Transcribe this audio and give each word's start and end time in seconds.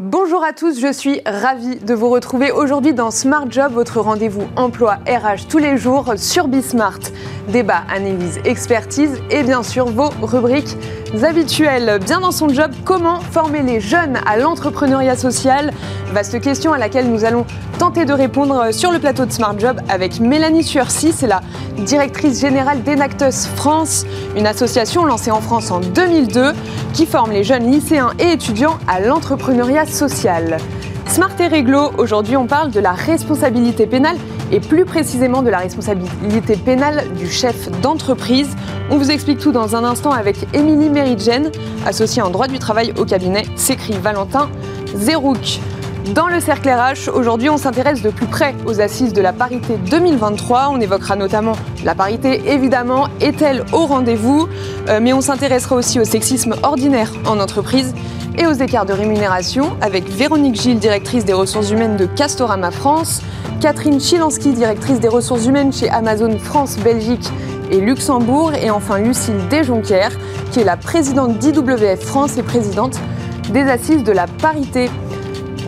Bonjour 0.00 0.44
à 0.44 0.52
tous, 0.52 0.78
je 0.78 0.92
suis 0.92 1.20
ravie 1.26 1.74
de 1.74 1.92
vous 1.92 2.08
retrouver 2.08 2.52
aujourd'hui 2.52 2.94
dans 2.94 3.10
Smart 3.10 3.46
Job, 3.50 3.72
votre 3.72 3.98
rendez-vous 3.98 4.46
emploi 4.54 4.98
RH 5.08 5.48
tous 5.48 5.58
les 5.58 5.76
jours 5.76 6.12
sur 6.16 6.46
Bismart. 6.46 7.00
Débat, 7.48 7.82
analyse, 7.90 8.38
expertise 8.44 9.20
et 9.28 9.42
bien 9.42 9.64
sûr 9.64 9.86
vos 9.86 10.10
rubriques 10.22 10.76
habituelles. 11.22 11.98
Bien 12.04 12.20
dans 12.20 12.32
son 12.32 12.48
job, 12.48 12.70
comment 12.84 13.20
former 13.20 13.62
les 13.62 13.80
jeunes 13.80 14.18
à 14.26 14.36
l'entrepreneuriat 14.36 15.16
social? 15.16 15.72
Vaste 16.12 16.40
question 16.40 16.72
à 16.72 16.78
laquelle 16.78 17.10
nous 17.10 17.24
allons 17.24 17.46
tenter 17.78 18.04
de 18.04 18.12
répondre 18.12 18.72
sur 18.72 18.90
le 18.90 18.98
plateau 18.98 19.24
de 19.24 19.32
Smart 19.32 19.58
Job 19.58 19.80
avec 19.88 20.20
Mélanie 20.20 20.64
Suercy, 20.64 21.12
c'est 21.12 21.26
la 21.26 21.40
directrice 21.78 22.40
générale 22.40 22.82
d'Enactus 22.82 23.46
France, 23.46 24.04
une 24.36 24.46
association 24.46 25.04
lancée 25.04 25.30
en 25.30 25.40
France 25.40 25.70
en 25.70 25.80
2002 25.80 26.52
qui 26.92 27.06
forme 27.06 27.32
les 27.32 27.44
jeunes 27.44 27.70
lycéens 27.70 28.12
et 28.18 28.32
étudiants 28.32 28.78
à 28.86 29.00
l'entrepreneuriat 29.00 29.86
social. 29.86 30.58
Smart 31.06 31.30
et 31.40 31.46
Réglo, 31.46 31.90
aujourd'hui 31.98 32.36
on 32.36 32.46
parle 32.46 32.70
de 32.70 32.80
la 32.80 32.92
responsabilité 32.92 33.86
pénale 33.86 34.16
et 34.52 34.60
plus 34.60 34.84
précisément 34.84 35.42
de 35.42 35.50
la 35.50 35.58
responsabilité 35.58 36.56
pénale 36.56 37.04
du 37.16 37.30
chef 37.30 37.70
d'entreprise. 37.80 38.48
On 38.90 38.96
vous 38.96 39.10
explique 39.10 39.38
tout 39.38 39.52
dans 39.52 39.76
un 39.76 39.84
instant 39.84 40.10
avec 40.12 40.36
Émilie 40.54 40.90
Meridjen, 40.90 41.50
associée 41.86 42.22
en 42.22 42.30
droit 42.30 42.48
du 42.48 42.58
travail 42.58 42.92
au 42.98 43.04
cabinet 43.04 43.44
s'écrit 43.56 43.98
Valentin 43.98 44.48
Zerouk. 44.94 45.60
Dans 46.14 46.28
le 46.28 46.40
cercle 46.40 46.70
RH, 46.70 47.10
aujourd'hui, 47.12 47.50
on 47.50 47.58
s'intéresse 47.58 48.00
de 48.00 48.08
plus 48.08 48.26
près 48.26 48.54
aux 48.64 48.80
assises 48.80 49.12
de 49.12 49.20
la 49.20 49.34
parité 49.34 49.76
2023. 49.90 50.70
On 50.70 50.80
évoquera 50.80 51.16
notamment 51.16 51.52
la 51.84 51.94
parité, 51.94 52.40
évidemment, 52.46 53.08
est-elle 53.20 53.62
au 53.72 53.84
rendez-vous? 53.84 54.48
Euh, 54.88 55.00
Mais 55.02 55.12
on 55.12 55.20
s'intéressera 55.20 55.76
aussi 55.76 56.00
au 56.00 56.04
sexisme 56.04 56.54
ordinaire 56.62 57.12
en 57.26 57.38
entreprise 57.38 57.94
et 58.38 58.46
aux 58.46 58.52
écarts 58.52 58.86
de 58.86 58.92
rémunération 58.92 59.76
avec 59.80 60.08
Véronique 60.08 60.60
Gilles, 60.60 60.78
directrice 60.78 61.24
des 61.24 61.32
ressources 61.32 61.70
humaines 61.70 61.96
de 61.96 62.06
Castorama 62.06 62.70
France, 62.70 63.20
Catherine 63.60 64.00
Chilansky, 64.00 64.52
directrice 64.52 65.00
des 65.00 65.08
ressources 65.08 65.46
humaines 65.46 65.72
chez 65.72 65.90
Amazon 65.90 66.38
France, 66.38 66.76
Belgique 66.78 67.28
et 67.70 67.80
Luxembourg, 67.80 68.52
et 68.54 68.70
enfin 68.70 68.98
Lucille 68.98 69.48
Desjonquières, 69.50 70.16
qui 70.52 70.60
est 70.60 70.64
la 70.64 70.76
présidente 70.76 71.38
d'IWF 71.38 72.00
France 72.00 72.38
et 72.38 72.42
présidente 72.42 72.98
des 73.52 73.62
assises 73.62 74.04
de 74.04 74.12
la 74.12 74.26
parité. 74.26 74.88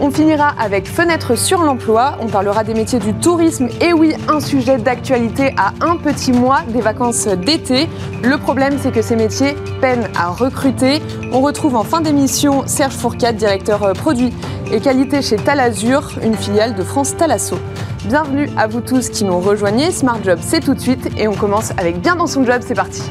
On 0.02 0.10
finira 0.10 0.54
avec 0.58 0.88
Fenêtre 0.88 1.36
sur 1.36 1.62
l'emploi. 1.62 2.16
On 2.22 2.26
parlera 2.26 2.64
des 2.64 2.72
métiers 2.72 2.98
du 2.98 3.12
tourisme. 3.12 3.68
Et 3.82 3.92
oui, 3.92 4.14
un 4.28 4.40
sujet 4.40 4.78
d'actualité 4.78 5.54
à 5.58 5.74
un 5.82 5.96
petit 5.96 6.32
mois 6.32 6.62
des 6.68 6.80
vacances 6.80 7.26
d'été. 7.26 7.86
Le 8.22 8.38
problème, 8.38 8.78
c'est 8.80 8.92
que 8.92 9.02
ces 9.02 9.14
métiers 9.14 9.54
peinent 9.82 10.08
à 10.16 10.28
recruter. 10.28 11.02
On 11.32 11.40
retrouve 11.42 11.76
en 11.76 11.84
fin 11.84 12.00
d'émission 12.00 12.66
Serge 12.66 12.94
Fourcade, 12.94 13.36
directeur 13.36 13.82
euh, 13.82 13.92
produit 13.92 14.32
et 14.72 14.80
qualité 14.80 15.20
chez 15.20 15.36
Talazur, 15.36 16.12
une 16.22 16.34
filiale 16.34 16.74
de 16.74 16.82
France 16.82 17.14
Talasso. 17.14 17.58
Bienvenue 18.06 18.48
à 18.56 18.68
vous 18.68 18.80
tous 18.80 19.10
qui 19.10 19.24
nous 19.24 19.38
rejoignez. 19.38 19.90
Smart 19.90 20.18
Job, 20.24 20.38
c'est 20.40 20.60
tout 20.60 20.72
de 20.72 20.80
suite. 20.80 21.10
Et 21.18 21.28
on 21.28 21.34
commence 21.34 21.72
avec 21.72 22.00
Bien 22.00 22.16
dans 22.16 22.26
son 22.26 22.42
job. 22.42 22.62
C'est 22.66 22.74
parti. 22.74 23.02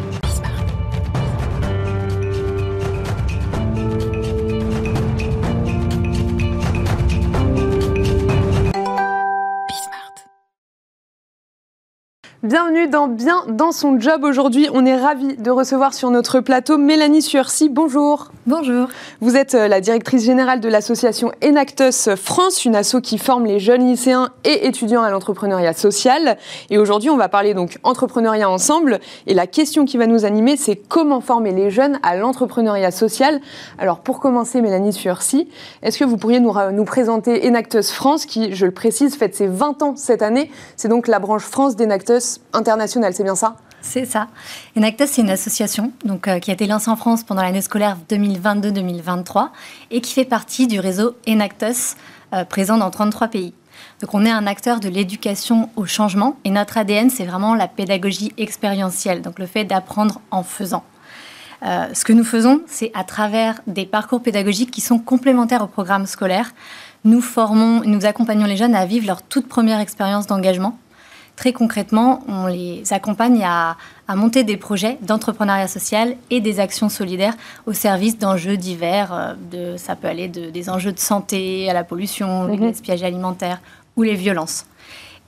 Bienvenue 12.49 12.87
dans 12.87 13.07
Bien 13.07 13.43
dans 13.47 13.71
son 13.71 13.99
job. 13.99 14.23
Aujourd'hui, 14.23 14.69
on 14.73 14.83
est 14.83 14.95
ravis 14.95 15.37
de 15.37 15.51
recevoir 15.51 15.93
sur 15.93 16.09
notre 16.09 16.39
plateau 16.39 16.79
Mélanie 16.79 17.21
Suercy. 17.21 17.69
Bonjour. 17.69 18.31
Bonjour. 18.47 18.87
Vous 19.21 19.35
êtes 19.35 19.53
euh, 19.53 19.67
la 19.67 19.81
directrice 19.81 20.23
générale 20.23 20.59
de 20.59 20.67
l'association 20.67 21.31
Enactus 21.43 22.09
France, 22.15 22.65
une 22.65 22.75
asso 22.75 23.01
qui 23.03 23.19
forme 23.19 23.45
les 23.45 23.59
jeunes 23.59 23.85
lycéens 23.85 24.31
et 24.45 24.65
étudiants 24.65 25.03
à 25.03 25.11
l'entrepreneuriat 25.11 25.73
social. 25.73 26.39
Et 26.71 26.79
aujourd'hui, 26.79 27.11
on 27.11 27.17
va 27.17 27.29
parler 27.29 27.53
donc 27.53 27.77
entrepreneuriat 27.83 28.49
ensemble. 28.49 28.99
Et 29.27 29.35
la 29.35 29.45
question 29.45 29.85
qui 29.85 29.97
va 29.97 30.07
nous 30.07 30.25
animer, 30.25 30.57
c'est 30.57 30.75
comment 30.75 31.21
former 31.21 31.51
les 31.51 31.69
jeunes 31.69 31.99
à 32.01 32.15
l'entrepreneuriat 32.15 32.89
social. 32.89 33.41
Alors, 33.77 33.99
pour 33.99 34.19
commencer, 34.19 34.59
Mélanie 34.61 34.93
Suercy, 34.93 35.47
est-ce 35.83 35.99
que 35.99 36.05
vous 36.05 36.17
pourriez 36.17 36.39
nous, 36.39 36.55
nous 36.71 36.85
présenter 36.85 37.47
Enactus 37.47 37.91
France, 37.91 38.25
qui, 38.25 38.55
je 38.55 38.65
le 38.65 38.71
précise, 38.71 39.15
fête 39.17 39.35
ses 39.35 39.45
20 39.45 39.83
ans 39.83 39.93
cette 39.95 40.23
année. 40.23 40.49
C'est 40.77 40.87
donc 40.87 41.07
la 41.07 41.19
branche 41.19 41.43
France 41.43 41.75
d'Enactus 41.75 42.38
international, 42.53 43.13
c'est 43.13 43.23
bien 43.23 43.35
ça? 43.35 43.55
C'est 43.81 44.05
ça. 44.05 44.27
Enactus, 44.77 45.09
c'est 45.11 45.21
une 45.21 45.29
association 45.29 45.91
donc, 46.03 46.27
euh, 46.27 46.39
qui 46.39 46.51
a 46.51 46.53
été 46.53 46.67
lancée 46.67 46.89
en 46.89 46.95
France 46.95 47.23
pendant 47.23 47.41
l'année 47.41 47.61
scolaire 47.61 47.97
2022-2023 48.09 49.49
et 49.91 50.01
qui 50.01 50.13
fait 50.13 50.25
partie 50.25 50.67
du 50.67 50.79
réseau 50.79 51.15
Enactus, 51.27 51.95
euh, 52.33 52.43
présent 52.43 52.77
dans 52.77 52.89
33 52.89 53.29
pays. 53.29 53.53
Donc 54.01 54.13
on 54.13 54.25
est 54.25 54.31
un 54.31 54.47
acteur 54.47 54.79
de 54.79 54.89
l'éducation 54.89 55.69
au 55.75 55.85
changement 55.85 56.37
et 56.43 56.49
notre 56.49 56.77
ADN, 56.77 57.09
c'est 57.09 57.25
vraiment 57.25 57.55
la 57.55 57.67
pédagogie 57.67 58.33
expérientielle, 58.37 59.21
donc 59.21 59.39
le 59.39 59.45
fait 59.45 59.63
d'apprendre 59.63 60.21
en 60.31 60.43
faisant. 60.43 60.83
Euh, 61.63 61.87
ce 61.93 62.05
que 62.05 62.13
nous 62.13 62.23
faisons, 62.23 62.61
c'est 62.67 62.91
à 62.93 63.03
travers 63.03 63.61
des 63.67 63.85
parcours 63.85 64.21
pédagogiques 64.21 64.71
qui 64.71 64.81
sont 64.81 64.99
complémentaires 64.99 65.61
au 65.61 65.67
programme 65.67 66.05
scolaire, 66.05 66.51
nous 67.05 67.21
formons, 67.21 67.81
nous 67.85 68.05
accompagnons 68.05 68.45
les 68.45 68.57
jeunes 68.57 68.75
à 68.75 68.85
vivre 68.85 69.07
leur 69.07 69.21
toute 69.21 69.47
première 69.47 69.79
expérience 69.79 70.27
d'engagement 70.27 70.77
Très 71.39 71.53
concrètement, 71.53 72.21
on 72.27 72.47
les 72.47 72.91
accompagne 72.91 73.45
à, 73.45 73.77
monter 74.13 74.43
des 74.43 74.57
projets 74.57 74.97
d'entrepreneuriat 75.01 75.69
social 75.69 76.17
et 76.29 76.41
des 76.41 76.59
actions 76.59 76.89
solidaires 76.89 77.35
au 77.65 77.71
service 77.71 78.17
d'enjeux 78.17 78.57
divers. 78.57 79.13
Euh, 79.13 79.33
de, 79.49 79.77
ça 79.77 79.95
peut 79.95 80.09
aller 80.09 80.27
de, 80.27 80.49
des 80.49 80.69
enjeux 80.69 80.91
de 80.91 80.99
santé 80.99 81.69
à 81.69 81.73
la 81.73 81.85
pollution, 81.85 82.43
le 82.43 82.57
mhm. 82.57 82.71
gaspillage 82.71 83.03
alimentaire 83.03 83.61
ou 83.95 84.03
les 84.03 84.15
violences. 84.15 84.65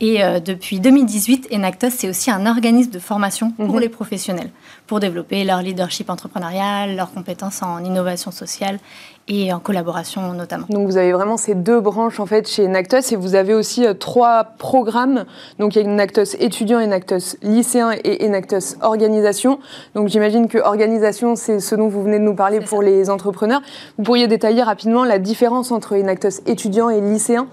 Et 0.03 0.23
euh, 0.23 0.39
depuis 0.39 0.79
2018, 0.79 1.49
Enactus, 1.53 1.93
c'est 1.93 2.09
aussi 2.09 2.31
un 2.31 2.47
organisme 2.47 2.89
de 2.89 2.97
formation 2.97 3.51
pour 3.51 3.75
mhm. 3.75 3.79
les 3.81 3.89
professionnels, 3.89 4.49
pour 4.87 4.99
développer 4.99 5.43
leur 5.43 5.61
leadership 5.61 6.09
entrepreneurial, 6.09 6.95
leurs 6.95 7.13
compétences 7.13 7.61
en 7.61 7.83
innovation 7.83 8.31
sociale 8.31 8.79
et 9.27 9.53
en 9.53 9.59
collaboration 9.59 10.33
notamment. 10.33 10.65
Donc 10.71 10.87
vous 10.87 10.97
avez 10.97 11.11
vraiment 11.11 11.37
ces 11.37 11.53
deux 11.53 11.79
branches 11.79 12.19
en 12.19 12.25
fait 12.25 12.49
chez 12.49 12.65
Enactus 12.65 13.11
et 13.11 13.15
vous 13.15 13.35
avez 13.35 13.53
aussi 13.53 13.85
euh, 13.85 13.93
trois 13.93 14.43
programmes. 14.43 15.25
Donc 15.59 15.75
il 15.75 15.83
y 15.83 15.85
a 15.85 15.87
Enactus 15.87 16.35
étudiant, 16.39 16.79
Enactus 16.79 17.37
lycéen 17.43 17.91
et 18.03 18.25
Enactus 18.25 18.77
organisation. 18.81 19.59
Donc 19.93 20.07
j'imagine 20.07 20.47
que 20.47 20.57
organisation 20.57 21.35
c'est 21.35 21.59
ce 21.59 21.75
dont 21.75 21.89
vous 21.89 22.01
venez 22.01 22.17
de 22.17 22.23
nous 22.23 22.35
parler 22.35 22.59
pour 22.59 22.81
les 22.81 23.11
entrepreneurs. 23.11 23.61
Vous 23.99 24.03
pourriez 24.03 24.27
détailler 24.27 24.63
rapidement 24.63 25.03
la 25.03 25.19
différence 25.19 25.71
entre 25.71 25.95
Enactus 25.95 26.41
étudiant 26.47 26.89
et 26.89 27.01
lycéen? 27.01 27.47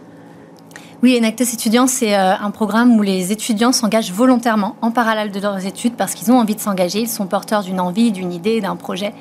Oui, 1.01 1.17
Enactus 1.17 1.55
étudiant, 1.55 1.87
c'est 1.87 2.17
euh, 2.17 2.35
un 2.37 2.51
programme 2.51 2.99
où 2.99 3.03
les 3.03 3.31
étudiants 3.31 3.71
s'engagent 3.71 4.11
volontairement 4.11 4.75
en 4.83 4.91
parallèle 4.91 5.31
de 5.31 5.39
leurs 5.39 5.65
études 5.65 5.95
parce 5.95 6.15
qu'ils 6.15 6.33
ont 6.33 6.39
envie 6.39 6.57
de 6.57 6.61
s'engager, 6.61 7.01
ils 7.03 7.09
sont 7.09 7.27
porteurs 7.27 7.63
d'une 7.63 7.79
envie, 7.79 8.11
d'une 8.11 8.33
idée, 8.33 8.61
d'un 8.61 8.75
projet 8.75 9.15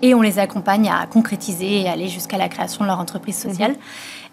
et 0.00 0.14
on 0.14 0.20
les 0.20 0.38
accompagne 0.38 0.88
à 0.88 1.06
concrétiser 1.06 1.80
et 1.80 1.88
aller 1.88 2.06
jusqu'à 2.06 2.38
la 2.38 2.48
création 2.48 2.84
de 2.84 2.88
leur 2.88 3.00
entreprise 3.00 3.36
sociale. 3.36 3.72
Mhm. 3.72 3.78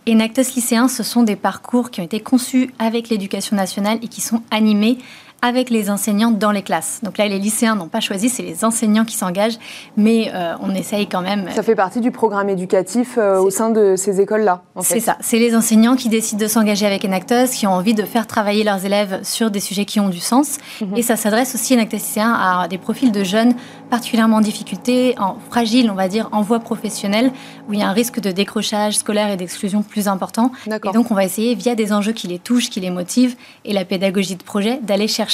Et 0.05 0.13
Enactus 0.13 0.55
lycéens, 0.55 0.87
ce 0.87 1.01
sont 1.01 1.23
des 1.23 1.35
parcours 1.35 1.89
qui 1.89 2.01
ont 2.01 2.03
été 2.03 2.19
conçus 2.19 2.71
avec 2.77 3.09
l'éducation 3.09 3.55
nationale 3.55 3.97
et 4.03 4.07
qui 4.07 4.21
sont 4.21 4.43
animés 4.51 4.97
avec 5.41 5.69
les 5.69 5.89
enseignants 5.89 6.31
dans 6.31 6.51
les 6.51 6.61
classes. 6.61 6.99
Donc 7.03 7.17
là, 7.17 7.27
les 7.27 7.39
lycéens 7.39 7.75
n'ont 7.75 7.87
pas 7.87 7.99
choisi, 7.99 8.29
c'est 8.29 8.43
les 8.43 8.63
enseignants 8.63 9.05
qui 9.05 9.15
s'engagent, 9.15 9.57
mais 9.97 10.31
euh, 10.33 10.53
on 10.61 10.73
essaye 10.75 11.07
quand 11.07 11.21
même. 11.21 11.49
Ça 11.55 11.63
fait 11.63 11.75
partie 11.75 11.99
du 11.99 12.11
programme 12.11 12.49
éducatif 12.49 13.17
euh, 13.17 13.39
au 13.39 13.49
sein 13.49 13.69
de 13.69 13.95
ces 13.95 14.21
écoles-là. 14.21 14.61
C'est 14.81 14.99
ça. 14.99 15.17
C'est 15.19 15.39
les 15.39 15.55
enseignants 15.55 15.95
qui 15.95 16.09
décident 16.09 16.41
de 16.41 16.47
s'engager 16.47 16.85
avec 16.85 17.05
Enactus, 17.05 17.51
qui 17.51 17.65
ont 17.65 17.73
envie 17.73 17.93
de 17.93 18.03
faire 18.03 18.27
travailler 18.27 18.63
leurs 18.63 18.85
élèves 18.85 19.19
sur 19.23 19.51
des 19.51 19.59
sujets 19.59 19.85
qui 19.85 19.99
ont 19.99 20.09
du 20.09 20.19
sens. 20.19 20.57
Mhm. 20.81 20.97
Et 20.97 21.01
ça 21.01 21.15
s'adresse 21.15 21.55
aussi, 21.55 21.73
Enactus 21.73 22.01
lycéens, 22.01 22.33
à 22.33 22.67
des 22.67 22.77
profils 22.77 23.11
de 23.11 23.23
jeunes 23.23 23.53
particulièrement 23.91 24.37
en 24.37 24.41
difficulté, 24.41 25.15
en 25.19 25.35
fragile, 25.49 25.91
on 25.91 25.95
va 25.95 26.07
dire, 26.07 26.29
en 26.31 26.41
voie 26.41 26.61
professionnelle, 26.61 27.29
où 27.67 27.73
il 27.73 27.79
y 27.79 27.83
a 27.83 27.89
un 27.89 27.91
risque 27.91 28.21
de 28.21 28.31
décrochage 28.31 28.97
scolaire 28.97 29.29
et 29.29 29.35
d'exclusion 29.35 29.83
plus 29.83 30.07
important. 30.07 30.53
Et 30.65 30.91
donc, 30.93 31.11
on 31.11 31.13
va 31.13 31.25
essayer, 31.25 31.55
via 31.55 31.75
des 31.75 31.91
enjeux 31.91 32.13
qui 32.13 32.29
les 32.29 32.39
touchent, 32.39 32.69
qui 32.69 32.79
les 32.79 32.89
motivent, 32.89 33.35
et 33.65 33.73
la 33.73 33.83
pédagogie 33.83 34.37
de 34.37 34.43
projet, 34.43 34.79
d'aller 34.81 35.09
chercher 35.09 35.30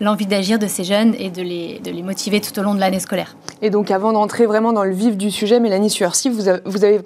l'envie 0.00 0.26
d'agir 0.26 0.58
de 0.58 0.66
ces 0.66 0.84
jeunes 0.84 1.14
et 1.18 1.30
de 1.30 1.42
les, 1.42 1.80
de 1.80 1.90
les 1.90 2.02
motiver 2.02 2.40
tout 2.40 2.58
au 2.58 2.62
long 2.62 2.74
de 2.74 2.80
l'année 2.80 3.00
scolaire. 3.00 3.36
Et 3.62 3.70
donc 3.70 3.90
avant 3.90 4.12
d'entrer 4.12 4.46
vraiment 4.46 4.72
dans 4.72 4.84
le 4.84 4.92
vif 4.92 5.16
du 5.16 5.30
sujet, 5.30 5.60
Mélanie 5.60 5.90
Suercy, 5.90 6.28
vous, 6.28 6.48
avez, 6.48 6.60
vous, 6.64 6.84
avez, 6.84 7.00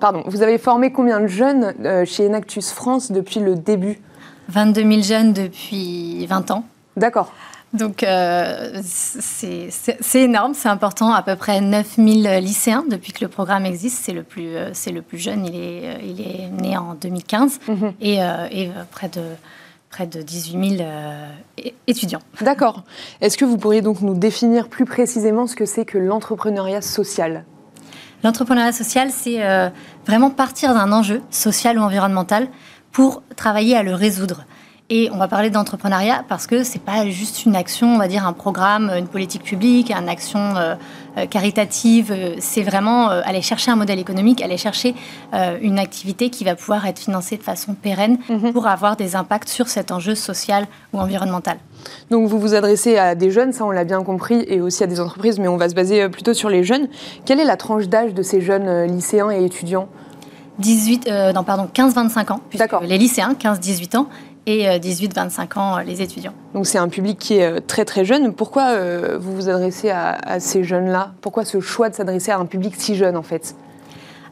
pardon, 0.00 0.22
vous 0.26 0.42
avez 0.42 0.58
formé 0.58 0.92
combien 0.92 1.20
de 1.20 1.26
jeunes 1.26 1.74
euh, 1.84 2.04
chez 2.04 2.26
Enactus 2.26 2.70
France 2.70 3.12
depuis 3.12 3.40
le 3.40 3.54
début? 3.56 3.98
22 4.48 4.82
000 4.82 5.02
jeunes 5.02 5.32
depuis 5.32 6.26
20 6.26 6.50
ans. 6.50 6.64
D'accord. 6.96 7.32
Donc 7.72 8.04
euh, 8.04 8.80
c'est 8.84 10.20
énorme, 10.20 10.54
c'est 10.54 10.68
important. 10.68 11.12
À 11.12 11.22
peu 11.22 11.34
près 11.34 11.60
9000 11.60 12.38
lycéens 12.40 12.84
depuis 12.88 13.12
que 13.12 13.24
le 13.24 13.28
programme 13.28 13.66
existe. 13.66 14.04
C'est 14.04 14.12
le 14.12 14.22
plus, 14.22 14.54
euh, 14.54 14.70
le 14.92 15.02
plus 15.02 15.18
jeune. 15.18 15.44
Il 15.46 15.56
est, 15.56 15.98
il 16.04 16.20
est 16.20 16.48
né 16.62 16.76
en 16.76 16.94
2015 16.94 17.60
mhm. 17.66 17.92
et, 18.00 18.18
et, 18.52 18.70
près 18.92 19.08
de 19.08 19.22
près 19.94 20.06
de 20.08 20.22
18 20.22 20.76
000 20.78 20.82
euh, 20.82 21.28
étudiants. 21.86 22.18
D'accord. 22.40 22.82
Est-ce 23.20 23.38
que 23.38 23.44
vous 23.44 23.58
pourriez 23.58 23.80
donc 23.80 24.00
nous 24.00 24.14
définir 24.14 24.68
plus 24.68 24.84
précisément 24.86 25.46
ce 25.46 25.54
que 25.54 25.66
c'est 25.66 25.84
que 25.84 25.98
l'entrepreneuriat 25.98 26.80
social? 26.80 27.44
L'entrepreneuriat 28.24 28.72
social, 28.72 29.10
c'est 29.10 29.40
vraiment 30.06 30.30
partir 30.30 30.72
d'un 30.72 30.90
enjeu 30.92 31.20
social 31.30 31.78
ou 31.78 31.82
environnemental 31.82 32.48
pour 32.90 33.22
travailler 33.36 33.76
à 33.76 33.82
le 33.82 33.94
résoudre. 33.94 34.46
Et 34.90 35.08
on 35.12 35.16
va 35.16 35.28
parler 35.28 35.48
d'entrepreneuriat 35.48 36.24
parce 36.28 36.46
que 36.46 36.62
c'est 36.62 36.82
pas 36.82 37.08
juste 37.08 37.46
une 37.46 37.56
action, 37.56 37.94
on 37.94 37.98
va 37.98 38.06
dire 38.06 38.26
un 38.26 38.34
programme, 38.34 38.90
une 38.90 39.08
politique 39.08 39.42
publique, 39.42 39.90
une 39.90 40.08
action 40.10 40.56
euh, 40.56 40.74
euh, 41.18 41.26
caritative. 41.26 42.14
C'est 42.38 42.62
vraiment 42.62 43.10
euh, 43.10 43.20
aller 43.24 43.42
chercher 43.42 43.70
un 43.70 43.76
modèle 43.76 43.98
économique, 43.98 44.42
aller 44.42 44.56
chercher 44.56 44.94
une 45.60 45.78
activité 45.78 46.30
qui 46.30 46.44
va 46.44 46.54
pouvoir 46.54 46.86
être 46.86 46.98
financée 46.98 47.36
de 47.36 47.42
façon 47.42 47.74
pérenne 47.74 48.18
mhm. 48.28 48.52
pour 48.52 48.66
avoir 48.66 48.96
des 48.96 49.16
impacts 49.16 49.48
sur 49.48 49.68
cet 49.68 49.90
enjeu 49.90 50.14
social 50.14 50.66
ou 50.92 50.98
environnemental. 50.98 51.56
Donc 52.10 52.28
vous 52.28 52.38
vous 52.38 52.54
adressez 52.54 52.96
à 52.96 53.14
des 53.14 53.30
jeunes, 53.30 53.52
ça 53.52 53.64
on 53.64 53.70
l'a 53.70 53.84
bien 53.84 54.02
compris, 54.02 54.44
et 54.46 54.60
aussi 54.60 54.84
à 54.84 54.86
des 54.86 55.00
entreprises, 55.00 55.38
mais 55.38 55.48
on 55.48 55.56
va 55.56 55.68
se 55.68 55.74
baser 55.74 56.08
plutôt 56.08 56.34
sur 56.34 56.48
les 56.48 56.62
jeunes. 56.62 56.88
Quelle 57.24 57.40
est 57.40 57.44
la 57.44 57.56
tranche 57.56 57.88
d'âge 57.88 58.14
de 58.14 58.22
ces 58.22 58.40
jeunes 58.40 58.84
lycéens 58.84 59.30
et 59.30 59.44
étudiants? 59.44 59.88
18, 60.58 61.10
non, 61.34 61.42
pardon, 61.42 61.68
15-25 61.74 62.32
ans. 62.32 62.40
D'accord. 62.54 62.82
Les 62.82 62.96
lycéens, 62.96 63.34
15-18 63.34 63.96
ans, 63.96 64.08
et 64.46 64.66
18-25 64.66 65.40
euh, 65.56 65.60
ans 65.60 65.78
euh, 65.78 65.82
les 65.82 66.02
étudiants. 66.02 66.34
Donc 66.54 66.66
c'est 66.66 66.78
un 66.78 66.88
public 66.88 67.18
qui 67.18 67.38
est 67.38 67.50
euh, 67.50 67.60
très 67.60 67.84
très 67.84 68.04
jeune. 68.04 68.32
Pourquoi 68.34 68.76
vous 69.18 69.34
vous 69.34 69.48
adressez 69.48 69.90
à 69.90 70.40
ces 70.40 70.64
jeunes-là? 70.64 71.12
Pourquoi 71.20 71.44
ce 71.44 71.60
choix 71.60 71.88
de 71.88 71.94
s'adresser 71.94 72.30
à 72.30 72.38
un 72.38 72.46
public 72.46 72.74
si 72.76 72.94
jeune 72.94 73.16
en 73.16 73.22
fait? 73.22 73.54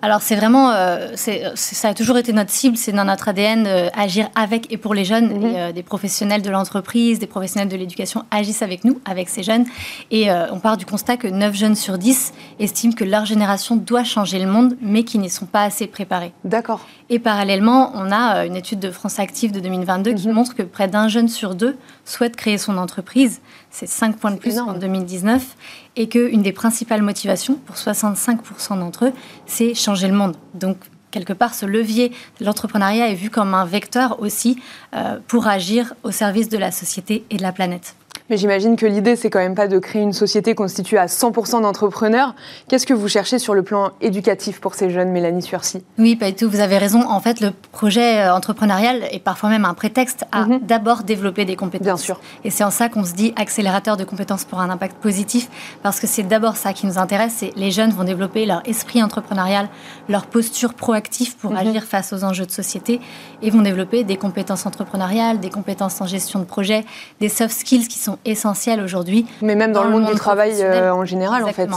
Alors 0.04 0.20
c'est 0.20 0.34
vraiment, 0.34 0.72
euh, 0.72 1.12
ça 1.14 1.88
a 1.88 1.94
toujours 1.94 2.18
été 2.18 2.32
notre 2.32 2.50
cible, 2.50 2.76
c'est 2.76 2.90
dans 2.90 3.04
notre 3.04 3.28
ADN 3.28 3.66
euh, 3.68 3.88
agir 3.96 4.28
avec 4.34 4.72
et 4.72 4.76
pour 4.76 4.94
les 4.94 5.04
jeunes. 5.04 5.32
Mhm. 5.32 5.46
Et, 5.46 5.60
euh, 5.60 5.72
des 5.72 5.84
professionnels 5.84 6.42
de 6.42 6.50
l'entreprise, 6.50 7.20
des 7.20 7.28
professionnels 7.28 7.68
de 7.68 7.76
l'éducation 7.76 8.24
agissent 8.32 8.62
avec 8.62 8.84
nous, 8.84 9.00
avec 9.04 9.28
ces 9.28 9.44
jeunes. 9.44 9.64
Et 10.10 10.28
on 10.50 10.58
part 10.58 10.76
du 10.76 10.84
constat 10.84 11.16
que 11.16 11.28
9 11.28 11.54
jeunes 11.54 11.76
sur 11.76 11.98
10 11.98 12.32
estiment 12.58 12.92
que 12.92 13.04
leur 13.04 13.24
génération 13.24 13.76
doit 13.76 14.02
changer 14.02 14.40
le 14.40 14.46
monde, 14.46 14.76
mais 14.80 15.04
qui 15.04 15.18
n'y 15.18 15.30
sont 15.30 15.46
pas 15.46 15.62
assez 15.62 15.86
préparés. 15.86 16.32
D'accord. 16.44 16.80
Et 17.08 17.18
parallèlement, 17.18 17.92
on 17.94 18.10
a 18.10 18.44
une 18.44 18.56
étude 18.56 18.80
de 18.80 18.90
France 18.90 19.20
Active 19.20 19.52
de 19.52 19.60
2022 19.60 20.14
qui 20.14 20.26
mhm. 20.26 20.34
montre 20.34 20.54
que 20.56 20.62
près 20.62 20.88
d'un 20.88 21.06
jeune 21.06 21.28
sur 21.28 21.54
deux 21.54 21.76
souhaite 22.04 22.36
créer 22.36 22.58
son 22.58 22.78
entreprise. 22.78 23.40
C'est 23.70 23.86
5 23.86 24.16
points 24.16 24.30
de 24.30 24.38
plus 24.38 24.58
en 24.58 24.74
2019 24.74 25.56
et 25.96 26.08
qu'une 26.08 26.42
des 26.42 26.52
principales 26.52 27.02
motivations 27.02 27.54
pour 27.54 27.76
65% 27.76 28.78
d'entre 28.78 29.06
eux, 29.06 29.12
c'est 29.46 29.74
changer 29.74 30.08
le 30.08 30.14
monde. 30.14 30.36
Donc, 30.54 30.76
quelque 31.10 31.32
part, 31.32 31.54
ce 31.54 31.66
levier 31.66 32.10
de 32.40 32.44
l'entrepreneuriat 32.44 33.08
est 33.08 33.14
vu 33.14 33.30
comme 33.30 33.54
un 33.54 33.64
vecteur 33.64 34.20
aussi 34.20 34.60
euh, 34.94 35.18
pour 35.28 35.46
agir 35.46 35.94
au 36.02 36.10
service 36.10 36.48
de 36.48 36.58
la 36.58 36.72
société 36.72 37.24
et 37.30 37.36
de 37.36 37.42
la 37.42 37.52
planète. 37.52 37.94
Mais 38.32 38.38
j'imagine 38.38 38.76
que 38.76 38.86
l'idée, 38.86 39.14
c'est 39.14 39.28
quand 39.28 39.40
même 39.40 39.54
pas 39.54 39.68
de 39.68 39.78
créer 39.78 40.00
une 40.00 40.14
société 40.14 40.54
constituée 40.54 40.96
à 40.96 41.04
100% 41.04 41.60
d'entrepreneurs. 41.60 42.34
Qu'est-ce 42.66 42.86
que 42.86 42.94
vous 42.94 43.06
cherchez 43.06 43.38
sur 43.38 43.52
le 43.52 43.62
plan 43.62 43.90
éducatif 44.00 44.58
pour 44.58 44.74
ces 44.74 44.88
jeunes, 44.88 45.10
Mélanie 45.10 45.42
Surcy 45.42 45.84
Oui, 45.98 46.16
pas 46.16 46.30
du 46.30 46.36
tout. 46.36 46.48
Vous 46.48 46.60
avez 46.60 46.78
raison. 46.78 47.02
En 47.06 47.20
fait, 47.20 47.42
le 47.42 47.50
projet 47.72 48.20
euh, 48.20 48.34
entrepreneurial 48.34 49.06
est 49.10 49.18
parfois 49.18 49.50
même 49.50 49.66
un 49.66 49.74
prétexte 49.74 50.24
à 50.32 50.46
mhm. 50.46 50.60
d'abord 50.60 51.02
développer 51.02 51.44
des 51.44 51.56
compétences. 51.56 51.84
Bien 51.84 51.96
sûr. 51.98 52.20
Et 52.42 52.48
c'est 52.48 52.64
en 52.64 52.70
ça 52.70 52.88
qu'on 52.88 53.04
se 53.04 53.12
dit 53.12 53.34
accélérateur 53.36 53.98
de 53.98 54.04
compétences 54.04 54.46
pour 54.46 54.60
un 54.60 54.70
impact 54.70 54.96
positif, 54.96 55.50
parce 55.82 56.00
que 56.00 56.06
c'est 56.06 56.22
d'abord 56.22 56.56
ça 56.56 56.72
qui 56.72 56.86
nous 56.86 56.96
intéresse. 56.96 57.34
C'est 57.36 57.52
les 57.54 57.70
jeunes 57.70 57.90
vont 57.90 58.04
développer 58.04 58.46
leur 58.46 58.62
esprit 58.66 59.02
entrepreneurial, 59.02 59.68
leur 60.08 60.24
posture 60.24 60.72
proactive 60.72 61.36
pour 61.36 61.50
mhm. 61.50 61.58
agir 61.58 61.84
face 61.84 62.14
aux 62.14 62.24
enjeux 62.24 62.46
de 62.46 62.50
société, 62.50 62.98
et 63.42 63.50
vont 63.50 63.60
développer 63.60 64.04
des 64.04 64.16
compétences 64.16 64.64
entrepreneuriales, 64.64 65.38
des 65.38 65.50
compétences 65.50 66.00
en 66.00 66.06
gestion 66.06 66.38
de 66.38 66.46
projet, 66.46 66.86
des 67.20 67.28
soft 67.28 67.54
skills 67.54 67.88
qui 67.88 67.98
sont 67.98 68.16
essentiel 68.24 68.80
aujourd'hui. 68.80 69.26
Mais 69.40 69.54
même 69.54 69.72
dans, 69.72 69.84
le 69.84 69.90
monde, 69.90 70.06
du 70.06 70.14
travail 70.14 70.54
euh, 70.60 70.92
en 70.92 71.04
général, 71.04 71.44
en 71.44 71.52
fait. 71.52 71.68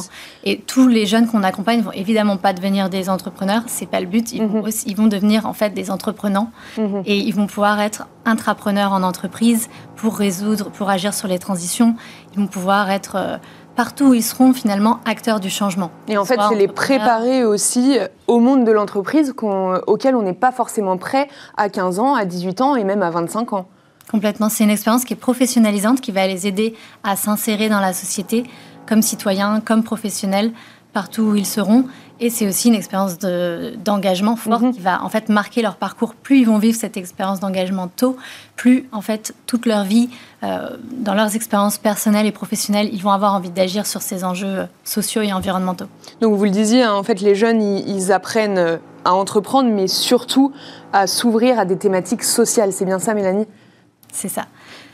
Et 0.44 0.60
tous 0.60 0.88
les 0.88 1.06
jeunes 1.06 1.28
qu'on 1.28 1.44
accompagne 1.44 1.82
vont 1.82 1.92
évidemment 1.92 2.38
pas 2.38 2.54
devenir 2.54 2.90
des 2.90 3.10
entrepreneurs, 3.10 3.64
c'est 3.68 3.88
pas 3.88 4.00
le 4.00 4.06
but. 4.06 4.32
Ils, 4.32 4.46
vont, 4.46 4.64
mhm. 4.64 4.72
ils 4.86 4.96
vont 4.96 5.08
devenir 5.08 5.46
en 5.46 5.54
fait 5.54 5.72
des 5.72 5.92
entreprenants 5.92 6.52
mhm. 6.78 7.04
et 7.06 7.18
ils 7.18 7.34
vont 7.34 7.48
pouvoir 7.48 7.80
être 7.80 8.08
intrapreneurs 8.26 8.94
en 8.94 9.04
entreprise 9.04 9.70
pour 9.96 10.18
résoudre, 10.18 10.70
pour 10.70 10.90
agir 10.90 11.14
sur 11.14 11.28
les 11.28 11.40
transitions. 11.40 11.96
Ils 12.34 12.40
vont 12.40 12.48
pouvoir 12.48 12.90
être 12.92 13.16
euh, 13.16 13.38
partout 13.76 14.10
où 14.10 14.14
ils 14.14 14.24
seront 14.24 14.54
finalement 14.54 15.00
acteurs 15.06 15.40
du 15.40 15.50
changement. 15.50 15.92
Et 16.08 16.18
en 16.18 16.26
fait, 16.26 16.40
c'est 16.50 16.56
les 16.56 16.68
préparer 16.68 17.44
aussi 17.44 18.00
au 18.28 18.40
monde 18.40 18.66
de 18.66 18.72
l'entreprise 18.72 19.34
auquel 19.88 20.16
on 20.16 20.22
n'est 20.22 20.34
pas 20.34 20.52
forcément 20.52 20.98
prêt 20.98 21.28
à 21.58 21.70
15 21.70 22.00
ans, 22.00 22.16
à 22.16 22.26
18 22.26 22.62
ans 22.62 22.76
et 22.76 22.84
même 22.84 23.04
à 23.04 23.10
25 23.10 23.54
ans. 23.54 23.68
Complètement. 24.12 24.50
C'est 24.50 24.64
une 24.64 24.70
expérience 24.70 25.06
qui 25.06 25.14
est 25.14 25.18
professionnalisante, 25.18 26.02
qui 26.02 26.12
va 26.12 26.28
les 26.28 26.48
aider 26.48 26.76
à 27.04 27.16
s'insérer 27.16 27.70
dans 27.70 27.80
la 27.80 27.94
société 27.94 28.44
comme 28.88 29.02
citoyens, 29.02 29.62
comme 29.62 29.84
professionnels, 29.84 30.52
partout 30.94 31.24
où 31.24 31.36
ils 31.36 31.46
seront. 31.46 31.86
Et 32.22 32.30
c'est 32.30 32.48
aussi 32.48 32.70
une 32.70 32.76
expérience 32.76 33.18
d'engagement 33.20 34.38
fort 34.38 34.62
mhm. 34.62 34.74
qui 34.74 34.80
va 34.80 35.04
en 35.04 35.10
fait 35.10 35.28
marquer 35.28 35.62
leur 35.62 35.76
parcours. 35.76 36.16
Plus 36.16 36.40
ils 36.40 36.46
vont 36.46 36.60
vivre 36.60 36.78
cette 36.78 36.96
expérience 36.96 37.42
d'engagement 37.42 37.90
tôt, 37.90 38.16
plus 38.56 38.88
en 38.94 39.02
fait 39.02 39.36
toute 39.48 39.66
leur 39.66 39.84
vie, 39.84 40.10
euh, 40.44 40.78
dans 40.92 41.14
leurs 41.14 41.36
expériences 41.36 41.78
personnelles 41.78 42.26
et 42.26 42.32
professionnelles, 42.32 42.90
ils 42.94 43.02
vont 43.02 43.12
avoir 43.12 43.34
envie 43.34 43.50
d'agir 43.50 43.86
sur 43.86 44.02
ces 44.02 44.24
enjeux 44.24 44.68
sociaux 44.86 45.24
et 45.24 45.34
environnementaux. 45.34 45.88
Donc 46.22 46.36
vous 46.36 46.46
le 46.46 46.52
disiez, 46.52 46.84
hein, 46.84 46.94
en 46.94 47.04
fait 47.04 47.20
les 47.20 47.36
jeunes, 47.36 47.62
ils 47.62 48.14
apprennent 48.14 48.80
à 49.04 49.14
entreprendre, 49.14 49.70
mais 49.70 49.90
surtout 49.90 50.54
à 50.94 51.08
s'ouvrir 51.08 51.60
à 51.60 51.66
des 51.66 51.78
thématiques 51.78 52.24
sociales. 52.24 52.72
C'est 52.72 52.86
bien 52.86 53.00
ça, 53.00 53.14
Mélanie? 53.14 53.48
C'est 54.16 54.30
ça. 54.30 54.46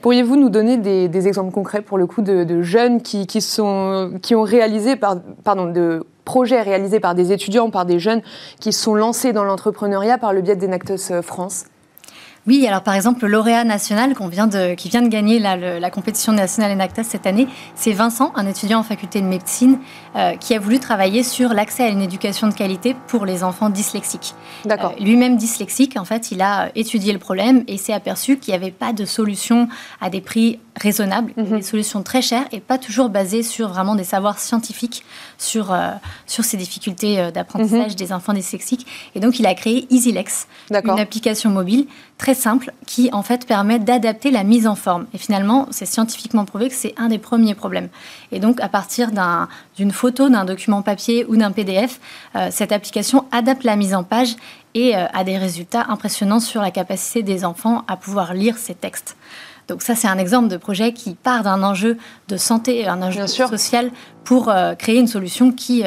Pourriez-vous 0.01 0.35
nous 0.35 0.50
donner 0.50 0.77
des, 0.77 1.27
exemples 1.27 1.53
concrets 1.53 1.81
pour 1.81 1.97
le 1.97 2.07
coup 2.07 2.21
de, 2.21 2.62
jeunes 2.62 3.01
qui, 3.01 3.41
sont, 3.41 4.13
qui 4.21 4.35
ont 4.35 4.41
réalisé, 4.41 4.95
par, 4.95 5.18
pardon, 5.44 5.71
de 5.71 6.06
projets 6.25 6.62
réalisés 6.62 7.00
par 7.00 7.15
des 7.15 7.31
étudiants, 7.31 7.69
par 7.69 7.85
des 7.85 8.00
jeunes 8.00 8.21
qui 8.59 8.73
sont 8.73 8.95
lancés 8.95 9.33
dans 9.33 9.44
l'entrepreneuriat 9.44 10.18
par 10.18 10.33
le 10.33 10.41
biais 10.41 10.56
d'Enactus 10.56 11.12
France? 11.21 11.65
Oui, 12.48 12.66
alors 12.68 12.82
par 12.82 12.96
exemple, 12.96 13.22
le 13.22 13.28
lauréat 13.28 13.64
national 13.64 14.16
vient 14.30 14.48
de, 14.48 14.74
qui 14.74 14.90
vient 14.90 15.02
de 15.02 15.10
gagner 15.10 15.40
la, 15.40 15.90
compétition 15.92 16.34
nationale 16.34 16.72
Enactus 16.72 17.06
cette 17.06 17.28
année, 17.28 17.48
c'est 17.76 17.92
Vincent, 17.92 18.32
un 18.36 18.48
étudiant 18.48 18.80
en 18.80 18.84
faculté 18.84 19.22
de 19.22 19.28
médecine, 19.28 19.78
euh, 20.16 20.36
qui 20.38 20.56
a 20.56 20.60
voulu 20.60 20.80
travailler 20.80 21.22
sur 21.22 21.54
l'accès 21.54 21.84
à 21.84 21.88
une 21.90 22.02
éducation 22.02 22.48
de 22.48 22.54
qualité 22.54 22.96
pour 23.08 23.26
les 23.26 23.44
enfants 23.44 23.70
dyslexiques. 23.70 24.34
D'accord. 24.66 24.94
Euh, 25.00 25.04
lui-même 25.04 25.38
dyslexique, 25.38 25.98
en 25.98 26.06
fait, 26.06 26.32
il 26.32 26.42
a 26.42 26.72
étudié 26.76 27.14
le 27.14 27.20
problème 27.20 27.64
et 27.68 27.78
s'est 27.78 27.94
aperçu 27.94 28.38
qu'il 28.38 28.54
n'y 28.54 28.56
avait 28.56 28.72
pas 28.72 28.94
de 28.94 29.06
solution 29.06 29.68
à 30.00 30.10
des 30.10 30.22
prix 30.22 30.60
raisonnables, 30.75 31.33
mhm. 31.38 31.57
des 31.57 31.62
solutions 31.62 32.03
très 32.03 32.21
chères 32.21 32.45
et 32.51 32.59
pas 32.59 32.77
toujours 32.77 33.09
basées 33.09 33.44
sur 33.44 33.69
vraiment 33.69 33.95
des 33.95 34.04
savoirs 34.04 34.40
scientifiques 34.40 35.04
sur, 35.37 35.73
euh, 35.73 35.92
sur 36.28 36.44
ces 36.44 36.57
difficultés 36.57 37.31
d'apprentissage 37.31 37.92
mhm. 37.92 37.95
des 37.95 38.13
enfants 38.13 38.33
dyslexiques. 38.33 38.87
Et 39.16 39.19
donc, 39.19 39.40
il 39.40 39.45
a 39.45 39.54
créé 39.54 39.87
EasyLex, 39.92 40.47
une 40.71 40.99
application 40.99 41.49
mobile 41.49 41.87
très 42.21 42.35
simple 42.35 42.71
qui 42.85 43.09
en 43.13 43.23
fait 43.23 43.47
permet 43.47 43.80
d'adapter 43.80 44.30
la 44.30 44.44
mise 44.44 44.68
en 44.68 44.75
forme. 44.75 45.07
Et 45.13 45.18
finalement, 45.18 45.68
c'est 45.71 45.87
scientifiquement 45.87 46.45
prouvé 46.45 46.69
que 46.69 46.75
c'est 46.75 46.94
un 46.97 47.07
des 47.07 47.18
premiers 47.18 47.56
problèmes. 47.56 47.90
Et 48.31 48.40
donc, 48.40 48.61
à 48.61 48.69
partir 48.69 49.09
d'une 49.75 49.92
photo, 49.92 50.30
d'un 50.30 50.45
document 50.45 50.83
papier 50.83 51.25
ou 51.25 51.35
d'un 51.35 51.51
PDF, 51.51 51.99
euh, 52.35 52.49
cette 52.51 52.71
application 52.71 53.25
adapte 53.31 53.63
la 53.63 53.75
mise 53.75 53.95
en 53.95 54.04
page 54.04 54.35
et 54.75 54.95
euh, 54.95 55.07
a 55.11 55.23
des 55.23 55.40
résultats 55.40 55.87
impressionnants 55.90 56.40
sur 56.40 56.61
la 56.61 56.69
capacité 56.69 57.23
des 57.23 57.44
enfants 57.44 57.83
à 57.87 57.97
pouvoir 57.97 58.35
lire 58.35 58.57
ces 58.59 58.75
textes. 58.75 59.18
Donc 59.71 59.81
ça, 59.81 59.95
c'est 59.95 60.07
un 60.07 60.18
exemple 60.18 60.49
de 60.49 60.57
projet 60.57 60.94
qui 60.94 61.16
part 61.16 61.44
d'un 61.44 61.63
enjeu 61.63 61.97
de 62.28 62.37
santé, 62.37 62.87
un 62.87 63.01
enjeu 63.01 63.25
social, 63.25 63.90
pour 64.23 64.49
euh, 64.49 64.75
créer 64.75 64.99
une 64.99 65.07
solution 65.07 65.51
qui 65.51 65.83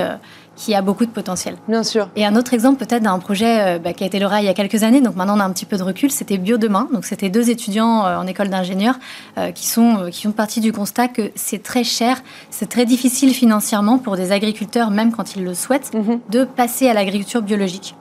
qui 0.57 0.75
a 0.75 0.83
beaucoup 0.83 1.05
de 1.05 1.11
potentiel. 1.11 1.57
Bien 1.69 1.83
sûr. 1.83 2.09
Et 2.17 2.25
un 2.25 2.37
autre 2.37 2.55
exemple 2.55 2.85
peut-être 2.85 3.03
d'un 3.03 3.19
projet 3.19 3.77
euh, 3.77 3.79
bah, 3.79 3.93
qui 3.93 4.05
a 4.05 4.07
été 4.07 4.19
lauréat 4.19 4.41
il 4.41 4.47
y 4.47 4.49
a 4.49 4.55
quelques 4.55 4.83
années, 4.83 5.01
donc 5.01 5.17
maintenant 5.17 5.37
on 5.37 5.41
a 5.41 5.45
un 5.45 5.53
petit 5.53 5.67
peu 5.67 5.77
de 5.77 5.83
recul, 5.83 6.11
c'était 6.11 6.39
Bio 6.39 6.57
Demain. 6.57 6.89
Donc 6.93 7.05
c'était 7.05 7.31
deux 7.31 7.51
étudiants 7.51 8.07
euh, 8.07 8.17
en 8.17 8.27
école 8.27 8.49
d'ingénieurs 8.49 8.99
euh, 9.39 9.51
qui 9.51 9.67
sont 9.67 10.09
qui 10.11 10.23
font 10.23 10.33
partie 10.33 10.61
du 10.61 10.73
constat 10.73 11.09
que 11.09 11.31
c'est 11.35 11.63
très 11.63 11.85
cher, 11.85 12.23
c'est 12.51 12.69
très 12.69 12.85
difficile 12.85 13.35
financièrement 13.35 13.99
pour 13.99 14.17
des 14.17 14.33
agriculteurs, 14.33 14.91
même 14.91 15.13
quand 15.13 15.37
ils 15.37 15.45
le 15.45 15.55
souhaitent, 15.55 15.93
mhm. 15.95 16.21
de 16.31 16.45
passer 16.45 16.89
à 16.89 16.95
l'agriculture 16.95 17.43
biologique. 17.43 17.95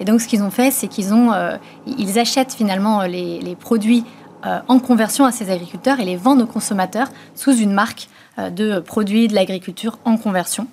Et 0.00 0.04
donc 0.04 0.20
ce 0.20 0.28
qu'ils 0.28 0.42
ont 0.42 0.50
fait, 0.50 0.70
c'est 0.70 0.88
qu'ils 0.88 1.12
ont 1.12 1.32
ils 1.86 2.18
achètent 2.18 2.54
finalement 2.54 3.02
les, 3.02 3.38
les 3.40 3.54
produits 3.54 4.04
en 4.42 4.78
conversion 4.78 5.24
à 5.24 5.32
ces 5.32 5.50
agriculteurs 5.50 6.00
et 6.00 6.04
les 6.04 6.16
vendent 6.16 6.42
aux 6.42 6.46
consommateurs 6.46 7.08
sous 7.34 7.56
une 7.56 7.72
marque 7.72 8.08
de 8.38 8.80
produits 8.80 9.28
de 9.28 9.34
l'agriculture 9.34 9.98
en 10.04 10.16
conversion 10.16 10.66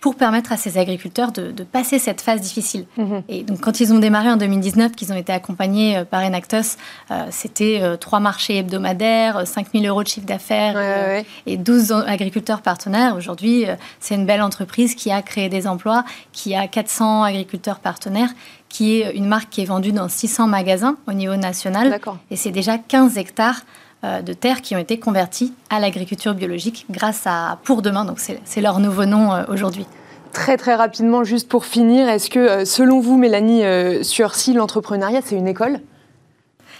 pour 0.00 0.14
permettre 0.14 0.52
à 0.52 0.56
ces 0.56 0.78
agriculteurs 0.78 1.32
de, 1.32 1.52
passer 1.64 1.98
cette 1.98 2.20
phase 2.20 2.40
difficile. 2.40 2.86
Mhm. 2.96 3.22
Et 3.28 3.42
donc, 3.42 3.60
quand 3.60 3.80
ils 3.80 3.92
ont 3.92 3.98
démarré 3.98 4.30
en 4.30 4.36
2019, 4.36 4.92
qu'ils 4.92 5.12
ont 5.12 5.16
été 5.16 5.32
accompagnés 5.32 5.98
euh, 5.98 6.04
par 6.04 6.22
Enactos, 6.22 6.76
euh, 7.10 7.26
c'était 7.30 7.80
euh, 7.82 7.96
trois 7.96 8.20
marchés 8.20 8.58
hebdomadaires, 8.58 9.46
5 9.46 9.68
000 9.72 9.84
euros 9.84 10.02
de 10.02 10.08
chiffre 10.08 10.26
d'affaires 10.26 11.24
et 11.46 11.56
12 11.56 11.92
agriculteurs 12.06 12.62
partenaires. 12.62 13.16
Aujourd'hui, 13.16 13.66
c'est 14.00 14.14
une 14.14 14.26
belle 14.26 14.42
entreprise 14.42 14.94
qui 14.94 15.10
a 15.10 15.22
créé 15.22 15.48
des 15.48 15.66
emplois, 15.66 16.04
qui 16.32 16.54
a 16.54 16.68
400 16.68 17.24
agriculteurs 17.24 17.80
partenaires, 17.80 18.30
qui 18.68 19.00
est 19.00 19.16
une 19.16 19.26
marque 19.26 19.50
qui 19.50 19.62
est 19.62 19.66
vendue 19.66 19.92
dans 19.92 20.08
600 20.08 20.46
magasins 20.46 20.96
au 21.06 21.12
niveau 21.12 21.36
national. 21.36 22.00
Et 22.30 22.36
c'est 22.36 22.50
déjà 22.50 22.78
15 22.78 23.18
hectares 23.18 23.62
euh, 24.04 24.22
de 24.22 24.32
terres 24.32 24.62
qui 24.62 24.76
ont 24.76 24.78
été 24.78 24.98
converties 24.98 25.52
à 25.70 25.80
l'agriculture 25.80 26.34
biologique 26.34 26.86
grâce 26.90 27.22
à 27.26 27.58
Pour 27.64 27.82
Demain. 27.82 28.04
Donc 28.04 28.18
c'est 28.20 28.60
leur 28.60 28.78
nouveau 28.80 29.04
nom 29.04 29.32
euh, 29.32 29.44
aujourd'hui. 29.48 29.86
Très 30.32 30.56
très 30.56 30.74
rapidement, 30.74 31.24
juste 31.24 31.48
pour 31.48 31.64
finir, 31.64 32.08
est-ce 32.08 32.28
que 32.28 32.64
selon 32.66 33.00
vous, 33.00 33.16
Mélanie 33.16 33.62
Sursi, 34.04 34.52
l'entrepreneuriat, 34.52 35.20
c'est 35.24 35.36
une 35.36 35.48
école? 35.48 35.80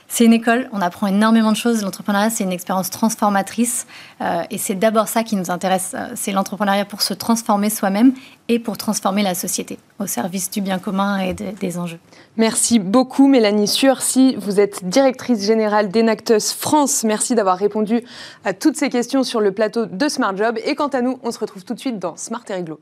C'est 0.09 0.25
une 0.25 0.33
école, 0.33 0.71
on 0.73 0.81
apprend 0.81 1.07
énormément 1.07 1.53
de 1.53 1.57
choses. 1.57 1.83
L'entrepreneuriat, 1.83 2.31
c'est 2.31 2.43
une 2.43 2.53
expérience 2.53 2.89
transformatrice. 2.89 3.87
Euh, 4.23 4.43
et 4.51 4.57
c'est 4.57 4.75
d'abord 4.75 5.07
ça 5.07 5.23
qui 5.23 5.37
nous 5.37 5.51
intéresse. 5.51 5.93
Euh, 5.95 6.09
c'est 6.15 6.33
l'entrepreneuriat 6.33 6.87
pour 6.87 7.03
se 7.03 7.13
transformer 7.13 7.69
soi-même 7.69 8.15
et 8.49 8.59
pour 8.59 8.79
transformer 8.79 9.23
la 9.23 9.35
société 9.35 9.79
au 9.99 10.07
service 10.07 10.51
du 10.51 10.63
bien 10.63 10.79
commun 10.79 11.19
et 11.19 11.35
des 11.35 11.79
enjeux. 11.79 11.99
Merci 12.39 12.79
beaucoup, 12.79 13.29
Mélanie 13.29 13.69
Sursi. 13.69 14.35
Vous 14.39 14.61
êtes 14.61 14.89
directrice 14.89 15.45
générale 15.45 15.91
d'Enactus 15.91 16.53
France. 16.55 17.05
Merci 17.05 17.35
d'avoir 17.35 17.59
répondu 17.59 18.03
à 18.47 18.55
toutes 18.55 18.77
ces 18.77 18.89
questions 18.89 19.23
sur 19.23 19.41
le 19.41 19.53
plateau 19.53 19.85
de 19.85 20.09
Smart 20.09 20.35
Job. 20.35 20.59
Et 20.65 20.75
quant 20.75 20.89
à 20.89 21.03
nous, 21.03 21.19
on 21.23 21.31
se 21.31 21.39
retrouve 21.39 21.65
tout 21.65 21.75
de 21.75 21.81
suite 21.81 21.99
dans 21.99 22.17
Smart 22.17 22.43
et 22.49 22.55
Réglo. 22.55 22.81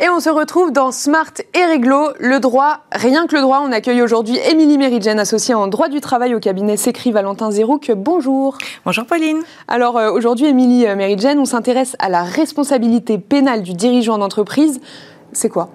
Et 0.00 0.08
on 0.08 0.18
se 0.18 0.28
retrouve 0.28 0.72
dans 0.72 0.90
Smart 0.90 1.32
et 1.54 1.64
Réglo, 1.64 2.08
le 2.18 2.40
droit, 2.40 2.80
rien 2.90 3.28
que 3.28 3.36
le 3.36 3.42
droit. 3.42 3.62
On 3.64 3.70
accueille 3.70 4.02
aujourd'hui 4.02 4.36
Émilie 4.50 4.76
Méridjen, 4.76 5.20
associée 5.20 5.54
en 5.54 5.68
droit 5.68 5.88
du 5.88 6.00
travail 6.00 6.34
au 6.34 6.40
cabinet 6.40 6.76
Sécrit 6.76 7.12
Valentin 7.12 7.52
Zérouc. 7.52 7.92
Bonjour. 7.94 8.58
Bonjour 8.84 9.06
Pauline. 9.06 9.42
Alors 9.68 9.96
euh, 9.96 10.10
aujourd'hui, 10.10 10.46
Émilie 10.46 10.88
euh, 10.88 10.96
Méridjen, 10.96 11.38
on 11.38 11.44
s'intéresse 11.44 11.94
à 12.00 12.08
la 12.08 12.24
responsabilité 12.24 13.18
pénale 13.18 13.62
du 13.62 13.74
dirigeant 13.74 14.18
d'entreprise. 14.18 14.80
C'est 15.32 15.48
quoi? 15.48 15.70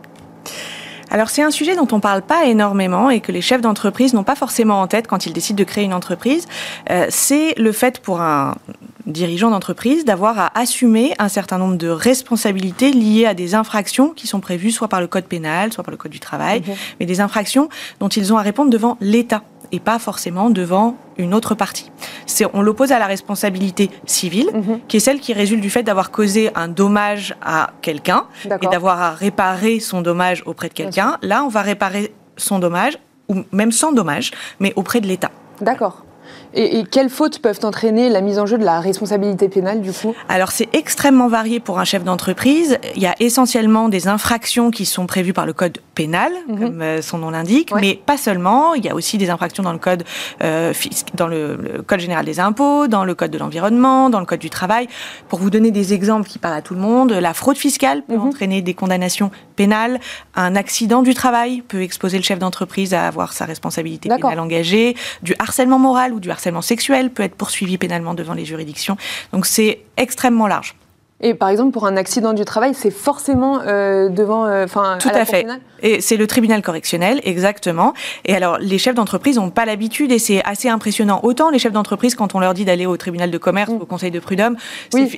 Alors 1.10 1.30
c'est 1.30 1.42
un 1.42 1.52
sujet 1.52 1.78
dont 1.78 1.88
on 1.94 2.02
parle 2.02 2.22
pas 2.22 2.46
énormément 2.46 3.10
et 3.10 3.22
que 3.22 3.32
les 3.32 3.42
chefs 3.42 3.62
d'entreprise 3.62 4.14
n'ont 4.14 4.24
pas 4.26 4.36
forcément 4.36 4.82
en 4.82 4.88
tête 4.88 5.08
quand 5.08 5.28
ils 5.28 5.34
décident 5.34 5.58
de 5.58 5.64
créer 5.64 5.86
une 5.86 5.94
entreprise. 5.94 6.46
Euh, 6.90 7.06
c'est 7.08 7.56
le 7.58 7.72
fait 7.72 8.00
pour 8.00 8.20
un 8.20 8.56
dirigeant 9.06 9.50
d'entreprise 9.50 10.06
d'avoir 10.06 10.38
à 10.40 10.60
assumer 10.60 11.14
un 11.20 11.30
certain 11.30 11.58
nombre 11.58 11.78
de 11.78 11.90
responsabilités 11.90 12.92
liées 12.92 13.26
à 13.26 13.34
des 13.34 13.56
infractions 13.56 14.10
qui 14.10 14.28
sont 14.28 14.40
prévues 14.40 14.72
soit 14.72 14.88
par 14.88 15.02
le 15.02 15.08
code 15.08 15.26
pénal, 15.26 15.74
soit 15.74 15.84
par 15.84 15.92
le 15.92 15.98
code 15.98 16.12
du 16.12 16.20
travail, 16.20 16.62
mhm. 16.62 16.76
mais 17.00 17.06
des 17.06 17.22
infractions 17.22 17.70
dont 18.00 18.10
ils 18.10 18.34
ont 18.34 18.38
à 18.38 18.42
répondre 18.42 18.70
devant 18.70 18.98
l'État 19.02 19.44
et 19.72 19.80
pas 19.80 20.00
forcément 20.00 20.50
devant 20.50 20.98
une 21.18 21.34
autre 21.34 21.56
partie. 21.56 21.92
on 22.54 22.62
l'oppose 22.62 22.92
à 22.92 23.00
la 23.00 23.06
responsabilité 23.06 23.90
civile, 24.06 24.50
mhm. 24.54 24.80
qui 24.88 24.98
est 24.98 25.00
celle 25.00 25.20
qui 25.20 25.34
résulte 25.34 25.62
du 25.62 25.70
fait 25.70 25.84
d'avoir 25.84 26.12
causé 26.12 26.52
un 26.56 26.68
dommage 26.68 27.36
à 27.42 27.72
quelqu'un 27.82 28.26
et 28.46 28.68
d'avoir 28.68 29.02
à 29.02 29.12
réparer 29.12 29.80
son 29.80 30.02
dommage 30.02 30.44
auprès 30.46 30.70
de 30.70 30.74
quelqu'un. 30.74 31.18
Là, 31.22 31.44
on 31.44 31.50
va 31.50 31.62
réparer 31.62 32.14
son 32.38 32.60
dommage, 32.60 32.98
ou 33.28 33.44
même 33.52 33.72
sans 33.72 33.92
dommage, 33.92 34.32
mais 34.60 34.74
auprès 34.76 35.02
de 35.02 35.08
l'État. 35.08 35.32
D'accord. 35.62 36.04
Et, 36.54 36.84
quelles 36.90 37.10
fautes 37.10 37.40
peuvent 37.40 37.60
entraîner 37.64 38.10
la 38.10 38.22
mise 38.22 38.40
en 38.40 38.46
jeu 38.46 38.58
de 38.58 38.66
la 38.66 38.80
responsabilité 38.80 39.50
pénale 39.50 39.82
du 39.82 39.92
coup? 39.92 40.16
Alors 40.28 40.52
c'est 40.52 40.70
extrêmement 40.74 41.28
varié 41.28 41.60
pour 41.60 41.80
un 41.80 41.86
chef 41.86 42.04
d'entreprise. 42.04 42.80
Il 42.96 43.02
y 43.02 43.06
a 43.06 43.16
essentiellement 43.20 43.90
des 43.90 44.08
infractions 44.08 44.72
qui 44.72 44.86
sont 44.86 45.06
prévues 45.06 45.34
par 45.34 45.46
le 45.46 45.54
code 45.54 45.78
pénal, 45.94 46.32
mhm. 46.48 46.60
comme 46.60 46.82
euh, 46.82 47.02
son 47.02 47.20
nom 47.20 47.30
l'indique, 47.30 47.72
mais 47.74 48.00
pas 48.04 48.18
seulement. 48.18 48.74
Il 48.74 48.84
y 48.84 48.90
a 48.90 48.96
aussi 48.96 49.18
des 49.18 49.30
infractions 49.30 49.64
dans 49.64 49.74
le 49.74 49.80
code 49.80 50.04
euh, 50.44 50.74
dans 51.14 51.28
le, 51.28 51.84
code 51.86 52.00
général 52.00 52.26
des 52.26 52.40
impôts, 52.40 52.88
dans 52.88 53.06
le 53.06 53.14
code 53.14 53.32
de 53.32 53.38
l'environnement, 53.38 54.10
dans 54.10 54.20
le 54.20 54.26
code 54.26 54.40
du 54.40 54.50
travail. 54.50 54.88
Pour 55.28 55.40
vous 55.40 55.50
donner 55.50 55.72
des 55.72 55.94
exemples 55.94 56.28
qui 56.28 56.40
parlent 56.40 56.58
à 56.58 56.62
tout 56.62 56.74
le 56.74 56.82
monde, 56.82 57.12
la 57.12 57.34
fraude 57.34 57.58
fiscale 57.58 58.02
peut 58.04 58.16
mhm. 58.16 58.28
entraîner 58.28 58.62
des 58.62 58.74
condamnations 58.74 59.30
pénales. 59.56 60.00
Un 60.36 60.56
accident 60.56 61.04
du 61.04 61.14
travail 61.14 61.62
peut 61.62 61.82
exposer 61.82 62.18
le 62.18 62.24
chef 62.24 62.40
d'entreprise 62.40 62.94
à 62.94 63.08
avoir 63.08 63.34
sa 63.34 63.46
responsabilité 63.46 64.10
pénale 64.10 64.40
engagée. 64.40 64.96
Du 65.22 65.36
harcèlement 65.38 65.80
moral 65.80 66.14
ou 66.14 66.20
du 66.20 66.32
harcèlement 66.32 66.39
sexuel 66.62 67.12
peut 67.12 67.24
être 67.24 67.36
poursuivi 67.36 67.78
pénalement 67.78 68.14
devant 68.14 68.34
les 68.34 68.46
juridictions. 68.46 68.98
Donc 69.32 69.46
c'est 69.46 69.82
extrêmement 69.98 70.48
large. 70.48 70.76
Et 71.22 71.34
par 71.34 71.50
exemple, 71.50 71.72
pour 71.72 71.86
un 71.86 71.98
accident 71.98 72.32
du 72.32 72.46
travail, 72.46 72.74
c'est 72.74 72.92
forcément 72.92 73.60
euh, 73.68 74.08
devant, 74.08 74.46
euh, 74.46 74.64
enfin, 74.64 74.98
tout 75.02 75.10
à, 75.10 75.26
fait. 75.26 75.46
Et 75.82 76.00
c'est 76.00 76.16
le 76.16 76.28
tribunal 76.28 76.62
correctionnel, 76.62 77.20
exactement. 77.26 77.94
Et 78.24 78.34
alors, 78.34 78.58
les 78.58 78.78
chefs 78.78 78.96
d'entreprise 78.96 79.36
n'ont 79.36 79.50
pas 79.50 79.66
l'habitude, 79.66 80.14
et 80.14 80.20
c'est 80.20 80.42
assez 80.46 80.70
impressionnant. 80.70 81.20
Autant 81.24 81.50
les 81.50 81.60
chefs 81.60 81.74
d'entreprise, 81.74 82.16
quand 82.16 82.36
on 82.36 82.40
leur 82.40 82.54
dit 82.54 82.64
d'aller 82.64 82.86
au 82.86 82.96
tribunal 82.96 83.32
de 83.32 83.38
commerce, 83.38 83.70
mm. 83.70 83.82
au 83.82 83.86
conseil 83.86 84.12
de 84.12 84.20
prud'homme, 84.20 84.56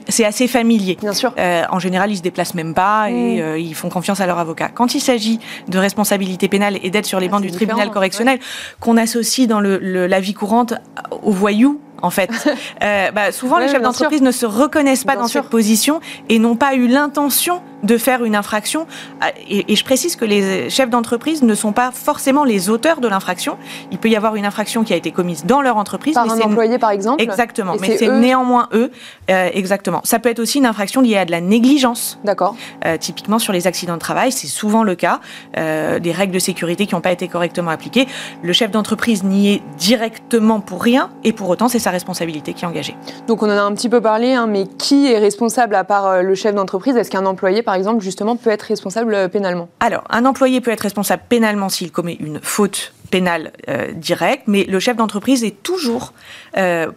c'est 0.08 0.26
assez 0.26 0.48
familier. 0.48 0.98
Bien 1.00 1.14
sûr. 1.14 1.36
Euh, 1.38 1.64
en 1.70 1.78
général, 1.78 2.12
ils 2.12 2.18
se 2.18 2.24
déplacent 2.24 2.56
même 2.56 2.74
pas 2.74 3.12
et 3.12 3.40
mm. 3.40 3.58
ils 3.58 3.76
font 3.76 3.90
confiance 3.90 4.22
à 4.22 4.26
leur 4.26 4.40
avocat. 4.40 4.70
Quand 4.70 4.96
il 4.96 5.02
s'agit 5.02 5.40
de 5.68 5.78
responsabilité 5.78 6.48
pénale 6.48 6.80
et 6.82 6.90
d'être 6.90 7.06
sur 7.06 7.20
les 7.20 7.28
ah, 7.28 7.32
bancs 7.32 7.42
du 7.42 7.52
tribunal 7.52 7.92
correctionnel, 7.92 8.40
qu'on 8.80 8.98
associe 8.98 9.48
dans 9.48 9.60
le, 9.60 9.78
la 9.78 10.20
vie 10.20 10.34
courante 10.34 10.74
aux 11.22 11.32
voyous 11.32 11.80
en 12.02 12.10
fait. 12.10 12.32
Euh, 12.84 13.12
bah, 13.12 13.32
souvent, 13.32 13.60
les 13.60 13.68
chefs 13.68 13.82
d'entreprise 13.82 14.22
ne 14.22 14.32
se 14.32 14.46
reconnaissent 14.46 15.04
pas 15.04 15.16
dans 15.16 15.28
cette 15.28 15.50
position 15.50 16.00
et 16.30 16.40
n'ont 16.40 16.56
pas 16.56 16.74
eu 16.74 16.88
l'intention 16.88 17.62
de 17.84 17.98
faire 17.98 18.24
une 18.24 18.36
infraction. 18.36 18.88
Euh, 19.24 19.28
et, 19.50 19.76
je 19.76 19.84
précise 19.84 20.16
que 20.16 20.26
les 20.26 20.70
chefs 20.70 20.90
d'entreprise 20.90 21.44
ne 21.44 21.56
sont 21.56 21.72
pas 21.72 21.92
forcément 21.92 22.44
les 22.44 22.70
auteurs 22.70 23.02
de 23.02 23.08
l'infraction. 23.08 23.58
Il 23.92 23.98
peut 23.98 24.10
y 24.10 24.16
avoir 24.16 24.36
une 24.36 24.46
infraction 24.46 24.84
qui 24.84 24.94
a 24.94 24.96
été 24.96 25.12
commise 25.12 25.46
dans 25.46 25.62
leur 25.62 25.78
entreprise. 25.78 26.14
Par 26.14 26.30
un 26.30 26.40
employé, 26.42 26.78
par 26.78 26.92
exemple 26.92 27.22
Exactement. 27.22 27.76
mais 27.80 27.98
c'est 27.98 28.10
néanmoins 28.10 28.70
eux. 28.74 28.92
Euh, 29.30 29.50
exactement. 29.54 30.02
Ça 30.04 30.20
peut 30.20 30.30
être 30.30 30.40
aussi 30.40 30.60
une 30.60 30.66
infraction 30.66 31.02
liée 31.02 31.18
à 31.18 31.26
de 31.26 31.32
la 31.32 31.42
négligence. 31.42 32.20
D'accord. 32.24 32.56
typiquement 33.00 33.40
sur 33.40 33.54
les 33.54 33.68
accidents 33.68 33.94
de 33.94 34.00
travail, 34.00 34.32
c'est 34.32 34.48
souvent 34.48 34.84
le 34.84 34.96
cas. 34.96 35.20
des 35.56 36.12
règles 36.12 36.34
de 36.34 36.40
sécurité 36.40 36.86
qui 36.86 36.96
n'ont 36.96 37.02
pas 37.02 37.12
été 37.12 37.28
correctement 37.28 37.72
appliquées. 37.72 38.08
Le 38.44 38.54
chef 38.54 38.72
d'entreprise 38.72 39.24
n'y 39.24 39.54
est 39.54 39.62
directement 39.78 40.60
pour 40.60 40.82
rien 40.82 41.10
et 41.24 41.34
pour 41.34 41.50
autant, 41.50 41.68
c'est 41.68 41.80
sa 41.80 41.92
responsabilité 41.92 42.54
qui 42.54 42.64
est 42.64 42.68
engagée. 42.68 42.96
Donc 43.28 43.44
on 43.44 43.48
en 43.48 43.58
a 43.58 43.62
un 43.62 43.74
petit 43.74 43.90
peu 43.90 44.02
parlé, 44.02 44.34
hein, 44.34 44.48
mais 44.48 44.66
qui 44.66 45.12
est 45.12 45.18
responsable 45.18 45.76
à 45.76 45.84
part 45.84 46.08
euh, 46.08 46.22
le 46.22 46.36
chef 46.36 46.56
d'entreprise? 46.56 46.96
Est-ce 46.96 47.12
qu'un 47.12 47.26
employé, 47.26 47.62
par 47.62 47.71
exemple, 47.74 48.04
justement, 48.04 48.36
peut 48.36 48.50
être 48.50 48.64
responsable 48.64 49.14
euh, 49.14 49.28
pénalement 49.28 49.70
Alors, 49.80 50.04
un 50.10 50.26
employé 50.26 50.62
peut 50.62 50.72
être 50.72 50.82
responsable 50.82 51.24
pénalement 51.30 51.70
s'il 51.70 51.92
commet 51.92 52.18
une 52.20 52.40
faute 52.42 52.94
pénale 53.10 53.52
euh, 53.68 53.92
directe, 53.92 54.44
mais 54.48 54.64
le 54.64 54.80
chef 54.80 54.96
d'entreprise 54.96 55.44
est 55.44 55.62
toujours 55.64 56.14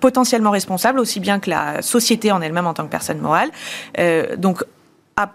potentiellement 0.00 0.50
responsable, 0.50 1.00
aussi 1.00 1.20
bien 1.20 1.40
que 1.40 1.50
la 1.50 1.82
société 1.82 2.30
en 2.32 2.40
elle-même 2.40 2.66
en 2.66 2.74
tant 2.74 2.84
que 2.84 2.90
personne 2.90 3.18
morale. 3.18 3.50
donc, 4.36 4.64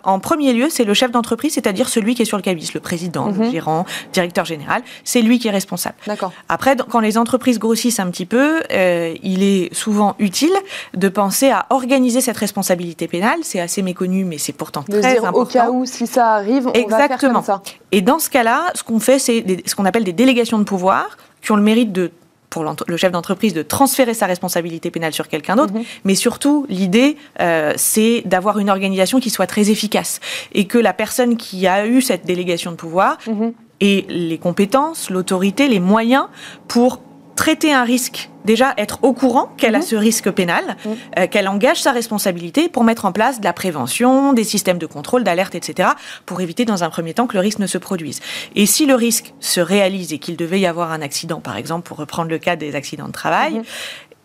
en 0.03 0.19
premier 0.19 0.53
lieu, 0.53 0.67
c'est 0.69 0.83
le 0.83 0.93
chef 0.93 1.11
d'entreprise, 1.11 1.53
c'est-à-dire 1.53 1.87
celui 1.89 2.15
qui 2.15 2.21
est 2.21 2.25
sur 2.25 2.37
le 2.37 2.43
cabis, 2.43 2.71
le 2.73 2.79
président, 2.79 3.27
le 3.27 3.45
mhm. 3.45 3.51
gérant, 3.51 3.85
directeur 4.13 4.45
général. 4.45 4.81
C'est 5.03 5.21
lui 5.21 5.39
qui 5.39 5.47
est 5.47 5.51
responsable. 5.51 5.95
D'accord. 6.05 6.33
Après, 6.49 6.75
quand 6.75 6.99
les 6.99 7.17
entreprises 7.17 7.59
grossissent 7.59 7.99
un 7.99 8.09
petit 8.09 8.25
peu, 8.25 8.61
euh, 8.71 9.15
il 9.23 9.43
est 9.43 9.73
souvent 9.73 10.15
utile 10.19 10.53
de 10.95 11.07
penser 11.07 11.49
à 11.49 11.65
organiser 11.69 12.21
cette 12.21 12.37
responsabilité 12.37 13.07
pénale. 13.07 13.39
C'est 13.43 13.59
assez 13.59 13.81
méconnu, 13.81 14.25
mais 14.25 14.37
c'est 14.37 14.53
pourtant 14.53 14.83
de 14.87 14.99
très 14.99 15.19
dire, 15.19 15.31
Au 15.33 15.45
cas 15.45 15.69
où, 15.69 15.85
si 15.85 16.07
ça 16.07 16.33
arrive, 16.33 16.67
on 16.67 16.73
Exactement. 16.73 16.97
va 16.97 17.17
faire 17.17 17.33
comme 17.33 17.43
ça. 17.43 17.61
Et 17.91 18.01
dans 18.01 18.19
ce 18.19 18.29
cas-là, 18.29 18.71
ce 18.75 18.83
qu'on 18.83 18.99
fait, 18.99 19.19
c'est 19.19 19.63
ce 19.65 19.75
qu'on 19.75 19.85
appelle 19.85 20.03
des 20.03 20.13
délégations 20.13 20.59
de 20.59 20.63
pouvoir 20.63 21.17
qui 21.41 21.51
ont 21.51 21.55
le 21.55 21.63
mérite 21.63 21.93
de 21.93 22.11
pour 22.49 22.63
le 22.63 22.97
chef 22.97 23.11
d'entreprise 23.11 23.53
de 23.53 23.61
transférer 23.61 24.13
sa 24.13 24.25
responsabilité 24.25 24.91
pénale 24.91 25.13
sur 25.13 25.27
quelqu'un 25.27 25.55
d'autre, 25.55 25.73
mhm. 25.73 25.83
mais 26.03 26.15
surtout 26.15 26.65
l'idée 26.69 27.17
euh, 27.39 27.73
c'est 27.75 28.23
d'avoir 28.25 28.59
une 28.59 28.69
organisation 28.69 29.19
qui 29.19 29.29
soit 29.29 29.47
très 29.47 29.69
efficace 29.69 30.19
et 30.53 30.65
que 30.65 30.77
la 30.77 30.93
personne 30.93 31.37
qui 31.37 31.67
a 31.67 31.85
eu 31.85 32.01
cette 32.01 32.25
délégation 32.25 32.71
de 32.71 32.75
pouvoir 32.75 33.17
mhm. 33.27 33.53
ait 33.81 34.05
les 34.09 34.37
compétences, 34.37 35.09
l'autorité, 35.09 35.67
les 35.67 35.79
moyens 35.79 36.25
pour 36.67 37.01
traiter 37.39 37.71
un 37.71 37.85
risque, 37.85 38.29
déjà 38.43 38.73
être 38.75 38.99
au 39.01 39.13
courant 39.13 39.47
qu'elle 39.55 39.73
a 39.75 39.77
mhm. 39.77 39.85
ce 39.85 39.95
risque 39.95 40.29
pénal, 40.29 40.75
mhm. 40.83 40.97
euh, 41.19 41.27
qu'elle 41.27 41.47
engage 41.47 41.81
sa 41.81 41.93
responsabilité 41.93 42.67
pour 42.67 42.83
mettre 42.83 43.05
en 43.05 43.13
place 43.13 43.39
de 43.39 43.45
la 43.45 43.53
prévention, 43.53 44.33
des 44.33 44.43
systèmes 44.43 44.77
de 44.77 44.85
contrôle, 44.85 45.23
d'alerte, 45.23 45.55
etc., 45.55 45.91
pour 46.25 46.41
éviter 46.41 46.65
dans 46.65 46.83
un 46.83 46.89
premier 46.89 47.13
temps 47.13 47.27
que 47.27 47.35
le 47.35 47.39
risque 47.39 47.59
ne 47.59 47.67
se 47.67 47.77
produise. 47.77 48.19
Et 48.55 48.65
si 48.65 48.85
le 48.85 48.95
risque 48.95 49.33
se 49.39 49.61
réalise 49.61 50.11
et 50.11 50.19
qu'il 50.19 50.35
devait 50.35 50.59
y 50.59 50.65
avoir 50.65 50.91
un 50.91 51.01
accident, 51.01 51.39
par 51.39 51.55
exemple, 51.55 51.87
pour 51.87 51.95
reprendre 51.95 52.29
le 52.29 52.39
cas 52.39 52.57
des 52.57 52.75
accidents 52.75 53.07
de 53.07 53.13
travail, 53.13 53.53
mhm 53.53 53.63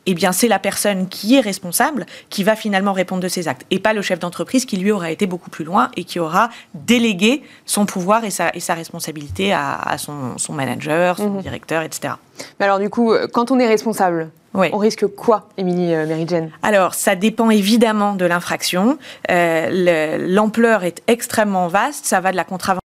eh 0.07 0.15
bien, 0.15 0.33
c'est 0.33 0.49
la 0.49 0.59
personne 0.59 1.09
qui 1.09 1.37
est 1.37 1.41
responsable 1.41 2.07
qui 2.31 2.45
va 2.45 2.57
finalement 2.57 2.93
répondre 2.93 3.23
de 3.23 3.29
ses 3.29 3.49
actes, 3.49 3.67
et 3.71 3.79
pas 3.79 3.93
le 3.93 4.03
chef 4.03 4.19
d'entreprise 4.19 4.65
qui 4.65 4.77
lui 4.77 4.91
aura 4.91 5.11
été 5.11 5.27
beaucoup 5.27 5.51
plus 5.51 5.65
loin 5.65 5.91
et 5.97 6.05
qui 6.05 6.19
aura 6.19 6.51
délégué 6.75 7.43
son 7.67 7.87
pouvoir 7.87 8.25
et 8.25 8.31
sa, 8.31 8.51
et 8.55 8.61
sa 8.61 8.75
responsabilité 8.75 9.53
à, 9.53 9.97
son, 9.99 10.53
manager, 10.53 11.17
son 11.17 11.31
mhm. 11.31 11.43
directeur, 11.43 11.83
etc. 11.83 12.15
Mais 12.59 12.67
alors, 12.67 12.79
du 12.79 12.91
coup, 12.91 13.15
quand 13.33 13.51
on 13.51 13.59
est 13.59 13.67
responsable, 13.67 14.31
On 14.55 14.79
risque 14.79 15.07
quoi, 15.09 15.49
Émilie 15.57 15.95
euh, 15.95 16.07
Meridjen 16.07 16.51
Alors, 16.63 16.95
ça 16.95 17.17
dépend 17.17 17.51
évidemment 17.51 18.15
de 18.15 18.25
l'infraction. 18.25 18.99
Euh, 19.31 20.19
l'ampleur 20.29 20.85
est 20.85 21.03
extrêmement 21.09 21.67
vaste. 21.67 22.05
Ça 22.07 22.21
va 22.21 22.31
de 22.31 22.37
la 22.37 22.45
contravention 22.45 22.84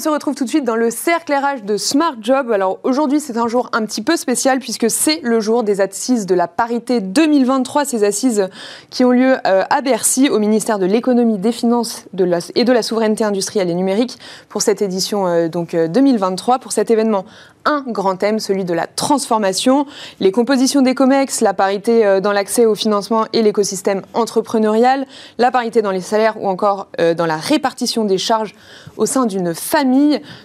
on 0.00 0.02
se 0.02 0.08
retrouve 0.08 0.34
tout 0.34 0.44
de 0.44 0.48
suite 0.48 0.64
dans 0.64 0.76
le 0.76 0.90
cercle 0.90 1.30
RH 1.30 1.66
de 1.66 1.76
Smart 1.76 2.14
Job. 2.22 2.52
Alors 2.52 2.78
aujourd'hui, 2.84 3.20
c'est 3.20 3.36
un 3.36 3.48
jour 3.48 3.68
un 3.74 3.84
petit 3.84 4.00
peu 4.00 4.16
spécial 4.16 4.58
puisque 4.58 4.88
c'est 4.88 5.20
le 5.22 5.40
jour 5.40 5.62
des 5.62 5.82
assises 5.82 6.24
de 6.24 6.34
la 6.34 6.48
parité 6.48 7.02
2023, 7.02 7.84
ces 7.84 8.02
assises 8.02 8.48
qui 8.88 9.04
ont 9.04 9.10
lieu 9.10 9.36
euh, 9.46 9.62
à 9.68 9.82
Bercy 9.82 10.30
au 10.30 10.38
ministère 10.38 10.78
de 10.78 10.86
l'économie, 10.86 11.36
des 11.36 11.52
finances 11.52 12.06
et 12.54 12.64
de 12.64 12.72
la 12.72 12.82
souveraineté 12.82 13.24
industrielle 13.24 13.68
et 13.68 13.74
numérique 13.74 14.16
pour 14.48 14.62
cette 14.62 14.80
édition 14.80 15.26
euh, 15.26 15.48
donc 15.48 15.76
2023 15.76 16.60
pour 16.60 16.72
cet 16.72 16.90
événement 16.90 17.26
un 17.64 17.84
grand 17.86 18.16
thème, 18.16 18.38
celui 18.38 18.64
de 18.64 18.74
la 18.74 18.86
transformation, 18.86 19.86
les 20.18 20.32
compositions 20.32 20.82
des 20.82 20.94
COMEX, 20.94 21.40
la 21.40 21.54
parité 21.54 22.06
euh, 22.06 22.20
dans 22.20 22.32
l'accès 22.32 22.64
au 22.64 22.74
financement 22.74 23.26
et 23.32 23.42
l'écosystème 23.42 24.02
entrepreneurial, 24.14 25.06
la 25.38 25.50
parité 25.50 25.82
dans 25.82 25.90
les 25.90 26.00
salaires 26.00 26.40
ou 26.40 26.48
encore 26.48 26.88
euh, 27.00 27.14
dans 27.14 27.26
la 27.26 27.36
répartition 27.36 28.04
des 28.04 28.18
charges 28.18 28.54
au 28.96 29.06
sein 29.06 29.26
d'une 29.26 29.54
famille. 29.54 29.89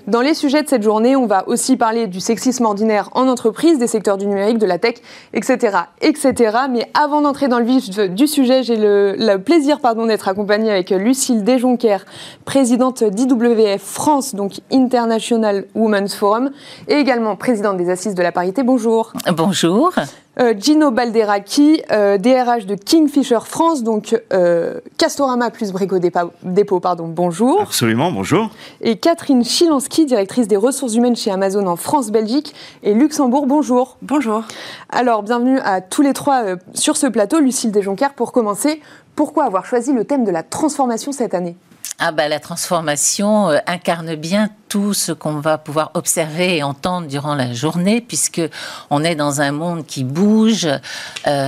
Dans 0.07 0.21
les 0.21 0.33
sujets 0.33 0.63
de 0.63 0.67
cette 0.67 0.83
journée, 0.83 1.15
on 1.15 1.25
va 1.25 1.47
aussi 1.47 1.77
parler 1.77 2.07
du 2.07 2.19
sexisme 2.19 2.65
ordinaire 2.65 3.09
en 3.13 3.27
entreprise, 3.27 3.79
des 3.79 3.87
secteurs 3.87 4.17
du 4.17 4.27
numérique, 4.27 4.57
de 4.57 4.65
la 4.65 4.77
tech, 4.77 4.95
etc. 5.33 5.77
etc. 6.01 6.57
Mais 6.69 6.89
avant 6.93 7.21
d'entrer 7.21 7.47
dans 7.47 7.59
le 7.59 7.65
vif 7.65 7.89
du 7.89 8.27
sujet, 8.27 8.63
j'ai 8.63 8.75
le, 8.77 9.37
plaisir 9.37 9.79
d'être 10.07 10.27
accompagnée 10.27 10.71
avec 10.71 10.89
Lucille 10.89 11.43
Desjonquer, 11.43 11.97
présidente 12.43 13.03
d'IWF 13.03 13.81
France, 13.81 14.35
donc 14.35 14.53
International 14.71 15.65
Women's 15.75 16.15
Forum, 16.15 16.51
et 16.87 16.95
également 16.95 17.35
présidente 17.35 17.77
des 17.77 17.89
Assises 17.89 18.15
de 18.15 18.23
la 18.23 18.31
parité. 18.31 18.63
Bonjour. 18.63 19.13
Bonjour. 19.35 19.93
Euh, 20.37 20.53
Gino 20.57 20.91
Balderaki, 20.91 21.81
euh, 21.91 22.17
DRH 22.17 22.65
de 22.65 22.75
Kingfisher 22.75 23.39
France, 23.45 23.83
donc 23.83 24.19
euh, 24.33 24.81
Castorama 24.97 25.49
plus 25.49 25.71
Brico 25.71 25.97
Dépôt, 26.43 26.79
pardon, 26.81 27.07
bonjour. 27.07 27.61
Absolument, 27.61 28.11
bonjour. 28.11 28.49
Et 28.81 28.97
Catherine 28.97 29.45
Chilansky, 29.45 30.05
directrice 30.05 30.49
des 30.49 30.57
ressources 30.57 30.95
humaines 30.95 31.15
chez 31.15 31.31
Amazon 31.31 31.67
en 31.67 31.77
France, 31.77 32.11
Belgique 32.11 32.53
et 32.83 32.93
Luxembourg, 32.93 33.45
bonjour. 33.45 33.97
Bonjour. 34.01 34.43
Alors, 34.89 35.23
bienvenue 35.23 35.59
à 35.59 35.79
tous 35.79 36.01
les 36.01 36.13
trois 36.13 36.43
sur 36.73 36.97
ce 36.97 37.07
plateau. 37.07 37.39
Lucille 37.39 37.71
Desjonquières, 37.71 38.13
pour 38.13 38.33
commencer, 38.33 38.81
pourquoi 39.15 39.45
avoir 39.45 39.65
choisi 39.65 39.93
le 39.93 40.03
thème 40.03 40.25
de 40.25 40.31
la 40.31 40.43
transformation 40.43 41.13
cette 41.13 41.33
année? 41.33 41.55
Ah 41.99 42.11
bah, 42.11 42.27
la 42.27 42.39
transformation 42.39 43.49
incarne 43.67 44.15
bien 44.15 44.49
tout 44.75 44.93
ce 44.93 45.13
qu'on 45.13 45.39
va 45.39 45.57
pouvoir 45.57 45.91
observer 45.93 46.57
et 46.57 46.63
entendre 46.63 47.07
durant 47.07 47.33
la 47.33 47.53
journée, 47.53 48.01
puisque 48.01 48.41
on 48.89 49.05
est 49.05 49.15
dans 49.15 49.39
un 49.39 49.53
monde 49.53 49.85
qui 49.85 50.03
bouge 50.03 50.65
euh, 50.65 50.79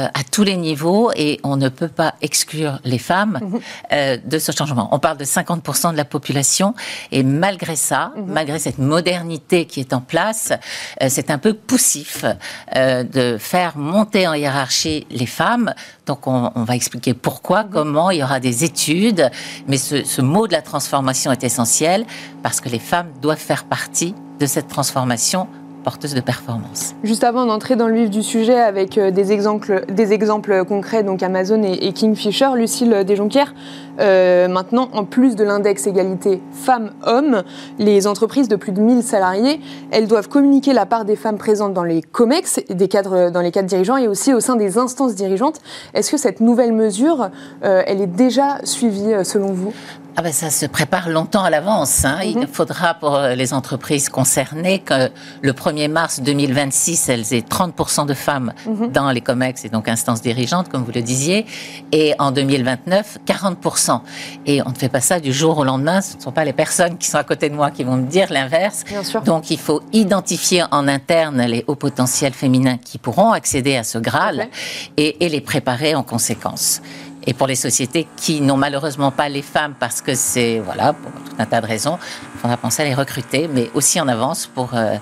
à 0.06 0.24
tous 0.32 0.44
les 0.44 0.56
niveaux 0.56 1.12
et 1.14 1.40
on 1.44 1.58
ne 1.58 1.68
peut 1.68 1.90
pas 1.90 2.14
exclure 2.22 2.80
les 2.86 3.00
femmes 3.00 3.40
mhm. 3.42 3.60
euh, 3.92 4.18
de 4.24 4.40
ce 4.40 4.54
changement. 4.54 4.88
On 4.94 5.00
parle 5.00 5.18
de 5.18 5.26
50% 5.26 5.92
de 5.92 5.98
la 5.98 6.06
population 6.06 6.74
et 7.12 7.22
malgré 7.24 7.76
ça, 7.76 8.14
mhm. 8.16 8.26
malgré 8.28 8.60
cette 8.60 8.78
modernité 8.78 9.66
qui 9.66 9.82
est 9.82 9.92
en 9.92 10.00
place, 10.00 10.54
euh, 11.02 11.08
c'est 11.10 11.30
un 11.30 11.38
peu 11.38 11.54
poussif 11.54 12.24
de 12.74 13.38
faire 13.38 13.78
monter 13.78 14.28
en 14.28 14.34
hiérarchie 14.34 15.06
les 15.10 15.26
femmes. 15.26 15.74
Donc 16.06 16.28
on, 16.28 16.52
va 16.56 16.76
expliquer 16.76 17.14
pourquoi, 17.14 17.64
mhm. 17.64 17.70
comment, 17.72 18.12
il 18.12 18.20
y 18.20 18.24
aura 18.24 18.40
des 18.40 18.64
études, 18.64 19.30
mais 19.68 19.78
ce, 19.78 20.06
ce 20.06 20.22
mot 20.28 20.48
de 20.48 20.54
la 20.54 20.62
transformation 20.62 21.32
est 21.32 21.44
essentiel 21.44 22.06
parce 22.44 22.62
que 22.62 22.70
les 22.70 22.80
femmes 22.80 23.10
doivent 23.22 23.38
faire 23.38 23.64
partie 23.64 24.14
de 24.40 24.46
cette 24.46 24.68
transformation 24.68 25.48
porteuse 25.88 26.14
de 26.14 26.20
performance. 26.20 26.96
Juste 27.06 27.24
avant 27.24 27.46
d'entrer 27.46 27.78
dans 27.78 27.88
le 27.88 27.96
vif 27.96 28.10
du 28.10 28.22
sujet 28.22 28.60
avec 28.60 28.98
euh, 28.98 29.10
des 29.10 29.32
exemples, 29.32 30.66
concrets, 30.66 31.02
donc 31.02 31.24
Amazon 31.24 31.64
et, 31.64 31.94
Kingfisher, 31.94 32.50
Lucille 32.58 33.06
Desjonquières, 33.06 33.56
euh, 34.02 34.50
maintenant, 34.50 34.90
en 34.92 35.06
plus 35.06 35.38
de 35.38 35.46
l'index 35.46 35.88
égalité 35.88 36.42
femmes-hommes, 36.52 37.44
les 37.80 38.06
entreprises 38.06 38.50
de 38.50 38.58
plus 38.58 38.74
de 38.74 38.82
1000 38.82 39.02
salariés, 39.02 39.62
elles 39.90 40.08
doivent 40.08 40.28
communiquer 40.28 40.74
la 40.74 40.86
part 40.86 41.06
des 41.06 41.16
femmes 41.16 41.38
présentes 41.38 41.74
dans 41.74 41.86
les 41.86 42.02
COMEX, 42.02 42.60
des 42.70 42.90
cadres, 42.90 43.30
dans 43.30 43.42
les 43.42 43.52
cadres 43.52 43.70
dirigeants 43.70 43.96
et 43.96 44.10
aussi 44.10 44.34
au 44.34 44.42
sein 44.42 44.58
des 44.58 44.78
instances 44.78 45.16
dirigeantes. 45.16 45.62
Est-ce 45.94 46.12
que 46.12 46.18
cette 46.18 46.42
nouvelle 46.42 46.74
mesure, 46.74 47.30
euh, 47.64 47.82
elle 47.88 48.02
est 48.02 48.08
déjà 48.08 48.58
suivie 48.66 49.14
selon 49.24 49.54
vous? 49.54 49.72
Ah 50.20 50.24
ben 50.24 50.34
ça 50.34 50.50
se 50.50 50.66
prépare 50.66 51.10
longtemps 51.10 51.44
à 51.44 51.52
l'avance. 51.52 52.04
Hein. 52.04 52.22
Il 52.26 52.40
mhm. 52.40 52.48
faudra 52.48 52.96
pour 52.96 53.14
euh, 53.14 53.36
les 53.36 53.54
entreprises 53.54 54.10
concernées 54.10 54.80
que 54.80 55.12
le 55.44 55.54
1er 55.54 55.90
mars 55.90 56.22
2026, 56.22 57.10
elles 57.10 57.36
aient 57.36 57.46
30% 57.48 58.08
de 58.08 58.16
femmes 58.16 58.52
mhm. 58.66 58.92
dans 58.92 59.12
les 59.12 59.22
COMEX 59.22 59.66
et 59.66 59.70
donc 59.70 59.88
instances 59.88 60.24
dirigeantes, 60.24 60.70
comme 60.70 60.84
vous 60.84 60.92
le 60.92 61.04
disiez, 61.04 61.46
et 61.92 62.16
en 62.18 62.32
2029, 62.32 63.20
40%. 63.28 64.02
Et 64.48 64.64
on 64.64 64.70
ne 64.70 64.76
fait 64.76 64.90
pas 64.90 65.02
ça 65.02 65.20
du 65.20 65.32
jour 65.32 65.60
au 65.60 65.64
lendemain. 65.64 66.02
Ce 66.02 66.18
ne 66.18 66.22
sont 66.22 66.32
pas 66.32 66.46
les 66.46 66.54
personnes 66.54 66.98
qui 66.98 67.08
sont 67.08 67.20
à 67.20 67.24
côté 67.24 67.52
de 67.52 67.56
moi 67.56 67.70
qui 67.70 67.84
vont 67.84 67.98
me 67.98 68.08
dire 68.08 68.34
l'inverse. 68.34 68.86
Donc 69.24 69.52
il 69.52 69.60
faut 69.60 69.84
identifier 69.94 70.64
en 70.72 70.88
interne 70.88 71.44
les 71.44 71.64
hauts 71.68 71.76
potentiels 71.76 72.34
féminins 72.34 72.78
qui 72.78 72.98
pourront 72.98 73.34
accéder 73.34 73.78
à 73.78 73.84
ce 73.84 74.00
Graal 74.00 74.48
et, 74.98 75.24
et 75.24 75.30
les 75.30 75.42
préparer 75.42 75.94
en 75.94 76.02
conséquence 76.02 76.82
et 77.28 77.34
pour 77.34 77.46
les 77.46 77.56
sociétés 77.56 78.08
qui 78.16 78.42
n'ont 78.42 78.58
malheureusement 78.58 79.12
pas 79.12 79.28
les 79.28 79.42
femmes 79.42 79.76
parce 79.78 80.02
que 80.02 80.16
c'est, 80.16 80.60
voilà, 80.60 80.94
pour 80.94 81.12
tout 81.12 81.36
un 81.38 81.46
tas 81.46 81.62
de 81.62 81.68
raisons, 81.68 82.00
il 82.34 82.40
faudra 82.40 82.56
penser 82.56 82.82
à 82.82 82.86
les 82.86 82.96
recruter, 82.96 83.50
mais 83.54 83.70
aussi 83.74 84.00
en 84.00 84.08
avance 84.08 84.48
pour 84.48 84.74
euh, 84.74 84.96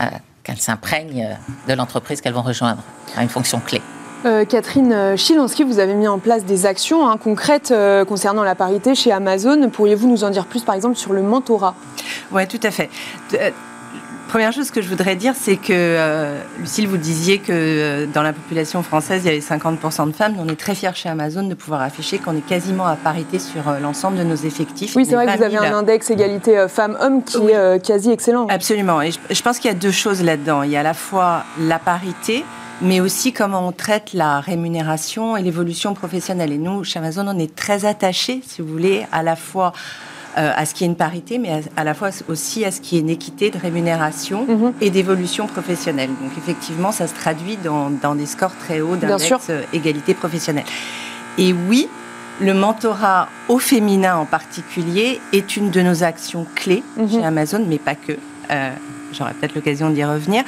euh, 0.00 0.04
qu'elles 0.42 0.60
s'imprègnent 0.60 1.36
de 1.68 1.74
l'entreprise 1.74 2.22
qu'elles 2.22 2.32
vont 2.32 2.42
rejoindre 2.42 2.82
à 3.14 3.22
une 3.22 3.28
fonction 3.28 3.60
clé. 3.60 3.82
Euh, 4.24 4.44
Catherine 4.46 5.16
Chilansky, 5.16 5.64
vous 5.64 5.78
avez 5.78 5.94
mis 5.94 6.08
en 6.08 6.18
place 6.18 6.44
des 6.44 6.64
actions 6.64 7.08
hein, 7.08 7.18
concrètes 7.18 7.74
concernant 8.08 8.42
la 8.42 8.54
parité 8.54 8.94
chez 8.94 9.12
Amazon. 9.12 9.68
Pourriez-vous 9.68 10.08
nous 10.08 10.24
en 10.24 10.30
dire 10.30 10.46
plus, 10.46 10.62
par 10.62 10.74
exemple, 10.74 10.96
sur 10.96 11.12
le 11.12 11.22
mentorat? 11.22 11.74
Oui, 12.32 12.46
tout 12.46 12.60
à 12.62 12.70
fait. 12.70 12.90
Première 14.30 14.52
chose 14.52 14.70
que 14.70 14.80
je 14.80 14.88
voudrais 14.88 15.16
dire, 15.16 15.34
c'est 15.34 15.56
que, 15.56 15.72
euh, 15.72 16.40
Lucille, 16.60 16.86
vous 16.86 16.98
disiez 16.98 17.38
que 17.38 17.50
euh, 17.50 18.06
dans 18.06 18.22
la 18.22 18.32
population 18.32 18.80
française, 18.84 19.22
il 19.24 19.26
y 19.26 19.30
avait 19.30 19.40
50% 19.40 20.06
de 20.06 20.12
femmes. 20.12 20.36
On 20.38 20.46
est 20.46 20.54
très 20.54 20.76
fiers 20.76 20.94
chez 20.94 21.08
Amazon 21.08 21.42
de 21.42 21.54
pouvoir 21.54 21.80
afficher 21.80 22.18
qu'on 22.18 22.36
est 22.36 22.46
quasiment 22.46 22.86
à 22.86 22.94
parité 22.94 23.40
sur 23.40 23.68
euh, 23.68 23.80
l'ensemble 23.80 24.18
de 24.18 24.22
nos 24.22 24.36
effectifs. 24.36 24.94
Oui, 24.94 25.04
c'est 25.04 25.16
vrai 25.16 25.26
que 25.26 25.36
vous 25.36 25.42
avez 25.42 25.56
un 25.56 25.78
index 25.78 26.12
égalité 26.12 26.66
femmes-hommes 26.68 27.24
qui 27.24 27.38
est 27.38 27.84
quasi 27.84 28.12
excellent. 28.12 28.46
Absolument. 28.46 29.02
Et 29.02 29.10
je, 29.10 29.42
pense 29.42 29.58
qu'il 29.58 29.68
y 29.68 29.74
a 29.74 29.76
deux 29.76 29.90
choses 29.90 30.22
là-dedans. 30.22 30.62
Il 30.62 30.70
y 30.70 30.76
a 30.76 30.80
à 30.80 30.84
la 30.84 30.94
fois 30.94 31.42
la 31.58 31.80
parité, 31.80 32.44
mais 32.82 33.00
aussi 33.00 33.32
comment 33.32 33.66
on 33.66 33.72
traite 33.72 34.12
la 34.12 34.38
rémunération 34.38 35.36
et 35.36 35.42
l'évolution 35.42 35.92
professionnelle. 35.92 36.52
Et 36.52 36.58
nous, 36.58 36.84
chez 36.84 37.00
Amazon, 37.00 37.26
on 37.26 37.38
est 37.40 37.52
très 37.56 37.84
attachés, 37.84 38.42
si 38.46 38.62
vous 38.62 38.68
voulez, 38.68 39.06
à 39.10 39.24
la 39.24 39.34
fois 39.34 39.72
euh, 40.38 40.52
à 40.54 40.64
ce 40.64 40.74
qu'il 40.74 40.86
y 40.86 40.88
ait 40.88 40.92
une 40.92 40.96
parité, 40.96 41.38
mais 41.38 41.62
à, 41.76 41.82
la 41.82 41.92
fois 41.92 42.10
aussi 42.28 42.64
à 42.64 42.70
ce 42.70 42.80
qu'il 42.80 42.96
y 42.96 43.00
ait 43.00 43.02
une 43.02 43.10
équité 43.10 43.50
de 43.50 43.58
rémunération 43.58 44.46
mhm. 44.46 44.72
et 44.80 44.90
d'évolution 44.90 45.48
professionnelle. 45.48 46.10
Donc 46.22 46.30
effectivement, 46.38 46.92
ça 46.92 47.08
se 47.08 47.14
traduit 47.14 47.56
dans, 47.56 48.14
des 48.14 48.26
scores 48.26 48.56
très 48.56 48.80
hauts 48.80 48.94
d'index 48.94 49.48
euh, 49.50 49.62
égalité 49.72 50.14
professionnelle. 50.14 50.66
Et 51.36 51.52
oui, 51.52 51.88
le 52.40 52.54
mentorat 52.54 53.28
au 53.48 53.58
féminin 53.58 54.16
en 54.16 54.24
particulier 54.24 55.20
est 55.32 55.56
une 55.56 55.70
de 55.70 55.80
nos 55.80 56.04
actions 56.04 56.46
clés 56.54 56.84
mhm. 56.96 57.10
chez 57.10 57.24
Amazon, 57.24 57.64
mais 57.68 57.78
pas 57.78 57.96
que. 57.96 58.12
Euh, 58.52 58.70
j'aurai 59.12 59.32
peut-être 59.34 59.56
l'occasion 59.56 59.90
d'y 59.90 60.04
revenir, 60.04 60.44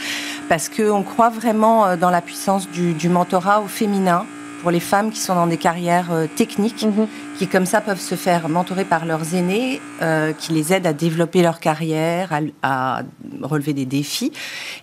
parce 0.48 0.68
qu'on 0.68 1.02
croit 1.02 1.30
vraiment 1.30 1.96
dans 1.96 2.10
la 2.10 2.20
puissance 2.20 2.70
du, 2.70 2.92
du 2.92 3.08
mentorat 3.08 3.60
au 3.60 3.66
féminin 3.66 4.24
pour 4.62 4.70
les 4.70 4.80
femmes 4.80 5.10
qui 5.10 5.18
sont 5.18 5.34
dans 5.34 5.48
des 5.48 5.56
carrières 5.56 6.12
euh, 6.12 6.26
techniques, 6.26 6.84
mhm. 6.84 7.08
qui 7.36 7.48
comme 7.48 7.66
ça 7.66 7.80
peuvent 7.80 8.00
se 8.00 8.14
faire 8.14 8.48
mentorer 8.48 8.84
par 8.84 9.04
leurs 9.04 9.34
aînés, 9.34 9.80
euh, 10.00 10.32
qui 10.32 10.52
les 10.52 10.72
aident 10.72 10.86
à 10.86 10.92
développer 10.92 11.42
leur 11.42 11.60
carrière, 11.60 12.30
à, 12.62 13.02
relever 13.42 13.72
des 13.74 13.84
défis, 13.84 14.32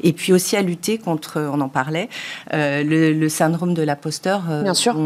et 0.04 0.14
puis 0.14 0.34
aussi 0.34 0.58
à 0.58 0.62
lutter 0.62 0.98
contre, 0.98 1.50
on 1.52 1.62
en 1.62 1.70
parlait, 1.70 2.10
euh, 2.54 2.84
le, 2.84 3.30
syndrome 3.30 3.74
de 3.74 3.82
l'imposteur, 3.82 4.42
Bien 4.64 4.74
sûr. 4.74 4.98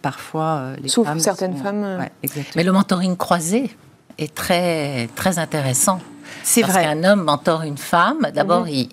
parfois 0.00 0.72
les 0.80 0.88
Souffrent 0.88 1.18
certaines 1.18 1.56
femmes. 1.56 1.98
Mais 2.56 2.62
le 2.62 2.72
mentoring 2.72 3.16
croisé 3.16 3.70
est 4.18 4.34
très 4.34 5.08
très 5.14 5.38
intéressant. 5.38 6.00
C'est 6.42 6.62
vrai. 6.62 6.84
qu'un 6.84 7.04
homme 7.04 7.24
mentor 7.24 7.62
une 7.62 7.76
femme, 7.76 8.28
d'abord 8.32 8.62
mhm. 8.62 8.68
il 8.68 8.88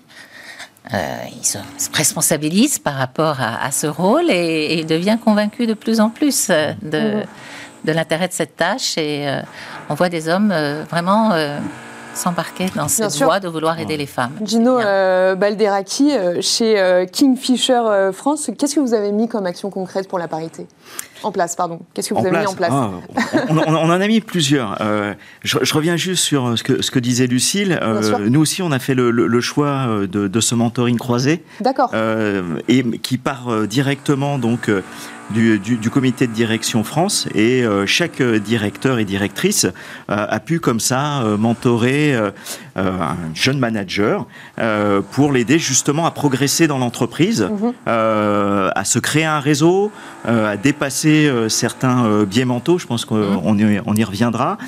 euh, 0.94 1.16
il 1.36 1.44
se, 1.44 1.58
responsabilise 1.92 2.78
par 2.78 2.94
rapport 2.94 3.36
à, 3.40 3.70
ce 3.70 3.86
rôle 3.86 4.30
et, 4.30 4.84
devient 4.84 5.18
convaincu 5.22 5.66
de 5.66 5.74
plus 5.74 6.00
en 6.00 6.08
plus 6.08 6.48
euh, 6.50 6.72
de, 6.82 7.22
de 7.84 7.92
l'intérêt 7.92 8.28
de 8.28 8.32
cette 8.32 8.56
tâche. 8.56 8.96
Et 8.96 9.28
euh, 9.28 9.40
on 9.88 9.94
voit 9.94 10.08
des 10.08 10.28
hommes 10.28 10.52
vraiment 10.90 11.32
s'embarquer 12.14 12.66
dans 12.74 12.88
cette 12.88 13.14
voie 13.22 13.40
de 13.40 13.48
vouloir 13.48 13.78
aider 13.78 13.96
les 13.96 14.06
femmes. 14.06 14.32
Gino 14.42 14.78
Balderaki, 14.78 16.12
chez 16.40 17.06
Kingfisher 17.12 18.10
France, 18.12 18.50
qu'est-ce 18.58 18.74
que 18.74 18.80
vous 18.80 18.94
avez 18.94 19.12
mis 19.12 19.28
comme 19.28 19.46
action 19.46 19.70
concrète 19.70 20.08
pour 20.08 20.18
la 20.18 20.28
parité? 20.28 20.66
En 21.22 21.32
place, 21.32 21.56
pardon. 21.56 21.80
Qu'est-ce 21.94 22.10
que 22.10 22.14
vous 22.14 22.26
avez 22.26 22.38
mis 22.38 22.46
en 22.46 22.54
place 22.54 22.72
ah, 22.72 22.90
on, 23.48 23.58
en 23.58 23.90
a 23.90 24.06
mis 24.06 24.20
plusieurs. 24.20 24.78
Euh, 24.80 25.14
je, 25.42 25.74
reviens 25.74 25.96
juste 25.96 26.24
sur 26.24 26.58
ce 26.58 26.62
que, 26.62 26.82
ce 26.82 26.90
que 26.90 26.98
disait 26.98 27.26
Lucille. 27.26 27.78
Euh, 27.82 28.28
nous 28.28 28.40
aussi, 28.40 28.62
on 28.62 28.72
a 28.72 28.78
fait 28.78 28.94
le, 28.94 29.40
choix 29.40 29.86
euh, 29.88 30.06
de, 30.06 30.40
ce 30.40 30.54
mentoring 30.54 30.98
croisé. 30.98 31.42
D'accord. 31.60 31.92
et 32.68 32.84
qui 32.98 33.18
part 33.18 33.66
directement 33.66 34.38
donc 34.38 34.70
du, 35.32 35.58
du, 35.58 35.90
comité 35.90 36.26
de 36.26 36.32
direction 36.32 36.84
France 36.84 37.28
et 37.34 37.64
chaque 37.86 38.22
directeur 38.22 38.98
et 38.98 39.04
directrice 39.04 39.66
a 40.08 40.40
pu 40.40 40.60
comme 40.60 40.80
ça 40.80 41.22
mentorer 41.38 42.14
un 42.76 43.16
jeune 43.34 43.58
manager 43.58 44.26
pour 45.12 45.32
l'aider 45.32 45.58
justement 45.58 46.06
à 46.06 46.10
progresser 46.10 46.66
dans 46.66 46.78
l'entreprise, 46.78 47.42
mhm. 47.42 47.72
à 47.86 48.84
se 48.84 48.98
créer 48.98 49.24
un 49.24 49.40
réseau, 49.40 49.90
à 50.24 50.56
dépasser 50.56 51.30
certains 51.48 52.24
biais 52.24 52.44
mentaux. 52.44 52.78
Je 52.78 52.86
pense 52.86 53.04
qu'on 53.04 53.58
y, 53.58 53.80
on 53.84 53.94
y 53.94 54.04
reviendra 54.04 54.58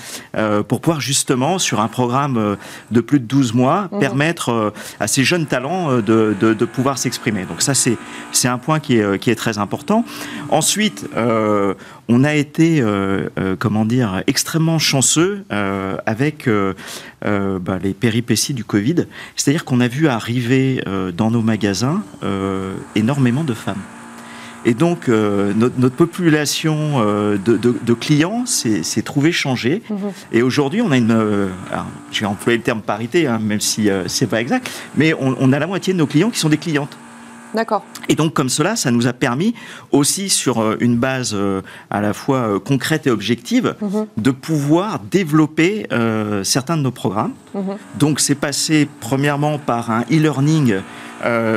pour 0.68 0.80
pouvoir 0.80 1.00
justement 1.00 1.58
sur 1.58 1.80
un 1.80 1.88
programme 1.88 2.56
de 2.90 3.00
plus 3.00 3.20
de 3.20 3.26
12 3.26 3.54
mois 3.54 3.88
mhm. 3.90 4.00
permettre 4.00 4.72
à 5.00 5.06
ces 5.06 5.24
jeunes 5.24 5.46
talents 5.46 5.96
de, 5.96 6.36
de, 6.38 6.54
de 6.54 6.64
pouvoir 6.64 6.98
s'exprimer. 6.98 7.44
Donc 7.44 7.62
ça, 7.62 7.74
c'est 7.74 8.48
un 8.48 8.58
point 8.58 8.80
qui 8.80 8.98
est, 8.98 9.18
qui 9.18 9.30
est 9.30 9.34
très 9.36 9.58
important. 9.58 10.04
Ensuite, 10.52 11.08
euh, 11.16 11.72
on 12.10 12.24
a 12.24 12.34
été, 12.34 12.82
euh, 12.82 13.30
euh, 13.38 13.56
comment 13.58 13.86
dire, 13.86 14.22
extrêmement 14.26 14.78
chanceux 14.78 15.44
avec 16.04 16.46
bah, 17.22 17.78
les 17.82 17.94
péripéties 17.94 18.52
du 18.52 18.62
Covid. 18.62 19.06
C'est-à-dire 19.34 19.64
qu'on 19.64 19.80
a 19.80 19.88
vu 19.88 20.08
arriver 20.08 20.84
dans 21.16 21.30
nos 21.30 21.40
magasins 21.40 22.02
énormément 22.94 23.44
de 23.44 23.54
femmes. 23.54 23.80
Et 24.66 24.74
donc, 24.74 25.08
notre, 25.08 25.96
population 25.96 27.00
de, 27.00 27.94
clients 27.94 28.44
s'est 28.44 29.02
trouvée 29.02 29.32
changée. 29.32 29.82
Mmh. 29.88 29.94
Et 30.32 30.42
aujourd'hui, 30.42 30.82
on 30.82 30.90
a 30.90 30.98
une. 30.98 31.48
J'ai 32.10 32.26
employé 32.26 32.58
le 32.58 32.62
terme 32.62 32.82
parité, 32.82 33.26
hein, 33.26 33.38
même 33.38 33.60
si 33.60 33.88
c'est 34.06 34.26
pas 34.28 34.42
exact, 34.42 34.70
mais 34.96 35.14
on, 35.14 35.34
on, 35.40 35.52
a 35.52 35.58
la 35.58 35.66
moitié 35.66 35.94
de 35.94 35.98
nos 35.98 36.06
clients 36.06 36.30
qui 36.30 36.38
sont 36.38 36.50
des 36.50 36.58
clientes. 36.58 36.96
D'accord. 37.54 37.84
Et 38.08 38.14
donc 38.14 38.34
comme 38.34 38.48
cela, 38.48 38.76
ça 38.76 38.90
nous 38.90 39.06
a 39.06 39.12
permis 39.12 39.54
aussi 39.90 40.28
sur 40.28 40.60
euh, 40.60 40.76
une 40.80 40.96
base 40.96 41.32
euh, 41.34 41.60
à 41.90 42.00
la 42.00 42.12
fois 42.12 42.38
euh, 42.38 42.58
concrète 42.58 43.06
et 43.06 43.10
objective 43.10 43.74
mhm. 43.80 44.06
de 44.16 44.30
pouvoir 44.30 44.98
développer 45.10 45.86
certains 46.42 46.76
de 46.76 46.82
nos 46.82 46.90
programmes. 46.90 47.32
Mhm. 47.54 47.76
Donc 47.98 48.20
c'est 48.20 48.34
passé 48.34 48.88
premièrement 49.00 49.58
par 49.58 49.90
un 49.90 50.02
e-learning 50.10 50.80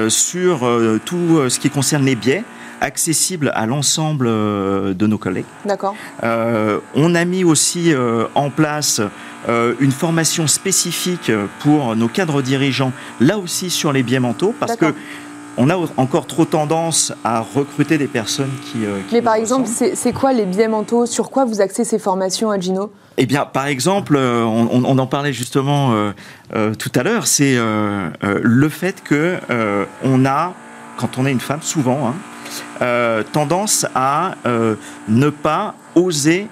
sur 0.10 0.60
tout 1.06 1.50
ce 1.50 1.60
qui 1.60 1.70
concerne 1.70 2.06
les 2.06 2.16
biais 2.16 2.44
accessible 2.82 3.52
à 3.56 3.66
l'ensemble 3.66 4.28
de 4.28 5.08
nos 5.08 5.18
collègues. 5.18 5.46
D'accord. 5.66 5.96
on 6.22 7.16
a 7.16 7.26
mis 7.26 7.44
aussi 7.44 7.94
en 8.36 8.50
place 8.50 9.02
une 9.80 9.92
formation 9.92 10.48
spécifique 10.48 11.32
pour 11.60 11.96
nos 11.96 12.08
cadres 12.08 12.42
dirigeants, 12.42 12.92
là 13.20 13.38
aussi 13.38 13.70
sur 13.70 13.92
les 13.92 14.04
biais 14.04 14.20
mentaux, 14.20 14.54
parce 14.60 14.76
que 14.76 14.94
on 15.58 15.70
a 15.70 15.78
encore 15.98 16.28
trop 16.28 16.46
tendance 16.46 17.14
à 17.24 17.42
recruter 17.42 17.98
des 17.98 18.08
personnes 18.08 18.52
qui. 18.66 18.86
Euh, 18.86 19.00
Mais 19.12 19.22
par 19.22 19.36
exemple, 19.36 19.68
c'est 19.68 20.14
quoi 20.14 20.34
les 20.34 20.46
biais 20.46 20.68
mentaux? 20.68 21.06
Sur 21.06 21.30
quoi 21.30 21.46
vous 21.46 21.62
axez 21.62 21.84
ces 21.84 22.00
formations 22.00 22.52
à 22.52 22.60
Gino? 22.60 22.92
Eh 23.18 23.26
bien, 23.26 23.46
par 23.46 23.68
exemple, 23.68 24.16
euh, 24.18 24.44
on, 24.44 24.98
en 24.98 25.08
parlait 25.08 25.32
justement 25.32 25.94
euh, 26.54 26.74
tout 26.76 26.92
à 26.96 27.04
l'heure, 27.04 27.28
c'est 27.28 27.58
le 27.58 28.70
fait 28.70 29.04
que 29.04 29.38
on 30.04 30.26
a, 30.26 30.54
quand 30.98 31.18
on 31.18 31.26
est 31.26 31.32
une 31.32 31.40
femme, 31.40 31.62
souvent, 31.62 32.12
hein, 32.82 33.24
tendance 33.32 33.86
à 33.96 34.36
ne 35.08 35.30
pas 35.30 35.76
oser 35.96 36.48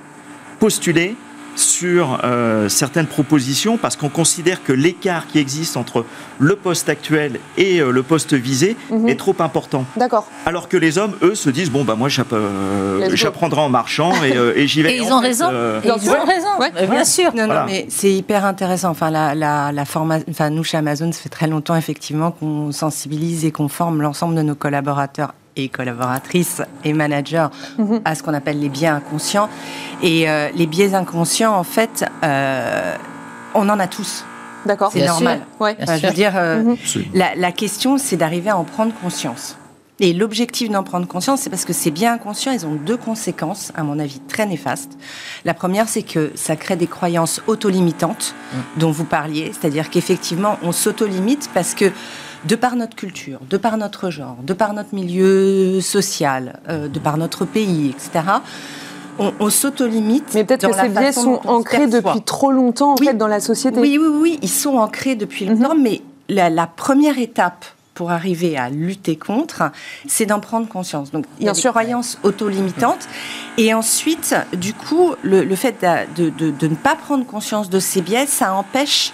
postuler 0.59 1.17
sur 1.55 2.19
euh, 2.23 2.69
certaines 2.69 3.07
propositions 3.07 3.77
parce 3.77 3.95
qu'on 3.95 4.09
considère 4.09 4.63
que 4.63 4.73
l'écart 4.73 5.27
qui 5.27 5.39
existe 5.39 5.77
entre 5.77 6.05
le 6.39 6.55
poste 6.55 6.89
actuel 6.89 7.39
et 7.57 7.79
euh, 7.79 7.91
le 7.91 8.03
poste 8.03 8.33
visé 8.33 8.75
mhm. 8.89 9.07
est 9.07 9.15
trop 9.15 9.35
important. 9.39 9.85
D'accord. 9.97 10.27
Alors 10.45 10.69
que 10.69 10.77
les 10.77 10.97
hommes, 10.97 11.13
eux, 11.21 11.35
se 11.35 11.49
disent 11.49 11.71
bon 11.71 11.83
bah 11.83 11.95
moi 11.95 12.09
euh, 12.33 13.09
j'apprendrai 13.13 13.61
en 13.61 13.69
marchant 13.69 14.11
et, 14.23 14.67
j'y 14.67 14.81
vais. 14.81 14.95
Et 14.95 14.97
ils 14.97 15.11
ont 15.11 15.19
raison. 15.19 15.49
ils 15.83 15.91
ont 15.91 16.25
raison. 16.25 16.89
Bien 16.89 17.05
sûr. 17.05 17.33
Non, 17.35 17.47
non, 17.47 17.65
mais 17.65 17.85
c'est 17.89 18.11
hyper 18.11 18.45
intéressant. 18.45 18.89
Enfin, 18.89 19.09
la, 19.09 19.35
la, 19.35 19.85
formation. 19.85 20.25
Enfin, 20.29 20.49
nous 20.49 20.63
chez 20.63 20.77
Amazon, 20.77 21.11
ça 21.11 21.21
fait 21.21 21.29
très 21.29 21.47
longtemps 21.47 21.75
effectivement 21.75 22.31
qu'on 22.31 22.71
sensibilise 22.71 23.45
et 23.45 23.51
qu'on 23.51 23.67
forme 23.67 24.01
l'ensemble 24.01 24.35
de 24.35 24.41
nos 24.41 24.55
collaborateurs 24.55 25.33
et 25.55 25.69
collaboratrices 25.69 26.61
et 26.83 26.93
managers 26.93 27.47
mhm. 27.77 28.01
à 28.05 28.15
ce 28.15 28.23
qu'on 28.23 28.33
appelle 28.33 28.59
les 28.59 28.69
biais 28.69 28.87
inconscients. 28.87 29.49
Et 30.01 30.29
euh, 30.29 30.49
les 30.55 30.67
biais 30.67 30.93
inconscients, 30.93 31.55
en 31.55 31.63
fait, 31.63 32.05
euh, 32.23 32.95
on 33.53 33.69
en 33.69 33.79
a 33.79 33.87
tous. 33.87 34.25
D'accord. 34.65 34.91
C'est 34.93 35.05
normal. 35.05 35.41
Ouais. 35.59 35.75
je 35.79 36.07
veux 36.07 36.13
dire, 36.13 36.33
euh, 36.35 36.63
mhm. 36.63 36.77
la, 37.13 37.35
la, 37.35 37.51
question, 37.51 37.97
c'est 37.97 38.17
d'arriver 38.17 38.49
à 38.49 38.57
en 38.57 38.63
prendre 38.63 38.93
conscience. 38.93 39.57
Et 39.99 40.11
l'objectif 40.11 40.69
d'en 40.69 40.83
prendre 40.83 41.07
conscience, 41.07 41.41
c'est 41.41 41.49
parce 41.49 41.65
que 41.65 41.73
ces 41.73 41.91
biais 41.91 42.07
inconscients, 42.07 42.51
ils 42.51 42.65
ont 42.65 42.73
deux 42.73 42.97
conséquences, 42.97 43.71
à 43.75 43.83
mon 43.83 43.99
avis, 43.99 44.19
très 44.19 44.45
néfastes. 44.45 44.97
La 45.45 45.53
première, 45.53 45.87
c'est 45.87 46.01
que 46.01 46.31
ça 46.35 46.55
crée 46.55 46.75
des 46.75 46.87
croyances 46.87 47.41
auto-limitantes 47.45 48.33
mm. 48.53 48.57
dont 48.79 48.91
vous 48.91 49.03
parliez, 49.03 49.51
c'est-à-dire 49.53 49.89
qu'effectivement, 49.89 50.57
on 50.63 50.71
s'auto-limite 50.71 51.49
parce 51.53 51.75
que 51.75 51.91
de 52.45 52.55
par 52.55 52.75
notre 52.75 52.95
culture, 52.95 53.39
de 53.49 53.57
par 53.57 53.77
notre 53.77 54.09
genre, 54.09 54.37
de 54.43 54.53
par 54.53 54.73
notre 54.73 54.93
milieu 54.93 55.81
social, 55.81 56.59
euh, 56.69 56.87
de 56.87 56.99
par 56.99 57.17
notre 57.17 57.45
pays, 57.45 57.89
etc., 57.89 58.25
on, 59.19 59.31
on 59.39 59.49
s'auto-limite. 59.49 60.31
Mais 60.33 60.43
peut-être 60.43 60.67
que 60.67 60.75
ces 60.75 60.89
biais 60.89 61.11
sont 61.11 61.39
ancrés 61.45 61.87
depuis 61.87 62.21
trop 62.21 62.51
longtemps 62.51 62.93
en 62.93 62.97
fait, 62.97 63.13
dans 63.13 63.27
la 63.27 63.39
société. 63.39 63.79
Oui, 63.79 63.99
oui, 63.99 64.07
oui, 64.11 64.39
ils 64.41 64.49
sont 64.49 64.77
ancrés 64.77 65.15
depuis 65.15 65.45
longtemps, 65.45 65.75
mhm. 65.75 65.83
mais 65.83 66.01
la, 66.29 66.67
première 66.67 67.17
étape 67.19 67.65
pour 67.93 68.09
arriver 68.11 68.57
à 68.57 68.69
lutter 68.69 69.15
contre, 69.15 69.71
c'est 70.07 70.25
d'en 70.25 70.39
prendre 70.39 70.67
conscience. 70.67 71.11
Donc, 71.11 71.25
il 71.39 71.45
y 71.45 71.49
a 71.49 71.53
des 71.53 71.61
croyances 71.61 72.17
auto-limitantes. 72.23 73.07
Et 73.59 73.71
ensuite, 73.73 74.35
du 74.53 74.73
coup, 74.73 75.13
le, 75.21 75.55
fait 75.55 75.85
de, 76.15 76.31
ne 76.67 76.75
pas 76.75 76.95
prendre 76.95 77.25
conscience 77.25 77.69
de 77.69 77.79
ces 77.79 78.01
biais, 78.01 78.25
ça 78.25 78.53
empêche, 78.53 79.13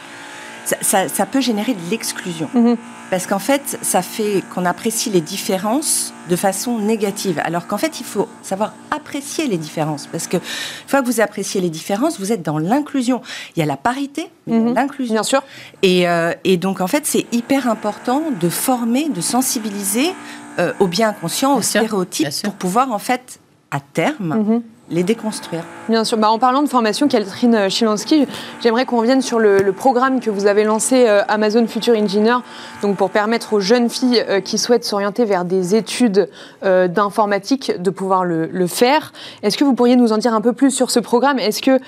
ça, 0.81 1.25
peut 1.29 1.41
générer 1.41 1.73
de 1.73 1.89
l'exclusion. 1.89 2.49
Mhm. 2.53 2.77
Parce 3.09 3.25
qu'en 3.25 3.39
fait, 3.39 3.79
ça 3.81 4.01
fait 4.01 4.43
qu'on 4.53 4.65
apprécie 4.65 5.09
les 5.09 5.21
différences 5.21 6.13
de 6.29 6.35
façon 6.35 6.77
négative. 6.77 7.41
Alors 7.43 7.65
qu'en 7.67 7.77
fait, 7.77 7.99
il 7.99 8.05
faut 8.05 8.27
savoir 8.43 8.73
apprécier 8.91 9.47
les 9.47 9.57
différences. 9.57 10.07
Parce 10.07 10.27
que 10.27 10.37
une 10.37 10.87
fois 10.87 11.01
que 11.01 11.07
vous 11.07 11.19
appréciez 11.19 11.59
les 11.59 11.69
différences, 11.69 12.19
vous 12.19 12.31
êtes 12.31 12.43
dans 12.43 12.59
l'inclusion. 12.59 13.21
Il 13.55 13.59
y 13.59 13.63
a 13.63 13.65
la 13.65 13.77
parité, 13.77 14.29
mhm. 14.47 14.75
l'inclusion. 14.75 15.15
Bien 15.15 15.23
sûr. 15.23 15.43
Et, 15.81 16.07
euh, 16.07 16.33
et, 16.43 16.57
donc, 16.57 16.81
en 16.81 16.87
fait, 16.87 17.05
c'est 17.05 17.25
hyper 17.31 17.67
important 17.67 18.23
de 18.39 18.49
former, 18.49 19.09
de 19.09 19.21
sensibiliser 19.21 20.13
euh, 20.59 20.73
au 20.79 20.87
bien 20.87 21.09
inconscient, 21.09 21.55
aux 21.55 21.61
stéréotypes, 21.61 22.29
pour 22.43 22.53
pouvoir, 22.53 22.91
en 22.91 22.99
fait, 22.99 23.39
à 23.71 23.79
terme, 23.79 24.35
mhm 24.35 24.61
les 24.89 25.04
déconstruire. 25.04 25.63
Bien 25.88 26.04
sûr. 26.04 26.17
Bah, 26.17 26.30
en 26.30 26.39
parlant 26.39 26.63
de 26.63 26.69
formation, 26.69 27.08
Catherine 27.08 27.69
Chilansky, 27.69 28.28
j'aimerais 28.62 28.86
qu'on 28.86 28.97
revienne 28.97 29.21
sur 29.21 29.39
le, 29.39 29.60
programme 29.71 30.19
que 30.19 30.30
vous 30.30 30.45
avez 30.45 30.63
lancé 30.63 31.08
euh, 31.08 31.21
Amazon 31.28 31.65
Future 31.67 31.95
Engineer, 31.95 32.38
donc 32.82 32.97
pour 32.97 33.12
permettre 33.12 33.54
aux 33.54 33.60
jeunes 33.60 33.89
filles 33.89 34.23
euh, 34.28 34.41
qui 34.41 34.58
souhaitent 34.58 34.84
s'orienter 34.84 35.23
vers 35.25 35.45
des 35.45 35.75
études 35.75 36.28
euh, 36.65 36.88
d'informatique 36.88 37.71
de 37.80 37.89
pouvoir 37.89 38.25
le, 38.25 38.67
faire. 38.67 39.13
Est-ce 39.41 39.58
que 39.58 39.63
vous 39.63 39.73
pourriez 39.73 39.95
nous 39.95 40.12
en 40.12 40.17
dire 40.17 40.34
un 40.34 40.41
peu 40.41 40.54
plus 40.54 40.71
sur 40.71 40.91
ce 40.91 40.99
programme? 40.99 41.39
Est-ce 41.39 41.62
que 41.62 41.80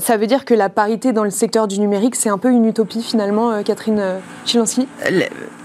ça 0.00 0.16
veut 0.16 0.26
dire 0.26 0.44
que 0.44 0.54
la 0.54 0.68
parité 0.68 1.12
dans 1.12 1.24
le 1.24 1.30
secteur 1.30 1.66
du 1.66 1.80
numérique, 1.80 2.14
c'est 2.14 2.28
un 2.28 2.38
peu 2.38 2.50
une 2.50 2.66
utopie 2.66 3.02
finalement, 3.02 3.62
Catherine 3.62 4.20
Chilansky? 4.44 4.86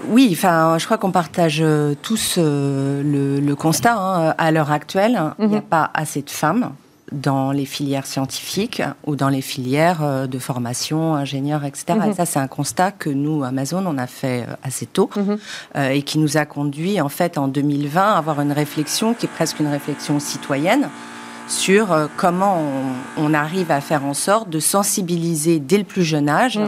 Oui, 0.07 0.29
enfin, 0.31 0.77
je 0.79 0.85
crois 0.85 0.97
qu'on 0.97 1.11
partage 1.11 1.63
tous 2.01 2.37
le, 2.37 3.53
constat 3.55 3.95
hein, 3.95 4.35
à 4.37 4.51
l'heure 4.51 4.71
actuelle. 4.71 5.21
Il 5.39 5.47
n'y 5.47 5.57
a 5.57 5.59
mhm. 5.59 5.65
pas 5.65 5.91
assez 5.93 6.21
de 6.21 6.29
femmes 6.29 6.71
dans 7.11 7.51
les 7.51 7.65
filières 7.65 8.05
scientifiques 8.05 8.81
ou 9.05 9.15
dans 9.15 9.29
les 9.29 9.41
filières 9.41 10.03
euh, 10.03 10.27
de 10.27 10.39
formation, 10.39 11.15
ingénieurs, 11.15 11.63
etc. 11.65 11.85
Et 11.89 12.07
mhm. 12.07 12.13
ça, 12.13 12.25
c'est 12.25 12.39
un 12.39 12.47
constat 12.47 12.91
que 12.91 13.09
nous, 13.09 13.43
Amazon, 13.43 13.83
on 13.85 13.97
a 13.97 14.07
fait 14.07 14.45
euh, 14.47 14.53
assez 14.63 14.85
tôt 14.85 15.09
mhm. 15.15 15.37
euh, 15.75 15.89
et 15.89 16.01
qui 16.01 16.19
nous 16.19 16.37
a 16.37 16.45
conduit, 16.45 17.01
en 17.01 17.09
fait, 17.09 17.37
en 17.37 17.47
2020, 17.47 18.01
à 18.01 18.17
avoir 18.17 18.41
une 18.41 18.51
réflexion 18.51 19.13
qui 19.13 19.25
est 19.25 19.29
presque 19.29 19.59
une 19.59 19.67
réflexion 19.67 20.19
citoyenne 20.19 20.89
sur 21.47 22.07
comment 22.15 22.61
on, 23.17 23.33
arrive 23.33 23.71
à 23.71 23.81
faire 23.81 24.05
en 24.05 24.13
sorte 24.13 24.51
de 24.51 24.59
sensibiliser 24.59 25.59
dès 25.59 25.79
le 25.79 25.83
plus 25.83 26.03
jeune 26.03 26.29
âge 26.29 26.59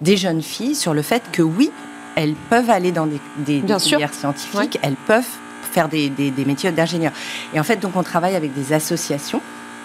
des 0.00 0.16
jeunes 0.16 0.40
filles 0.40 0.74
sur 0.74 0.94
le 0.94 1.02
fait 1.02 1.22
que 1.30 1.42
oui, 1.42 1.70
elles 2.16 2.34
peuvent 2.48 2.70
aller 2.70 2.92
dans 2.92 3.06
des, 3.06 3.62
filières 3.78 4.14
scientifiques, 4.14 4.78
elles 4.82 4.96
peuvent 5.06 5.24
faire 5.72 5.88
des, 5.88 6.08
des 6.08 6.44
métiers 6.44 6.72
d'ingénieur. 6.72 7.12
Et 7.54 7.60
en 7.60 7.64
fait, 7.64 7.76
donc, 7.76 7.96
on 7.96 8.02
travaille 8.02 8.36
avec 8.36 8.52
des 8.54 8.72
associations 8.72 9.40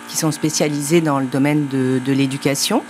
qui 0.08 0.18
sont 0.18 0.32
spécialisés 0.32 1.02
dans 1.02 1.20
le 1.20 1.26
domaine 1.26 1.68
de, 1.68 2.12
l'éducation. 2.12 2.84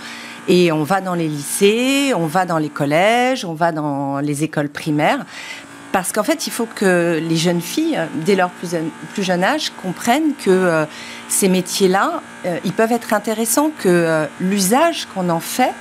Et 0.48 0.70
on 0.70 0.84
va 0.84 1.00
dans 1.00 1.14
les 1.14 1.28
lycées, 1.28 2.12
on 2.14 2.26
va 2.26 2.44
dans 2.44 2.58
les 2.58 2.68
collèges, 2.68 3.44
on 3.44 3.54
va 3.54 3.72
dans 3.72 4.20
les 4.20 4.44
écoles 4.44 4.68
primaires. 4.68 5.24
Parce 5.92 6.12
qu'en 6.12 6.22
fait, 6.22 6.46
il 6.46 6.50
faut 6.50 6.68
que 6.72 7.20
les 7.26 7.36
jeunes 7.36 7.62
filles, 7.62 7.98
dès 8.24 8.36
leur 8.36 8.50
plus, 8.50 8.76
plus 9.14 9.22
jeune 9.22 9.42
âge, 9.42 9.72
comprennent 9.82 10.34
que 10.44 10.50
euh, 10.50 10.84
ces 11.28 11.48
métiers-là, 11.48 12.22
euh, 12.44 12.58
ils 12.64 12.72
peuvent 12.72 12.92
être 12.92 13.14
intéressants, 13.14 13.70
que 13.78 13.88
euh, 13.88 14.26
l'usage 14.40 15.06
qu'on 15.14 15.30
en 15.30 15.40
fait 15.40 15.72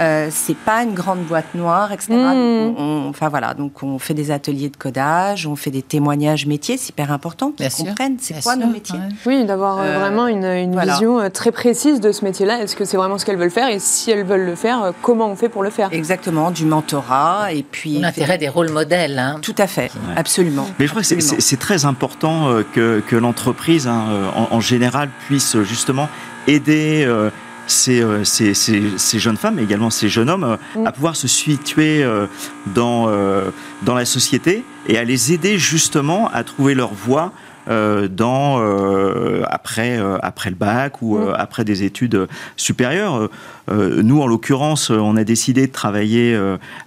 Euh, 0.00 0.28
c'est 0.30 0.56
pas 0.56 0.82
une 0.82 0.94
grande 0.94 1.20
boîte 1.24 1.54
noire, 1.54 1.92
etc. 1.92 2.14
Mm. 2.14 2.74
On- 2.78 3.06
enfin 3.10 3.28
voilà, 3.28 3.52
donc 3.54 3.82
on 3.82 3.98
fait 3.98 4.14
des 4.14 4.30
ateliers 4.30 4.70
de 4.70 4.76
codage, 4.76 5.46
on 5.46 5.54
fait 5.54 5.70
des 5.70 5.82
témoignages 5.82 6.46
métiers, 6.46 6.76
c'est 6.78 6.88
hyper 6.90 7.12
important 7.12 7.50
qu'ils 7.52 7.68
comprennent 7.70 8.16
c'est 8.18 8.42
quoi 8.42 8.54
sûr, 8.54 8.66
nos 8.66 8.72
métiers? 8.72 8.98
ouais. 8.98 9.14
Oui, 9.26 9.44
d'avoir 9.44 9.78
euh, 9.78 9.82
Euh, 9.84 9.98
vraiment 9.98 10.26
une, 10.28 10.44
une 10.44 10.72
voilà. 10.72 10.92
vision 10.94 11.28
très 11.30 11.52
précise 11.52 12.00
de 12.00 12.10
ce 12.10 12.24
métier-là. 12.24 12.62
Est-ce 12.62 12.74
que 12.74 12.84
c'est 12.86 12.96
vraiment 12.96 13.18
ce 13.18 13.26
qu'elles 13.26 13.36
veulent 13.36 13.50
faire? 13.50 13.68
Et 13.68 13.78
si 13.78 14.10
elles 14.10 14.24
veulent 14.24 14.46
le 14.46 14.54
faire, 14.54 14.92
comment 15.02 15.26
on 15.28 15.36
fait 15.36 15.48
pour 15.50 15.62
le 15.62 15.70
faire? 15.70 15.90
Exactement, 15.92 16.50
du 16.50 16.64
mentorat 16.64 17.52
et 17.52 17.62
puis 17.62 17.98
L'intérêt 17.98 18.38
des 18.38 18.48
rôles 18.48 18.70
modèles. 18.70 19.18
hein. 19.18 19.38
tout 19.42 19.54
à 19.58 19.66
fait, 19.66 19.90
absolument. 20.16 20.66
Mais 20.78 20.86
je 20.86 20.90
crois 20.90 21.02
que 21.02 21.06
c'est- 21.08 21.14
Absolument. 21.16 21.36
c'est 21.40 21.42
c'est 21.52 21.56
très 21.58 21.84
important 21.84 22.48
que, 22.74 23.00
que 23.06 23.14
l'entreprise, 23.16 23.86
hein, 23.86 24.04
en, 24.34 24.56
en 24.56 24.60
général, 24.60 25.10
puisse 25.26 25.56
justement 25.62 26.08
aider 26.46 27.04
euh, 27.06 27.30
ces, 27.66 28.02
euh, 28.02 28.24
ces- 28.24 28.54
ces- 28.54 28.92
ces 28.96 29.18
jeunes 29.18 29.36
femmes, 29.36 29.54
mais 29.56 29.62
également 29.64 29.90
ces 29.90 30.08
jeunes 30.08 30.30
hommes, 30.30 30.44
euh, 30.44 30.56
Mm. 30.80 30.86
à 30.86 30.92
pouvoir 30.92 31.16
se 31.16 31.28
situer 31.28 32.02
euh, 32.02 32.26
dans, 32.74 33.08
dans 33.82 33.94
la 33.94 34.04
société 34.04 34.64
et 34.88 34.98
à 34.98 35.04
les 35.04 35.32
aider 35.32 35.58
justement 35.58 36.28
à 36.32 36.44
trouver 36.44 36.74
leur 36.74 36.92
voie. 36.94 37.32
euh, 37.68 38.08
dans 38.08 38.58
euh, 38.60 39.44
après 39.48 39.96
euh, 39.96 40.18
après 40.20 40.50
le 40.50 40.56
bac 40.56 41.00
ou 41.00 41.16
euh, 41.16 41.32
après 41.38 41.62
des 41.62 41.84
études 41.84 42.26
supérieures. 42.56 43.28
Nous, 43.70 44.20
en 44.20 44.26
l'occurrence, 44.26 44.90
on 44.90 45.16
a 45.16 45.22
décidé 45.22 45.68
de 45.68 45.72
travailler 45.72 46.36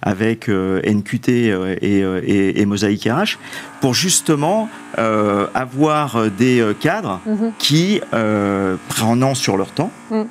avec 0.02 0.48
NQT 0.50 1.28
et, 1.80 2.00
et, 2.02 2.60
et 2.60 2.66
Mosaïque 2.66 3.08
RH 3.10 3.38
pour 3.80 3.94
justement 3.94 4.68
avoir 5.54 6.30
des 6.30 6.62
cadres 6.78 7.20
Mhm. 7.24 7.52
qui, 7.58 8.00
prenant 8.88 9.34
sur 9.34 9.56
leur 9.56 9.70
temps, 9.70 9.90
Mm. 10.10 10.22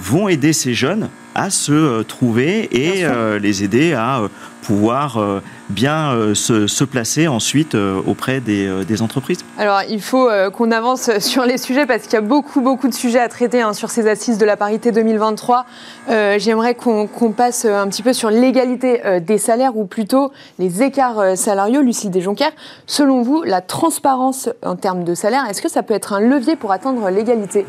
Vont 0.00 0.28
aider 0.28 0.52
ces 0.52 0.74
jeunes 0.74 1.08
à 1.34 1.50
se 1.50 1.72
euh, 1.72 2.02
trouver 2.02 2.68
et 2.72 3.04
euh, 3.04 3.38
les 3.38 3.62
aider 3.62 3.92
à 3.94 4.20
euh, 4.20 4.28
pouvoir 4.62 5.18
euh, 5.18 5.40
bien 5.68 6.10
euh, 6.12 6.34
se, 6.34 6.66
se 6.66 6.84
placer 6.84 7.28
ensuite 7.28 7.76
auprès 8.06 8.40
des, 8.40 8.84
des 8.84 9.02
entreprises. 9.02 9.38
Alors, 9.58 9.82
il 9.88 10.02
faut 10.02 10.28
qu'on 10.52 10.70
avance 10.70 11.18
sur 11.18 11.44
les 11.44 11.56
sujets 11.56 11.86
parce 11.86 12.02
qu'il 12.04 12.14
y 12.14 12.16
a 12.16 12.20
beaucoup, 12.20 12.60
beaucoup 12.60 12.88
de 12.88 12.94
sujets 12.94 13.20
à 13.20 13.28
traiter 13.28 13.62
hein, 13.62 13.72
sur 13.72 13.90
ces 13.90 14.08
assises 14.08 14.38
de 14.38 14.44
la 14.44 14.56
parité 14.56 14.92
2023. 14.92 15.66
Euh, 16.08 16.36
J'aimerais 16.38 16.74
qu'on 16.74 17.06
passe 17.36 17.64
un 17.64 17.88
petit 17.88 18.02
peu 18.02 18.12
sur 18.12 18.30
l'égalité 18.30 19.00
des 19.20 19.38
salaires 19.38 19.76
ou 19.76 19.86
plutôt 19.86 20.32
les 20.58 20.82
écarts 20.82 21.36
salariaux. 21.36 21.80
Lucille 21.80 22.10
Desjonquières, 22.10 22.52
selon 22.86 23.22
vous, 23.22 23.42
la 23.44 23.60
transparence 23.60 24.48
en 24.64 24.76
termes 24.76 25.04
de 25.04 25.14
salaire, 25.14 25.44
est-ce 25.48 25.62
que 25.62 25.70
ça 25.70 25.82
peut 25.82 25.94
être 25.94 26.12
un 26.12 26.20
levier 26.20 26.56
pour 26.56 26.72
atteindre 26.72 27.08
l'égalité? 27.10 27.66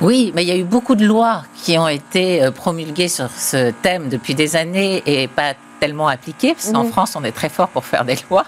Oui, 0.00 0.32
mais 0.34 0.42
il 0.44 0.48
y 0.48 0.52
a 0.52 0.56
eu 0.56 0.64
beaucoup 0.64 0.94
de 0.94 1.04
lois 1.04 1.42
qui 1.62 1.76
ont 1.78 1.88
été 1.88 2.42
euh, 2.42 2.50
promulguées 2.50 3.08
sur 3.08 3.30
ce 3.30 3.70
thème 3.82 4.08
depuis 4.08 4.34
des 4.34 4.56
années 4.56 5.02
et 5.06 5.28
pas 5.28 5.52
tellement 5.78 6.08
appliquées, 6.08 6.54
parce 6.54 6.70
qu'en 6.72 6.84
Mhm. 6.84 6.90
France, 6.90 7.16
on 7.16 7.24
est 7.24 7.32
très 7.32 7.48
fort 7.48 7.68
pour 7.68 7.84
faire 7.84 8.04
des 8.04 8.16
lois. 8.30 8.44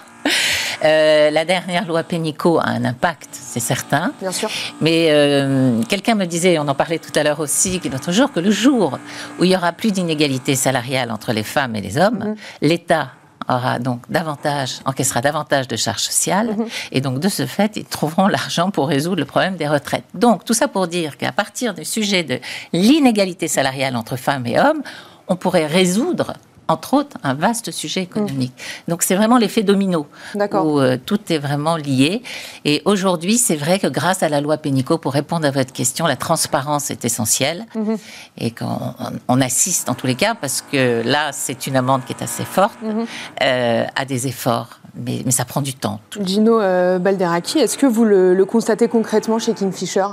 Euh, 0.83 1.29
la 1.31 1.45
dernière 1.45 1.87
loi 1.87 2.03
Pénicaud 2.03 2.59
a 2.59 2.67
un 2.69 2.83
impact, 2.85 3.29
c'est 3.31 3.59
certain. 3.59 4.11
Bien 4.19 4.31
sûr. 4.31 4.49
Mais 4.81 5.07
euh, 5.11 5.81
quelqu'un 5.87 6.15
me 6.15 6.25
disait, 6.25 6.57
on 6.59 6.67
en 6.67 6.75
parlait 6.75 6.99
tout 6.99 7.17
à 7.17 7.23
l'heure 7.23 7.39
aussi, 7.39 7.79
l'autre 7.91 8.11
jour, 8.11 8.31
que 8.31 8.39
le 8.39 8.51
jour 8.51 8.99
où 9.39 9.43
il 9.43 9.51
y 9.51 9.55
aura 9.55 9.71
plus 9.71 9.91
d'inégalité 9.91 10.55
salariale 10.55 11.11
entre 11.11 11.33
les 11.33 11.43
femmes 11.43 11.75
et 11.75 11.81
les 11.81 11.97
hommes, 11.97 12.19
Mhm. 12.25 12.35
l'État 12.61 13.09
aura 13.49 13.79
donc 13.79 14.01
davantage, 14.09 14.79
encaissera 14.85 15.21
davantage 15.21 15.67
de 15.67 15.75
charges 15.75 16.01
sociales, 16.03 16.55
Mhm. 16.57 16.65
et 16.91 17.01
donc 17.01 17.19
de 17.19 17.29
ce 17.29 17.45
fait, 17.45 17.75
ils 17.75 17.85
trouveront 17.85 18.27
l'argent 18.27 18.71
pour 18.71 18.87
résoudre 18.87 19.17
le 19.19 19.25
problème 19.25 19.55
des 19.55 19.67
retraites. 19.67 20.05
Donc 20.13 20.45
tout 20.45 20.53
ça 20.53 20.67
pour 20.67 20.87
dire 20.87 21.17
qu'à 21.17 21.31
partir 21.31 21.73
du 21.73 21.85
sujet 21.85 22.23
de 22.23 22.39
l'inégalité 22.73 23.47
salariale 23.47 23.95
entre 23.95 24.15
femmes 24.15 24.45
et 24.47 24.59
hommes, 24.59 24.81
on 25.27 25.35
pourrait 25.35 25.67
résoudre 25.67 26.33
entre 26.73 26.93
autres, 26.95 27.17
un 27.23 27.33
vaste 27.33 27.71
sujet 27.71 28.01
économique. 28.01 28.53
Donc 28.87 29.03
c'est 29.03 29.15
vraiment 29.15 29.37
l'effet 29.37 29.63
domino, 29.63 30.07
où 30.35 30.79
euh, 30.79 30.97
tout 31.03 31.19
est 31.29 31.37
vraiment 31.37 31.77
lié. 31.77 32.21
Et 32.65 32.81
aujourd'hui, 32.85 33.37
c'est 33.37 33.55
vrai 33.55 33.79
que 33.79 33.87
grâce 33.87 34.23
à 34.23 34.29
la 34.29 34.41
loi 34.41 34.57
Pénicaud, 34.57 34.97
pour 34.97 35.13
répondre 35.13 35.45
à 35.47 35.51
votre 35.51 35.71
question, 35.71 36.05
la 36.07 36.15
transparence 36.17 36.91
est 36.91 37.05
essentielle 37.05 37.65
Mhm. 37.75 37.97
et 38.37 38.51
qu'on 38.51 38.93
on- 39.27 39.41
assiste 39.41 39.89
en 39.89 39.93
tous 39.93 40.07
les 40.07 40.15
cas, 40.15 40.35
parce 40.35 40.61
que 40.71 41.01
là, 41.05 41.31
c'est 41.33 41.67
une 41.67 41.75
amende 41.75 42.03
qui 42.05 42.13
est 42.13 42.23
assez 42.23 42.45
forte, 42.45 42.81
Mhm. 42.81 43.05
euh, 43.43 43.83
à 43.95 44.05
des 44.05 44.27
efforts. 44.27 44.79
Mais, 44.95 45.21
mais 45.25 45.31
ça 45.31 45.43
prend 45.43 45.61
du 45.61 45.73
temps. 45.73 45.99
Gino 46.21 46.61
euh, 46.61 46.99
Balderaki, 46.99 47.57
est-ce 47.59 47.77
que 47.79 47.87
vous 47.87 48.05
le, 48.05 48.33
le 48.35 48.45
constatez 48.45 48.87
concrètement 48.87 49.39
chez 49.39 49.53
Kingfisher? 49.53 50.05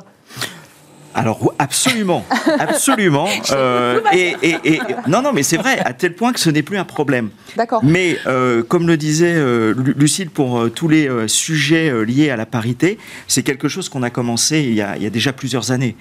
Alors 1.15 1.53
absolument, 1.59 2.25
absolument. 2.59 3.29
Euh, 3.53 4.01
et, 4.13 4.35
et- 4.43 4.57
et- 4.65 4.81
non, 5.09 5.23
non, 5.23 5.33
mais 5.33 5.43
c'est 5.43 5.57
vrai, 5.57 5.79
à 5.81 5.93
tel 5.93 6.15
point 6.15 6.33
que 6.33 6.41
ce 6.41 6.51
n'est 6.51 6.63
plus 6.63 6.79
un 6.79 6.85
problème. 6.85 7.31
D'accord. 7.57 7.81
Mais 7.85 8.17
euh, 8.27 8.63
comme 8.63 8.87
le 8.87 8.97
disait 8.97 9.35
euh, 9.35 9.75
Lu- 9.77 9.95
Lucille 9.99 10.31
pour 10.31 10.59
euh, 10.59 10.69
tous 10.71 10.89
les 10.89 11.09
euh, 11.09 11.27
sujets 11.29 11.93
liés 12.05 12.31
à 12.31 12.37
la 12.37 12.47
parité, 12.47 12.99
c'est 13.27 13.43
quelque 13.43 13.69
chose 13.69 13.89
qu'on 13.89 14.03
a 14.03 14.11
commencé 14.11 14.61
il 14.61 14.75
y 14.75 14.83
a, 14.83 14.97
il 14.97 15.03
y 15.03 15.07
a 15.07 15.11
déjà 15.11 15.33
plusieurs 15.33 15.71
années. 15.73 15.97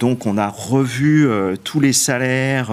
Donc 0.00 0.26
on 0.26 0.36
a 0.38 0.48
revu 0.48 1.28
tous 1.62 1.80
les 1.80 1.92
salaires 1.92 2.70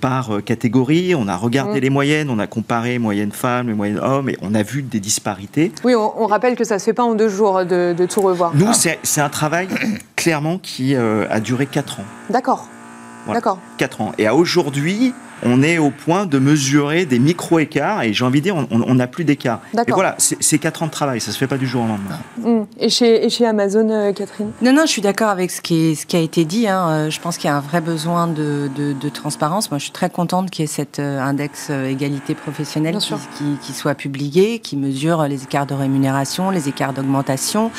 par 0.00 0.30
catégorie, 0.44 1.14
on 1.14 1.28
a 1.28 1.36
regardé 1.36 1.78
Mm. 1.80 1.82
les 1.82 1.90
moyennes, 1.90 2.30
on 2.30 2.38
a 2.38 2.46
comparé 2.46 2.98
moyenne 2.98 3.32
femmes 3.32 3.70
et 3.70 3.74
moyenne 3.74 3.98
hommes, 3.98 4.28
et 4.30 4.36
on 4.42 4.54
a 4.54 4.62
vu 4.62 4.82
des 4.82 5.00
disparités. 5.00 5.72
Oui, 5.84 5.94
on, 5.94 6.22
on 6.22 6.26
rappelle 6.26 6.54
que 6.54 6.64
ça 6.64 6.78
se 6.78 6.84
fait 6.84 6.92
pas 6.92 7.02
en 7.02 7.14
deux 7.14 7.28
jours 7.28 7.64
de, 7.64 7.92
de 7.96 8.06
tout 8.06 8.20
revoir. 8.20 8.52
Nous, 8.54 8.72
c'est 8.72 9.20
un 9.20 9.28
travail 9.28 9.68
clairement 10.14 10.55
qui 10.58 10.94
euh, 10.94 11.26
a 11.30 11.40
duré 11.40 11.66
4 11.66 12.00
ans. 12.00 12.04
D'accord. 12.30 12.68
Voilà. 13.26 13.40
D'accord. 13.40 13.58
4 13.78 14.00
ans. 14.00 14.12
Et 14.18 14.26
à 14.26 14.34
aujourd'hui, 14.34 15.12
on 15.42 15.62
est 15.62 15.76
au 15.76 15.90
point 15.90 16.24
de 16.24 16.38
mesurer 16.38 17.04
des 17.04 17.18
micro-écarts, 17.18 18.02
et 18.04 18.14
j'ai 18.14 18.24
envie 18.24 18.40
de 18.40 18.44
dire, 18.44 18.56
on- 18.70 18.94
n'a 18.94 19.06
plus 19.06 19.24
d'écart. 19.24 19.60
Et 19.74 19.76
D'accord. 19.76 19.96
voilà, 19.96 20.14
c'est 20.16 20.38
c'est 20.40 20.56
4 20.58 20.82
ans 20.82 20.86
de 20.86 20.90
travail, 20.90 21.20
ça 21.20 21.30
se 21.30 21.36
fait 21.36 21.46
pas 21.46 21.58
du 21.58 21.66
jour 21.66 21.84
au 21.84 21.86
lendemain. 21.86 22.18
Mm. 22.38 22.64
Et, 22.80 22.88
chez, 22.88 23.22
et 23.26 23.28
chez 23.28 23.44
Amazon, 23.44 23.90
euh, 23.90 24.12
Catherine? 24.14 24.50
Non, 24.62 24.72
non, 24.72 24.82
je 24.86 24.90
suis 24.92 25.02
d'accord 25.02 25.28
avec 25.28 25.50
ce 25.50 25.60
qui, 25.60 25.90
est- 25.90 25.94
ce 25.94 26.06
qui 26.06 26.16
a 26.16 26.20
été 26.20 26.46
dit. 26.46 26.66
hein. 26.68 26.88
Euh, 26.88 27.10
Je 27.10 27.20
pense 27.20 27.36
qu'il 27.36 27.48
y 27.48 27.52
a 27.52 27.56
un 27.56 27.60
vrai 27.60 27.82
besoin 27.82 28.26
de, 28.28 28.70
de- 28.74 28.94
de 28.94 29.08
transparence. 29.10 29.70
Moi, 29.70 29.76
je 29.78 29.84
suis 29.84 29.92
très 29.92 30.08
contente 30.08 30.50
qu'il 30.50 30.62
y 30.62 30.64
ait 30.64 30.68
cet 30.68 30.98
euh, 31.00 31.20
index 31.20 31.68
égalité 31.70 32.34
professionnelle 32.34 32.94
qui, 32.96 33.00
sûr. 33.02 33.18
qui- 33.36 33.58
qui 33.60 33.72
soit 33.74 33.94
publié, 33.94 34.58
qui 34.60 34.78
mesure 34.78 35.24
les 35.24 35.42
écarts 35.42 35.66
de 35.66 35.74
rémunération, 35.74 36.48
les 36.48 36.70
écarts 36.70 36.94
d'augmentation, 36.94 37.70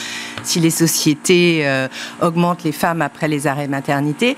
si 0.43 0.59
les 0.59 0.69
sociétés 0.69 1.61
euh, 1.67 1.87
augmentent 2.21 2.63
les 2.63 2.71
femmes 2.71 3.01
après 3.01 3.27
les 3.27 3.47
arrêts 3.47 3.67
maternité. 3.67 4.37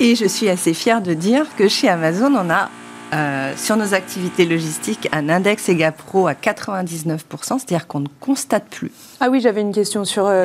Et 0.00 0.14
je 0.14 0.26
suis 0.26 0.48
assez 0.48 0.74
fière 0.74 1.02
de 1.02 1.14
dire 1.14 1.44
que 1.56 1.66
chez 1.68 1.88
Amazon, 1.88 2.32
on 2.34 2.50
a 2.50 2.70
euh, 3.14 3.52
sur 3.56 3.76
nos 3.76 3.94
activités 3.94 4.44
logistiques 4.44 5.08
un 5.12 5.28
index 5.30 5.68
EGAPRO 5.70 6.26
à 6.28 6.34
99%, 6.34 7.18
c'est-à-dire 7.58 7.86
qu'on 7.86 8.00
ne 8.00 8.06
constate 8.20 8.66
plus 8.68 8.92
Ah 9.20 9.28
oui, 9.30 9.40
j'avais 9.40 9.62
une 9.62 9.72
question 9.72 10.04
sur, 10.04 10.26
euh, 10.26 10.44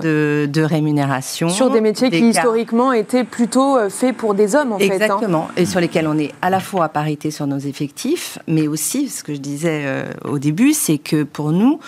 de, 0.00 0.48
de 0.50 0.62
rémunération. 0.62 1.48
sur 1.48 1.68
des 1.68 1.80
métiers 1.80 2.10
qui 2.10 2.28
historiquement 2.28 2.92
étaient 2.92 3.24
plutôt 3.24 3.76
euh, 3.76 3.90
faits 3.90 4.16
pour 4.16 4.34
des 4.34 4.54
hommes, 4.54 4.72
en 4.72 4.78
fait. 4.78 4.84
hein. 4.88 4.94
Exactement, 4.94 5.48
et 5.56 5.66
sur 5.66 5.80
lesquels 5.80 6.06
on 6.06 6.16
est 6.16 6.32
à 6.42 6.48
la 6.48 6.60
fois 6.60 6.84
à 6.84 6.88
parité 6.88 7.30
sur 7.32 7.46
nos 7.48 7.58
effectifs, 7.58 8.38
mais 8.46 8.68
aussi, 8.68 9.08
ce 9.08 9.22
que 9.24 9.34
je 9.34 9.40
disais 9.40 9.82
euh, 9.84 10.04
au 10.24 10.38
début, 10.38 10.72
c'est 10.74 10.98
que 10.98 11.24
pour 11.24 11.50
nous, 11.50 11.80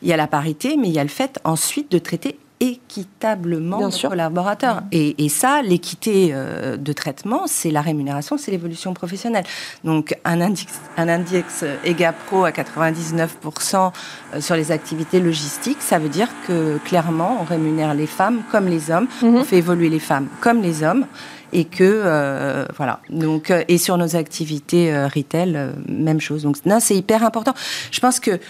il 0.00 0.08
y 0.08 0.12
a 0.12 0.16
la 0.16 0.28
parité, 0.28 0.76
mais 0.78 0.86
il 0.88 0.94
y 0.94 1.00
a 1.00 1.02
le 1.04 1.08
fait 1.10 1.38
ensuite 1.44 1.90
de 1.90 1.98
traiter 1.98 2.38
équitablement 2.60 3.78
Bien 3.78 3.88
nos 3.88 4.08
collaborateurs. 4.08 4.82
Et, 4.92 5.24
et 5.24 5.28
ça, 5.28 5.62
l'équité 5.62 6.30
euh, 6.32 6.76
de 6.76 6.92
traitement, 6.92 7.42
c'est 7.46 7.70
la 7.70 7.80
rémunération, 7.82 8.38
c'est 8.38 8.50
l'évolution 8.50 8.94
professionnelle. 8.94 9.44
Donc 9.84 10.16
un 10.24 10.40
index, 10.40 10.66
un 10.96 11.08
index 11.08 11.64
EGAPRO 11.84 12.44
à 12.44 12.50
99% 12.50 13.92
euh, 14.34 14.40
sur 14.40 14.56
les 14.56 14.72
activités 14.72 15.20
logistiques, 15.20 15.80
ça 15.80 15.98
veut 15.98 16.08
dire 16.08 16.28
que 16.46 16.78
clairement, 16.84 17.38
on 17.40 17.44
rémunère 17.44 17.94
les 17.94 18.06
femmes 18.06 18.42
comme 18.50 18.66
les 18.68 18.90
hommes, 18.90 19.08
Mhm. 19.22 19.36
on 19.36 19.44
fait 19.44 19.58
évoluer 19.58 19.88
les 19.88 20.00
femmes 20.00 20.28
comme 20.40 20.62
les 20.62 20.82
hommes. 20.82 21.06
Et 21.52 21.64
que 21.64 21.84
euh, 21.84 22.66
voilà. 22.76 23.00
Donc 23.08 23.50
euh, 23.50 23.62
et 23.68 23.78
sur 23.78 23.96
nos 23.96 24.16
activités 24.16 24.92
euh, 24.92 25.06
retail 25.06 25.72
même 25.88 26.20
chose. 26.20 26.42
Donc 26.42 26.56
non 26.66 26.80
c'est 26.80 26.96
hyper 26.96 27.22
important. 27.24 27.54
Je 27.92 28.00
pense 28.00 28.18
que 28.18 28.40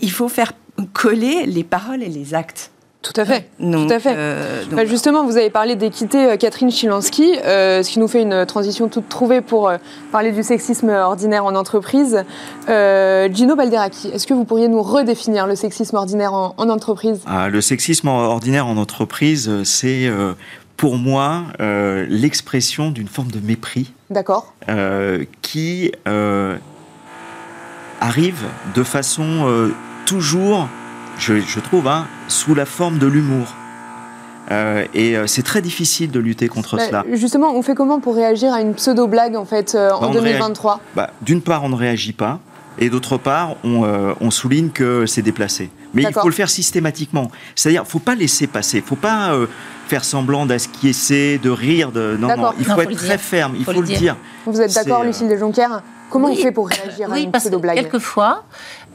il 0.00 0.10
faut 0.10 0.28
faire 0.30 0.52
coller 0.94 1.44
les 1.46 1.62
paroles 1.62 2.02
et 2.02 2.08
les 2.08 2.32
actes 2.34 2.71
Tout 3.02 3.12
à 3.16 3.24
fait. 3.24 3.48
donc, 3.58 3.88
Tout 3.88 3.94
à 3.94 3.98
fait. 3.98 4.14
euh, 4.16 4.64
donc, 4.64 4.74
Bah, 4.74 4.84
justement, 4.84 5.24
vous 5.24 5.36
avez 5.36 5.50
parlé 5.50 5.74
d'équité, 5.74 6.24
euh, 6.30 6.36
Catherine 6.36 6.70
Chilansky, 6.70 7.34
euh, 7.44 7.82
ce 7.82 7.90
qui 7.90 7.98
nous 7.98 8.06
fait 8.06 8.22
une 8.22 8.46
transition 8.46 8.88
toute 8.88 9.08
trouvée 9.08 9.40
pour 9.40 9.68
euh, 9.68 9.78
parler 10.12 10.30
du 10.30 10.42
sexisme 10.44 10.88
ordinaire 10.88 11.44
en 11.44 11.54
entreprise. 11.56 12.22
Euh, 12.68 13.28
Gino 13.32 13.56
Balderaki, 13.56 14.08
est-ce 14.14 14.26
que 14.26 14.34
vous 14.34 14.44
pourriez 14.44 14.68
nous 14.68 14.82
redéfinir 14.82 15.48
le 15.48 15.56
sexisme 15.56 15.96
ordinaire 15.96 16.32
en, 16.32 16.54
en 16.56 16.68
entreprise? 16.68 17.20
Ah, 17.26 17.48
le 17.48 17.60
sexisme 17.60 18.06
ordinaire 18.06 18.68
en 18.68 18.76
entreprise, 18.76 19.50
c'est 19.64 20.06
euh, 20.06 20.34
pour 20.76 20.96
moi 20.96 21.42
euh, 21.60 22.06
l'expression 22.08 22.90
d'une 22.92 23.08
forme 23.08 23.32
de 23.32 23.40
mépris 23.40 23.92
D'accord 24.10 24.54
euh, 24.68 25.24
qui 25.42 25.90
euh, 26.06 26.56
arrive 28.00 28.44
de 28.74 28.82
façon 28.82 29.24
euh, 29.48 29.74
toujours, 30.06 30.68
je, 31.22 31.40
je 31.40 31.60
trouve, 31.60 31.86
hein, 31.88 32.06
sous 32.28 32.54
la 32.54 32.66
forme 32.66 32.98
de 32.98 33.06
l'humour. 33.06 33.54
Euh, 34.50 34.84
et 34.92 35.16
euh, 35.16 35.26
c'est 35.28 35.42
très 35.44 35.62
difficile 35.62 36.10
de 36.10 36.18
lutter 36.18 36.48
contre 36.48 36.76
Bah, 36.76 36.82
cela. 36.86 37.04
Justement, 37.12 37.54
on 37.54 37.62
fait 37.62 37.74
comment 37.74 38.00
pour 38.00 38.16
réagir 38.16 38.52
à 38.52 38.60
une 38.60 38.74
pseudo-blague 38.74 39.36
en 39.36 39.44
fait 39.44 39.74
euh, 39.74 39.90
Bah, 39.90 39.96
en 40.00 40.06
on 40.06 40.08
ne 40.10 40.14
2023 40.14 40.80
Bah, 40.96 41.10
D'une 41.22 41.40
part, 41.42 41.62
on 41.62 41.68
ne 41.68 41.76
réagit 41.76 42.12
pas. 42.12 42.40
Et 42.78 42.88
d'autre 42.90 43.18
part, 43.18 43.56
on, 43.64 43.84
euh, 43.84 44.14
on 44.20 44.30
souligne 44.30 44.70
que 44.70 45.06
c'est 45.06 45.22
déplacé. 45.22 45.70
Mais 45.94 46.02
il 46.02 46.12
faut 46.12 46.26
le 46.28 46.34
faire 46.34 46.48
systématiquement. 46.50 47.30
C'est-à-dire, 47.54 47.82
il 47.82 47.86
ne 47.86 47.90
faut 47.90 47.98
pas 47.98 48.14
laisser 48.14 48.46
passer. 48.46 48.78
Il 48.78 48.82
ne 48.82 48.86
faut 48.86 48.96
pas 48.96 49.32
euh, 49.34 49.46
faire 49.88 50.04
semblant 50.04 50.46
d'acquiescer, 50.46 51.38
de 51.42 51.50
rire. 51.50 51.92
De... 51.92 52.16
Non, 52.18 52.28
il 52.58 52.66
Non, 52.66 52.74
faut 52.74 52.80
être 52.80 52.96
très 52.96 53.08
dire. 53.08 53.20
ferme. 53.20 53.54
Il 53.58 53.64
Faut 53.64 53.72
faut, 53.72 53.80
le 53.82 53.86
dire. 53.86 53.98
dire. 53.98 54.16
Vous 54.46 54.60
êtes 54.60 54.74
d'accord, 54.74 55.04
Lucille 55.04 55.28
Desjonquières 55.28 55.82
Comment 56.10 56.28
Oui. 56.28 56.36
on 56.38 56.42
fait 56.42 56.52
pour 56.52 56.68
réagir 56.68 57.10
à 57.10 57.14
Oui, 57.14 57.22
une 57.24 57.30
parce 57.30 57.44
que 57.44 57.48
pseudo-blague? 57.48 57.76
quelquefois, 57.76 58.44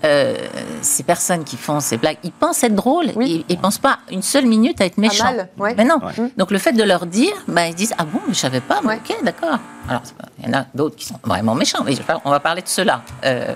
euh, 0.04 0.36
ces 0.82 1.04
personnes 1.04 1.44
qui 1.44 1.58
font 1.58 1.80
ces 1.80 1.98
blagues, 1.98 2.18
ils 2.24 2.32
pensent 2.32 2.64
être 2.64 2.76
drôles. 2.76 3.12
Oui. 3.16 3.46
Ils, 3.50 3.54
ils 3.54 3.58
pensent 3.58 3.80
pas 3.80 4.00
une 4.12 4.22
seule 4.22 4.46
minute 4.46 4.80
à 4.82 4.86
être 4.86 4.98
méchants. 4.98 5.24
mal, 5.26 5.50
ouais. 5.58 5.74
Mais 5.76 5.86
non. 5.86 6.00
Ouais. 6.04 6.32
Donc 6.38 6.52
le 6.52 6.58
fait 6.60 6.74
de 6.74 6.84
leur 6.84 7.06
dire, 7.06 7.34
bah, 7.48 7.68
ils 7.68 7.76
disent 7.76 7.94
ah 7.98 8.06
bon, 8.06 8.20
mais 8.28 8.34
je 8.34 8.40
savais 8.40 8.62
pas. 8.62 8.82
Ouais. 8.84 8.98
Ok, 9.10 9.16
d'accord. 9.24 9.58
Alors 9.90 10.02
il 10.40 10.46
y 10.46 10.50
en 10.50 10.60
a 10.60 10.66
d'autres 10.76 10.96
qui 10.96 11.06
sont 11.06 11.20
vraiment 11.24 11.56
méchants, 11.56 11.84
mais 11.84 11.96
on 12.26 12.30
va 12.30 12.40
parler 12.40 12.62
de 12.62 12.68
cela. 12.68 13.02
Euh, 13.26 13.56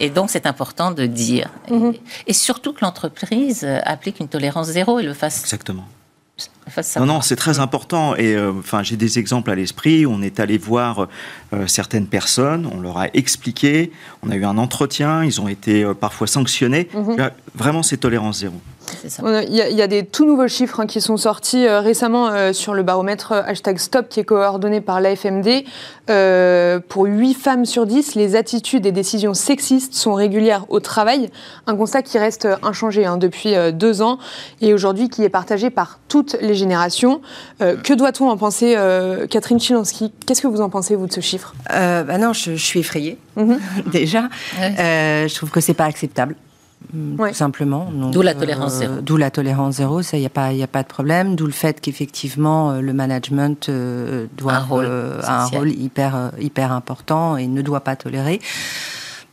et 0.00 0.10
donc 0.10 0.30
c'est 0.30 0.46
important 0.46 0.90
de 0.90 1.06
dire, 1.06 1.48
Et- 1.68 1.72
Mhm. 1.74 1.94
et, 2.26 2.32
surtout 2.32 2.72
que 2.72 2.84
l'entreprise 2.84 3.64
euh, 3.64 3.78
applique 3.84 4.20
une 4.20 4.28
tolérance 4.28 4.66
zéro 4.68 4.98
et 4.98 5.02
le 5.02 5.14
fasse. 5.14 5.40
Exactement. 5.40 5.84
Non, 7.00 7.06
non, 7.06 7.20
c'est 7.20 7.36
très 7.36 7.58
important. 7.58 8.14
Et 8.16 8.34
euh, 8.34 8.52
enfin, 8.58 8.82
j'ai 8.82 8.96
des 8.96 9.18
exemples 9.18 9.50
à 9.50 9.54
l'esprit. 9.54 10.06
On 10.06 10.22
est 10.22 10.38
allé 10.40 10.58
voir 10.58 11.08
euh, 11.52 11.66
certaines 11.66 12.06
personnes, 12.06 12.68
on 12.72 12.80
leur 12.80 12.98
a 12.98 13.08
expliqué, 13.14 13.92
on 14.22 14.30
a 14.30 14.36
eu 14.36 14.44
un 14.44 14.58
entretien, 14.58 15.24
ils 15.24 15.40
ont 15.40 15.48
été 15.48 15.82
euh, 15.84 15.94
parfois 15.94 16.26
sanctionnés. 16.26 16.88
Mhm. 16.94 17.16
Vraiment, 17.54 17.82
c'est 17.82 17.96
tolérance 17.98 18.38
zéro. 18.38 18.54
Ça. 19.08 19.42
Il 19.44 19.54
y, 19.54 19.60
a- 19.62 19.68
il 19.70 19.76
y 19.76 19.80
a 19.82 19.86
des 19.86 20.04
tout 20.04 20.26
nouveaux 20.26 20.48
chiffres 20.48 20.80
hein, 20.80 20.86
qui 20.86 21.00
sont 21.00 21.16
sortis 21.16 21.66
euh, 21.66 21.80
récemment 21.80 22.28
euh, 22.28 22.52
sur 22.52 22.74
le 22.74 22.82
baromètre 22.82 23.32
hashtag 23.32 23.78
Stop 23.78 24.08
qui 24.08 24.20
est 24.20 24.24
coordonné 24.24 24.80
par 24.80 25.00
l'AFMD. 25.00 25.64
Euh, 26.10 26.80
pour 26.88 27.04
8 27.06 27.34
femmes 27.34 27.64
sur 27.64 27.86
10, 27.86 28.16
les 28.16 28.34
attitudes 28.34 28.84
et 28.86 28.92
décisions 28.92 29.34
sexistes 29.34 29.94
sont 29.94 30.14
régulières 30.14 30.66
au 30.68 30.80
travail. 30.80 31.30
Un 31.66 31.76
constat 31.76 32.02
qui 32.02 32.18
reste 32.18 32.48
inchangé 32.62 33.06
hein, 33.06 33.18
depuis 33.18 33.54
euh, 33.54 33.70
deux 33.70 34.02
ans 34.02 34.18
et 34.60 34.74
aujourd'hui 34.74 35.08
qui 35.08 35.22
est 35.22 35.28
partagé 35.28 35.70
par 35.70 36.00
toutes 36.08 36.36
les 36.40 36.51
générations. 36.54 37.20
Euh, 37.60 37.76
que 37.76 37.92
doit-on 37.94 38.28
en 38.30 38.36
penser, 38.36 38.74
euh, 38.76 39.26
Catherine 39.26 39.60
Chilansky 39.60 40.12
Qu'est-ce 40.26 40.42
que 40.42 40.46
vous 40.48 40.60
en 40.60 40.70
pensez, 40.70 40.94
vous, 40.96 41.06
de 41.06 41.12
ce 41.12 41.20
chiffre? 41.20 41.54
Euh, 41.72 42.02
bah 42.04 42.18
non, 42.18 42.32
je, 42.32 42.52
je 42.56 42.64
suis 42.64 42.80
effrayée 42.80 43.18
Mhm. 43.36 43.58
déjà. 43.92 44.28
Ouais. 44.60 44.74
Euh, 44.78 45.28
je 45.28 45.34
trouve 45.34 45.50
que 45.50 45.60
c'est 45.60 45.74
pas 45.74 45.84
acceptable. 45.86 46.34
mm, 46.92 47.20
Ouais. 47.20 47.30
Tout 47.30 47.36
simplement. 47.36 47.88
D'où 48.12 48.22
la 48.22 48.34
tolérance 48.34 48.74
euh, 48.74 48.78
zéro. 48.78 48.94
D'où 49.00 49.16
la 49.16 49.30
tolérance 49.30 49.74
zéro, 49.76 50.02
ça, 50.02 50.16
il 50.16 50.20
n'y 50.20 50.26
a, 50.26 50.30
pas- 50.30 50.52
y 50.52 50.62
a 50.62 50.66
pas 50.66 50.82
de 50.82 50.88
problème. 50.88 51.36
D'où 51.36 51.46
le 51.46 51.52
fait 51.52 51.80
qu'effectivement, 51.80 52.72
le 52.80 52.92
management 52.92 53.68
euh, 53.68 54.26
doit 54.36 54.54
Un 54.54 54.58
rôle 54.60 54.86
euh, 54.88 55.20
a 55.22 55.42
un 55.44 55.46
rôle 55.46 55.70
hyper, 55.70 56.32
hyper 56.40 56.72
important 56.72 57.36
et 57.36 57.46
ne 57.46 57.62
doit 57.62 57.80
pas 57.80 57.96
tolérer. 57.96 58.40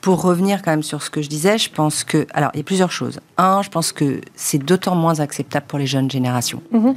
Pour 0.01 0.21
revenir 0.21 0.61
quand 0.61 0.71
même 0.71 0.83
sur 0.83 1.03
ce 1.03 1.09
que 1.09 1.21
je 1.21 1.27
disais, 1.27 1.57
je 1.57 1.69
pense 1.69 2.05
que. 2.05 2.25
Alors, 2.33 2.51
il 2.53 2.57
y 2.57 2.61
a 2.61 2.63
plusieurs 2.63 2.91
choses. 2.91 3.19
Un, 3.37 3.61
je 3.63 3.69
pense 3.69 3.91
que 3.91 4.21
c'est 4.33 4.57
d'autant 4.63 4.95
moins 4.95 5.19
acceptable 5.19 5.65
pour 5.67 5.77
les 5.77 5.87
jeunes 5.87 6.09
générations. 6.09 6.61
Mhm. 6.71 6.95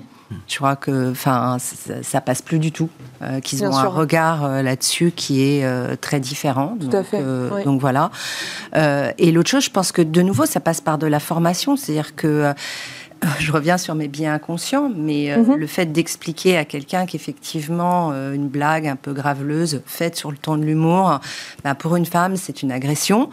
Je 0.48 0.56
crois 0.56 0.76
que, 0.76 1.10
enfin, 1.10 1.56
ça, 1.58 2.02
ça 2.02 2.20
passe 2.20 2.42
plus 2.42 2.58
du 2.58 2.72
tout. 2.72 2.88
euh, 3.22 3.40
qu'ils 3.40 3.64
ont 3.64 3.74
un 3.74 3.86
regard 3.88 4.44
euh, 4.44 4.62
là-dessus 4.62 5.12
qui 5.14 5.42
est 5.42 5.64
euh, 5.64 5.96
très 6.00 6.20
différent. 6.20 6.76
Tout 6.80 6.86
donc, 6.88 6.94
à 6.94 7.04
fait, 7.04 7.20
euh, 7.20 7.50
oui. 7.52 7.64
donc 7.64 7.80
voilà. 7.80 8.10
Et 9.18 9.32
l'autre 9.32 9.50
chose, 9.50 9.64
je 9.64 9.70
pense 9.70 9.92
que 9.92 10.02
de 10.02 10.22
nouveau, 10.22 10.46
ça 10.46 10.60
passe 10.60 10.80
par 10.80 10.98
de 10.98 11.06
la 11.06 11.20
formation, 11.20 11.76
c'est-à-dire 11.76 12.14
que 12.16 12.52
je 13.38 13.52
reviens 13.52 13.78
sur 13.78 13.94
mes 13.94 14.08
biens 14.08 14.34
inconscients, 14.34 14.90
mais 14.94 15.32
euh, 15.32 15.38
Mhm. 15.38 15.56
le 15.56 15.66
fait 15.66 15.86
d'expliquer 15.86 16.56
à 16.56 16.64
quelqu'un 16.64 17.06
qu'effectivement 17.06 18.10
euh, 18.12 18.32
une 18.34 18.48
blague 18.48 18.86
un 18.86 18.96
peu 18.96 19.12
graveleuse 19.12 19.82
faite 19.86 20.16
sur 20.16 20.30
le 20.30 20.36
ton 20.36 20.56
de 20.56 20.64
l'humour, 20.64 21.20
ben, 21.64 21.74
pour 21.74 21.96
une 21.96 22.06
femme, 22.06 22.36
c'est 22.36 22.62
une 22.62 22.72
agression. 22.72 23.30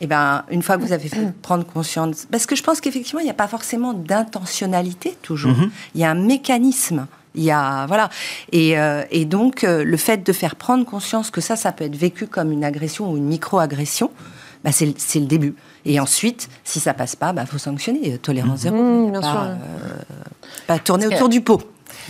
Et 0.00 0.06
ben 0.06 0.44
une 0.50 0.62
fois 0.62 0.76
que 0.76 0.82
vous 0.82 0.92
avez 0.92 1.08
fait 1.08 1.32
prendre 1.42 1.64
conscience, 1.64 2.26
parce 2.30 2.46
que 2.46 2.54
je 2.56 2.62
pense 2.62 2.80
qu'effectivement, 2.80 3.20
il 3.20 3.24
n'y 3.24 3.30
a 3.30 3.34
pas 3.34 3.48
forcément 3.48 3.92
d'intentionnalité 3.94 5.16
toujours. 5.22 5.52
Mhm. 5.52 5.70
Il 5.94 6.00
y 6.00 6.04
a 6.04 6.10
un 6.10 6.14
mécanisme. 6.14 7.06
Il 7.36 7.44
y 7.44 7.52
a 7.52 7.86
voilà 7.86 8.10
et, 8.50 8.76
euh, 8.76 9.04
et 9.12 9.24
donc 9.24 9.62
euh, 9.62 9.84
le 9.84 9.96
fait 9.96 10.26
de 10.26 10.32
faire 10.32 10.56
prendre 10.56 10.84
conscience 10.84 11.30
que 11.30 11.40
ça, 11.40 11.54
ça 11.54 11.70
peut 11.70 11.84
être 11.84 11.94
vécu 11.94 12.26
comme 12.26 12.50
une 12.50 12.64
agression 12.64 13.08
ou 13.12 13.16
une 13.16 13.26
micro-agression, 13.26 14.10
bah, 14.64 14.72
c'est 14.72 14.86
le- 14.86 14.94
c'est 14.96 15.20
le 15.20 15.26
début. 15.26 15.54
Et 15.84 15.98
ensuite, 16.00 16.48
si 16.64 16.80
ça 16.80 16.92
passe 16.94 17.16
pas, 17.16 17.32
bah 17.32 17.46
faut 17.46 17.58
sanctionner. 17.58 18.14
Euh, 18.14 18.18
Tolérance 18.18 18.60
zéro. 18.60 18.76
Mmh, 18.76 19.10
bien 19.12 19.20
pas, 19.20 19.30
sûr. 19.30 19.40
euh, 19.40 19.54
pas 20.66 20.78
tourner 20.78 21.04
Parce 21.04 21.14
que- 21.14 21.16
autour 21.24 21.28
du 21.28 21.40
pot. 21.40 21.62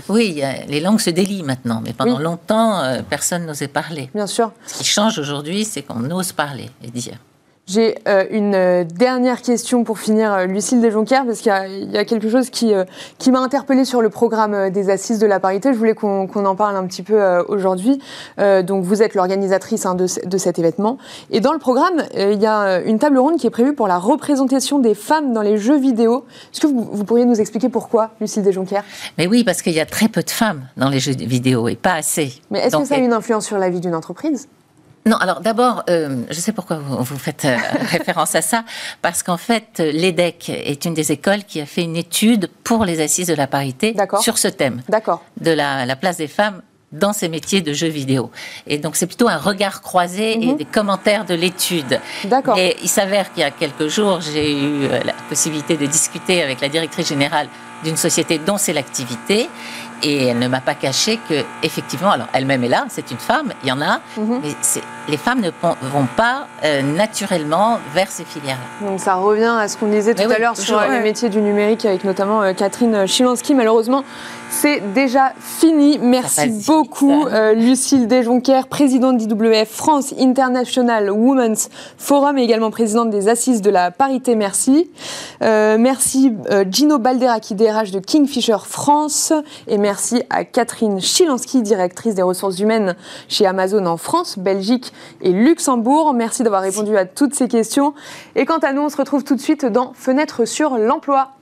Oui, 0.08 0.34
il 0.36 0.70
les 0.70 0.80
langues 0.80 1.00
se 1.00 1.10
délient 1.10 1.42
maintenant, 1.42 1.80
mais 1.84 1.92
pendant 1.92 2.18
Oui. 2.18 2.22
longtemps, 2.22 2.80
euh, 2.80 3.00
personne 3.08 3.46
n'osait 3.46 3.68
parler. 3.68 4.10
Bien 4.14 4.26
sûr. 4.26 4.52
Ce 4.66 4.78
qui 4.78 4.84
change 4.84 5.18
aujourd'hui, 5.18 5.64
c'est 5.64 5.82
qu'on 5.82 6.08
ose 6.10 6.32
parler 6.32 6.68
et 6.82 6.90
dire. 6.90 7.16
J'ai 7.70 7.94
euh, 8.08 8.24
une 8.32 8.56
euh, 8.56 8.82
dernière 8.82 9.42
question 9.42 9.84
pour 9.84 10.00
finir, 10.00 10.32
euh, 10.34 10.46
Lucille 10.46 10.80
Desjonquières, 10.80 11.24
parce 11.24 11.38
qu'il 11.38 11.50
y 11.50 11.54
a- 11.54 11.68
il 11.68 11.90
y, 11.92 11.98
a 11.98 12.04
quelque 12.04 12.28
chose 12.28 12.50
qui, 12.50 12.74
euh, 12.74 12.84
qui 13.18 13.30
m'a 13.30 13.38
interpellée 13.38 13.84
sur 13.84 14.02
le 14.02 14.10
programme 14.10 14.70
des 14.70 14.90
Assises 14.90 15.20
de 15.20 15.26
la 15.28 15.38
parité. 15.38 15.72
Je 15.72 15.78
voulais 15.78 15.94
qu'on 15.94 16.26
en 16.46 16.56
parle 16.56 16.74
un 16.74 16.84
petit 16.86 17.04
peu 17.04 17.22
euh, 17.22 17.44
aujourd'hui. 17.46 18.00
Donc, 18.38 18.82
vous 18.84 19.02
êtes 19.02 19.14
l'organisatrice 19.14 19.86
hein, 19.86 19.94
de, 19.94 20.08
ce- 20.08 20.26
de 20.26 20.36
cet 20.38 20.58
événement. 20.58 20.98
Et 21.30 21.38
dans 21.38 21.52
le 21.52 21.60
programme, 21.60 22.02
il 22.16 22.40
y 22.42 22.46
a 22.46 22.80
une 22.80 22.98
table 22.98 23.18
ronde 23.18 23.36
qui 23.36 23.46
est 23.46 23.50
prévue 23.50 23.74
pour 23.74 23.86
la 23.86 23.98
représentation 23.98 24.80
des 24.80 24.94
femmes 24.96 25.32
dans 25.32 25.42
les 25.42 25.56
jeux 25.56 25.78
vidéo. 25.78 26.24
Est-ce 26.52 26.60
que 26.62 26.66
vous, 26.66 26.88
vous 26.90 27.04
pourriez 27.04 27.24
nous 27.24 27.40
expliquer 27.40 27.68
pourquoi, 27.68 28.10
Lucille 28.20 28.42
Desjonquières? 28.42 28.84
Mais 29.16 29.28
oui, 29.28 29.44
parce 29.44 29.62
qu'il 29.62 29.74
y 29.74 29.80
a 29.80 29.86
très 29.86 30.08
peu 30.08 30.22
de 30.22 30.30
femmes 30.30 30.62
dans 30.76 30.88
les 30.88 30.98
jeux 30.98 31.12
vidéo 31.14 31.68
et 31.68 31.76
pas 31.76 31.94
assez. 31.94 32.32
Mais 32.50 32.58
est-ce 32.60 32.76
que 32.76 32.84
ça 32.84 32.94
a 32.96 32.98
une 32.98 33.12
influence 33.12 33.46
sur 33.46 33.58
la 33.58 33.70
vie 33.70 33.80
d'une 33.80 33.94
entreprise? 33.94 34.48
Non, 35.06 35.16
alors 35.16 35.40
d'abord, 35.40 35.82
euh, 35.88 36.24
je 36.28 36.38
sais 36.40 36.52
pourquoi 36.52 36.76
vous, 36.76 37.02
vous 37.02 37.18
faites 37.18 37.46
euh, 37.46 37.56
référence 37.90 38.34
à 38.34 38.42
ça, 38.42 38.64
parce 39.00 39.22
qu'en 39.22 39.38
fait, 39.38 39.78
l'EDEC 39.78 40.50
est 40.50 40.84
une 40.84 40.92
des 40.94 41.10
écoles 41.10 41.44
qui 41.44 41.60
a 41.60 41.66
fait 41.66 41.82
une 41.82 41.96
étude 41.96 42.50
pour 42.64 42.84
les 42.84 43.00
assises 43.00 43.28
de 43.28 43.34
la 43.34 43.46
parité 43.46 43.94
sur 44.20 44.36
ce 44.36 44.48
thème 44.48 44.82
D'accord. 44.88 45.22
de 45.40 45.50
la, 45.52 45.86
la 45.86 45.96
place 45.96 46.18
des 46.18 46.28
femmes 46.28 46.60
dans 46.92 47.12
ces 47.12 47.28
métiers 47.28 47.60
de 47.60 47.72
jeux 47.72 47.86
vidéo. 47.88 48.30
Et 48.66 48.76
donc 48.78 48.96
c'est 48.96 49.06
plutôt 49.06 49.28
un 49.28 49.36
regard 49.38 49.80
croisé 49.80 50.32
et 50.42 50.46
Mhm. 50.46 50.56
des 50.56 50.64
commentaires 50.64 51.24
de 51.24 51.34
l'étude. 51.34 52.00
D'accord. 52.24 52.58
Et 52.58 52.76
il 52.82 52.88
s'avère 52.88 53.32
qu'il 53.32 53.42
y 53.42 53.46
a 53.46 53.52
quelques 53.52 53.86
jours, 53.86 54.20
j'ai 54.20 54.52
eu 54.52 54.84
euh, 54.86 55.00
la 55.04 55.12
possibilité 55.28 55.76
de 55.76 55.86
discuter 55.86 56.42
avec 56.42 56.60
la 56.60 56.68
directrice 56.68 57.08
générale 57.08 57.48
d'une 57.84 57.96
société 57.96 58.38
dont 58.38 58.58
c'est 58.58 58.72
l'activité. 58.72 59.48
Et 60.02 60.26
elle 60.28 60.38
ne 60.38 60.48
m'a 60.48 60.60
pas 60.60 60.74
caché 60.74 61.18
que, 61.28 61.44
effectivement, 61.62 62.10
alors 62.10 62.26
elle-même 62.32 62.64
est 62.64 62.68
là, 62.68 62.86
c'est 62.88 63.10
une 63.10 63.18
femme, 63.18 63.52
il 63.62 63.68
y 63.68 63.72
en 63.72 63.80
a, 63.82 64.00
Mhm. 64.16 64.40
mais 64.42 64.50
les 65.08 65.16
femmes 65.16 65.40
ne 65.40 65.50
vont 65.60 66.06
pas 66.16 66.46
euh, 66.64 66.82
naturellement 66.82 67.78
vers 67.94 68.10
ces 68.10 68.24
filières-là. 68.24 68.88
Donc 68.88 69.00
ça 69.00 69.14
revient 69.14 69.52
à 69.58 69.66
ce 69.68 69.76
qu'on 69.76 69.88
disait 69.88 70.14
tout 70.14 70.30
à 70.30 70.38
l'heure 70.38 70.56
sur 70.56 70.78
euh, 70.78 70.84
les 70.86 70.90
ouais. 70.96 71.02
métiers 71.02 71.28
du 71.28 71.40
numérique 71.40 71.84
avec 71.84 72.04
notamment 72.04 72.42
euh, 72.42 72.52
Catherine 72.52 73.06
Chilansky. 73.06 73.54
Malheureusement, 73.54 74.04
c'est 74.50 74.80
déjà 74.94 75.32
fini. 75.40 75.98
Merci 76.00 76.48
beaucoup 76.66 77.26
euh, 77.26 77.52
Lucille 77.54 78.06
Desjonquières, 78.06 78.68
présidente 78.68 79.16
d'IWF 79.16 79.68
France 79.68 80.14
International 80.18 81.10
Women's 81.10 81.68
Forum 81.98 82.38
et 82.38 82.42
également 82.42 82.70
présidente 82.70 83.10
des 83.10 83.28
Assises 83.28 83.62
de 83.62 83.70
la 83.70 83.90
parité. 83.90 84.36
Merci. 84.36 84.90
Merci 85.40 86.32
Gino 86.70 86.98
Balderaki, 86.98 87.54
DRH 87.54 87.90
de 87.90 87.98
Kingfisher 88.00 88.56
France 88.64 89.32
et 89.66 89.78
merci 89.78 89.89
à 90.30 90.44
Catherine 90.44 91.00
Chilansky, 91.00 91.62
directrice 91.62 92.14
des 92.14 92.22
ressources 92.22 92.60
humaines 92.60 92.96
chez 93.28 93.46
Amazon 93.46 93.86
en 93.86 93.96
France, 93.96 94.38
Belgique 94.38 94.92
et 95.20 95.32
Luxembourg. 95.32 96.14
Merci 96.14 96.42
d'avoir 96.42 96.62
répondu 96.62 96.96
à 96.96 97.06
toutes 97.06 97.34
ces 97.34 97.48
questions. 97.48 97.94
Et 98.36 98.44
quant 98.44 98.58
à 98.58 98.72
nous, 98.72 98.82
on 98.82 98.88
se 98.88 98.96
retrouve 98.96 99.24
tout 99.24 99.34
de 99.34 99.40
suite 99.40 99.64
dans 99.64 99.92
Fenêtre 99.94 100.44
sur 100.44 100.78
l'emploi. 100.78 101.39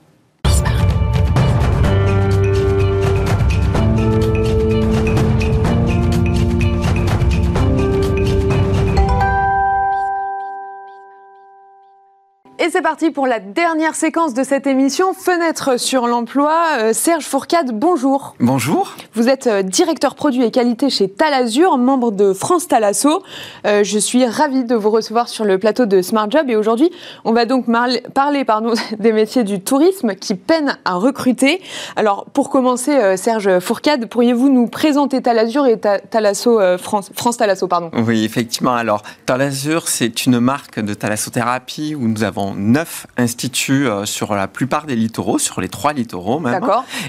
Et 12.61 12.71
c'est 12.71 12.83
parti 12.83 13.13
pour 13.13 13.29
la 13.29 13.39
dernière 13.39 13.95
séquence 13.95 14.35
de 14.35 14.43
cette 14.43 14.67
émission, 14.67 15.13
Fenêtre 15.15 15.79
sur 15.79 16.09
l'emploi. 16.09 16.53
Euh, 16.81 16.93
Serge 16.93 17.25
Fourcade, 17.25 17.71
bonjour. 17.73 18.35
Bonjour. 18.41 18.97
Vous 19.15 19.29
êtes 19.29 19.47
euh, 19.47 19.63
directeur 19.63 20.17
produit 20.17 20.43
et 20.43 20.51
qualité 20.51 20.91
chez 20.91 21.09
Talazur, 21.09 21.79
membre 21.79 22.11
de 22.11 22.33
France 22.33 22.67
Talasso. 22.67 23.23
Euh, 23.65 23.85
je 23.85 23.99
suis 24.01 24.27
ravie 24.27 24.65
de 24.65 24.75
vous 24.75 24.91
recevoir 24.91 25.29
sur 25.29 25.45
le 25.45 25.57
plateau 25.59 25.87
de 25.87 26.03
Smart 26.03 26.29
Job 26.29 26.51
et 26.51 26.57
aujourd'hui, 26.57 26.91
on 27.25 27.33
va 27.33 27.45
donc 27.45 27.67
parler 28.13 28.45
pardon, 28.45 28.73
des 28.99 29.13
métiers 29.13 29.45
du 29.45 29.61
tourisme 29.61 30.17
qui 30.17 30.35
peinent 30.35 30.79
à 30.85 30.95
recruter. 30.95 31.63
Alors, 31.95 32.25
pour 32.25 32.51
commencer, 32.51 33.17
Serge 33.17 33.61
Fourcade, 33.61 34.07
pourriez-vous 34.07 34.49
nous 34.49 34.67
présenter 34.67 35.23
Talazur 35.23 35.69
et 35.69 35.79
Ta- 35.79 36.01
Talasso 36.01 36.59
France, 36.79 37.13
France 37.15 37.37
Talasso, 37.37 37.69
pardon? 37.69 37.93
Oui, 38.05 38.25
effectivement. 38.25 38.75
Alors, 38.75 39.03
Talazur, 39.27 39.87
c'est 39.87 40.27
une 40.27 40.41
marque 40.41 40.81
de 40.81 40.93
thalassothérapie 40.95 41.95
où 41.95 42.09
nous 42.09 42.25
avons 42.25 42.49
neuf 42.59 43.07
instituts 43.17 43.87
sur 44.05 44.35
la 44.35 44.49
plupart 44.49 44.85
des 44.87 44.97
littoraux, 44.97 45.39
sur 45.39 45.61
les 45.61 45.69
trois 45.69 45.93
littoraux 45.93 46.41
même. 46.41 46.61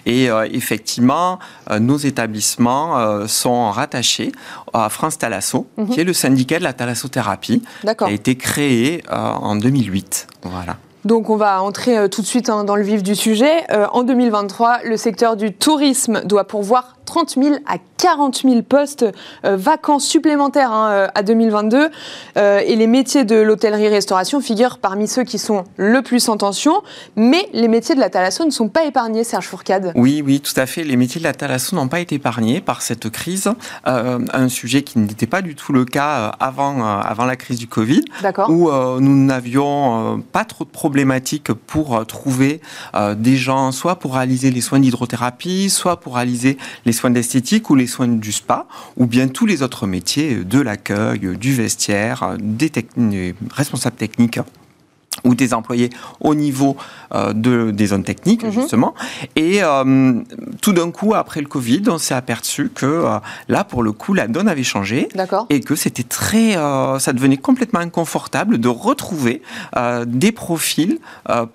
Et 0.05 0.27
effectivement, 0.51 1.39
nos 1.79 1.97
établissements 1.97 3.27
sont 3.27 3.71
rattachés 3.71 4.31
à 4.73 4.89
France 4.89 5.17
Thalasso, 5.17 5.67
Mhm. 5.77 5.89
qui 5.89 5.99
est 5.99 6.03
le 6.03 6.13
syndicat 6.13 6.59
de 6.59 6.63
la 6.63 6.73
thalassothérapie, 6.73 7.63
qui 7.81 8.03
a 8.03 8.11
été 8.11 8.35
créé 8.35 9.03
en 9.09 9.55
2008. 9.55 10.27
Voilà. 10.43 10.77
Donc 11.05 11.29
on 11.29 11.37
va 11.37 11.61
entrer 11.63 11.97
euh, 11.97 12.07
tout 12.09 12.21
de 12.21 12.27
suite 12.27 12.49
hein, 12.49 12.65
dans 12.65 12.75
le 12.75 12.83
vif 12.83 13.03
du 13.03 13.15
sujet. 13.15 13.63
Euh, 13.71 13.87
en 13.93 14.03
2023, 14.03 14.79
le 14.83 14.97
secteur 14.97 15.37
du 15.37 15.53
tourisme 15.53 16.21
doit 16.25 16.43
pourvoir 16.45 16.97
30 17.09 17.37
000 17.41 17.55
à 17.65 17.77
40 17.97 18.43
000 18.43 18.61
postes 18.61 19.03
euh, 19.43 19.57
vacants 19.57 19.99
supplémentaires 19.99 20.71
hein, 20.71 20.89
euh, 20.91 21.07
à 21.15 21.23
2022. 21.23 21.89
Euh, 22.37 22.59
et 22.59 22.75
les 22.75 22.85
métiers 22.85 23.25
de 23.25 23.35
l'hôtellerie-restauration 23.35 24.39
figurent 24.41 24.77
parmi 24.77 25.07
ceux 25.07 25.23
qui 25.23 25.39
sont 25.39 25.63
le 25.75 26.01
plus 26.03 26.29
en 26.29 26.37
tension. 26.37 26.83
Mais 27.15 27.49
les 27.51 27.67
métiers 27.67 27.95
de 27.95 27.99
la 27.99 28.09
thalasso 28.09 28.45
ne 28.45 28.51
sont 28.51 28.69
pas 28.69 28.85
épargnés, 28.85 29.23
Serge 29.23 29.47
Fourcade. 29.47 29.91
Oui, 29.95 30.21
oui, 30.23 30.39
tout 30.39 30.53
à 30.55 30.67
fait. 30.67 30.83
Les 30.83 30.95
métiers 30.97 31.19
de 31.19 31.25
la 31.25 31.33
thalasso 31.33 31.75
n'ont 31.75 31.87
pas 31.87 31.99
été 31.99 32.15
épargnés 32.15 32.61
par 32.61 32.83
cette 32.83 33.09
crise. 33.09 33.51
Euh, 33.87 34.19
un 34.31 34.49
sujet 34.49 34.83
qui 34.83 34.99
n'était 34.99 35.27
pas 35.27 35.41
du 35.41 35.55
tout 35.55 35.73
le 35.73 35.83
cas 35.85 36.27
avant, 36.39 36.85
avant 36.85 37.25
la 37.25 37.35
crise 37.35 37.57
du 37.57 37.67
Covid, 37.67 38.03
D'accord 38.21 38.49
où 38.49 38.69
nous 38.99 39.25
n'avions 39.25 40.23
pas 40.31 40.45
trop 40.45 40.63
de 40.63 40.69
problématiques 40.69 41.51
pour 41.53 42.05
trouver 42.05 42.61
des 43.15 43.35
gens, 43.35 43.71
soit 43.71 43.95
pour 43.95 44.15
réaliser 44.15 44.51
les 44.51 44.61
soins 44.61 44.79
d'hydrothérapie, 44.79 45.69
soit 45.69 45.99
pour 45.99 46.15
réaliser 46.15 46.57
les 46.85 46.93
soins 46.99 47.09
d'esthétique 47.11 47.69
ou 47.69 47.75
les 47.75 47.87
soins 47.87 48.07
du 48.07 48.31
spa, 48.31 48.67
ou 48.97 49.05
bien 49.05 49.27
tous 49.29 49.45
les 49.45 49.63
autres 49.63 49.87
métiers 49.87 50.35
euh, 50.35 50.43
de 50.43 50.59
l'accueil, 50.59 51.25
euh, 51.25 51.35
du 51.35 51.53
vestiaire, 51.53 52.23
euh, 52.23 52.37
des, 52.37 52.71
responsables 53.51 53.95
techniques 53.95 54.39
ou 55.23 55.35
des 55.35 55.53
employés 55.53 55.89
au 56.21 56.35
niveau 56.35 56.77
euh, 57.13 57.33
de, 57.33 57.71
des 57.71 57.87
zones 57.87 58.03
techniques, 58.03 58.43
Mhm. 58.43 58.51
justement. 58.51 58.93
Et 59.35 59.59
euh, 59.63 60.21
tout 60.61 60.73
d'un 60.73 60.91
coup, 60.91 61.13
après 61.13 61.41
le 61.41 61.47
Covid, 61.47 61.83
on 61.87 61.97
s'est 61.97 62.13
aperçu 62.13 62.71
que 62.73 62.85
euh, 62.85 63.17
là, 63.47 63.63
pour 63.63 63.83
le 63.83 63.91
coup, 63.91 64.13
la 64.13 64.27
donne 64.27 64.47
avait 64.47 64.63
changé 64.63 65.07
D'accord 65.15 65.45
et 65.49 65.59
que 65.61 65.75
c'était 65.75 66.03
très, 66.03 66.53
ça 66.53 67.13
devenait 67.13 67.37
complètement 67.37 67.79
inconfortable 67.79 68.59
de 68.59 68.67
retrouver 68.69 69.41
des 70.07 70.31
profils 70.31 70.99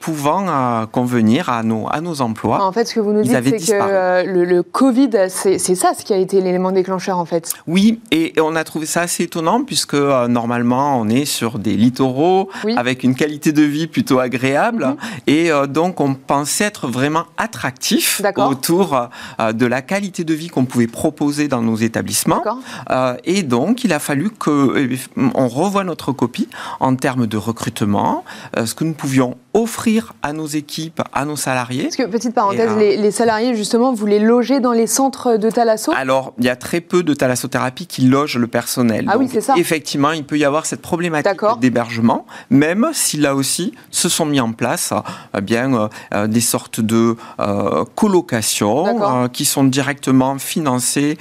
pouvant 0.00 0.86
convenir 0.90 1.48
à 1.48 1.62
nos, 1.62 1.86
à 1.90 2.00
nos 2.00 2.20
emplois. 2.20 2.62
En 2.64 2.72
fait, 2.72 2.86
ce 2.86 2.94
que 2.94 3.00
vous 3.00 3.12
nous 3.12 3.22
dites, 3.22 3.32
c'est 3.32 3.72
que 3.72 4.26
le, 4.26 4.44
le 4.44 4.62
Covid, 4.62 5.10
c'est 5.28 5.58
ça 5.58 5.92
ce 5.98 6.04
qui 6.04 6.12
a 6.12 6.16
été 6.16 6.40
l'élément 6.40 6.72
déclencheur, 6.72 7.18
en 7.18 7.24
fait. 7.24 7.52
Oui, 7.66 8.00
et, 8.10 8.36
et 8.36 8.40
on 8.40 8.54
a 8.56 8.64
trouvé 8.64 8.86
ça 8.86 9.02
assez 9.02 9.24
étonnant 9.24 9.62
puisque 9.64 9.94
normalement 9.94 10.98
on 11.00 11.08
est 11.08 11.24
sur 11.24 11.58
des 11.58 11.76
littoraux 11.76 12.48
Oui. 12.64 12.74
avec 12.76 13.04
une 13.04 13.14
qualité 13.14 13.52
de 13.52 13.53
vie 13.62 13.86
plutôt 13.86 14.18
agréable 14.18 14.84
Mhm. 14.84 14.96
et 15.26 15.50
euh, 15.50 15.66
donc 15.66 16.00
on 16.00 16.14
pensait 16.14 16.64
être 16.64 16.88
vraiment 16.88 17.24
attractif 17.36 18.20
autour 18.36 19.08
euh, 19.40 19.52
de 19.52 19.66
la 19.66 19.82
qualité 19.82 20.24
de 20.24 20.34
vie 20.34 20.48
qu'on 20.48 20.64
pouvait 20.64 20.86
proposer 20.86 21.48
dans 21.48 21.62
nos 21.62 21.76
établissements. 21.76 22.42
Euh, 22.90 23.16
et 23.24 23.42
donc, 23.42 23.84
il 23.84 23.92
a 23.92 23.98
fallu 23.98 24.30
qu'on 24.30 25.48
revoie 25.48 25.84
notre 25.84 26.12
copie 26.12 26.48
en 26.80 26.96
termes 26.96 27.26
de 27.26 27.36
recrutement, 27.36 28.24
euh, 28.56 28.66
ce 28.66 28.74
que 28.74 28.84
nous 28.84 28.94
pouvions 28.94 29.36
offrir 29.54 30.12
à 30.22 30.32
nos 30.32 30.46
équipes, 30.46 31.00
à 31.12 31.24
nos 31.24 31.36
salariés. 31.36 31.84
Parce 31.84 31.96
que, 31.96 32.02
petite 32.06 32.34
parenthèse, 32.34 32.76
les, 32.76 32.96
les 32.96 33.10
salariés, 33.10 33.54
justement, 33.54 33.92
vous 33.94 34.04
les 34.06 34.18
logez 34.18 34.58
dans 34.60 34.72
les 34.72 34.86
centres 34.86 35.36
de 35.36 35.48
thalasso 35.50 35.92
Alors, 35.96 36.34
il 36.38 36.44
y 36.44 36.48
a 36.48 36.56
très 36.56 36.80
peu 36.80 37.02
de 37.02 37.14
thalassothérapie 37.14 37.86
qui 37.86 38.02
logent 38.02 38.36
le 38.36 38.48
personnel. 38.48 39.06
Ah 39.08 39.16
oui, 39.16 39.28
c'est 39.32 39.40
ça. 39.40 39.54
Effectivement, 39.56 40.10
il 40.10 40.24
peut 40.24 40.36
y 40.38 40.44
avoir 40.44 40.66
cette 40.66 40.82
problématique 40.82 41.40
d'hébergement, 41.60 42.26
même 42.50 42.90
si 42.92 43.16
là 43.16 43.34
aussi 43.34 43.72
se 43.90 44.08
sont 44.08 44.26
mis 44.26 44.40
en 44.40 44.52
place 44.52 44.92
euh, 45.36 45.40
bien 45.40 45.72
euh, 45.74 45.88
euh, 46.14 46.26
des 46.26 46.40
sortes 46.40 46.80
de 46.80 47.16
euh, 47.40 47.84
colocations 47.94 49.24
euh, 49.24 49.28
qui 49.28 49.44
sont 49.44 49.64
directement 49.64 50.38
financées 50.38 51.16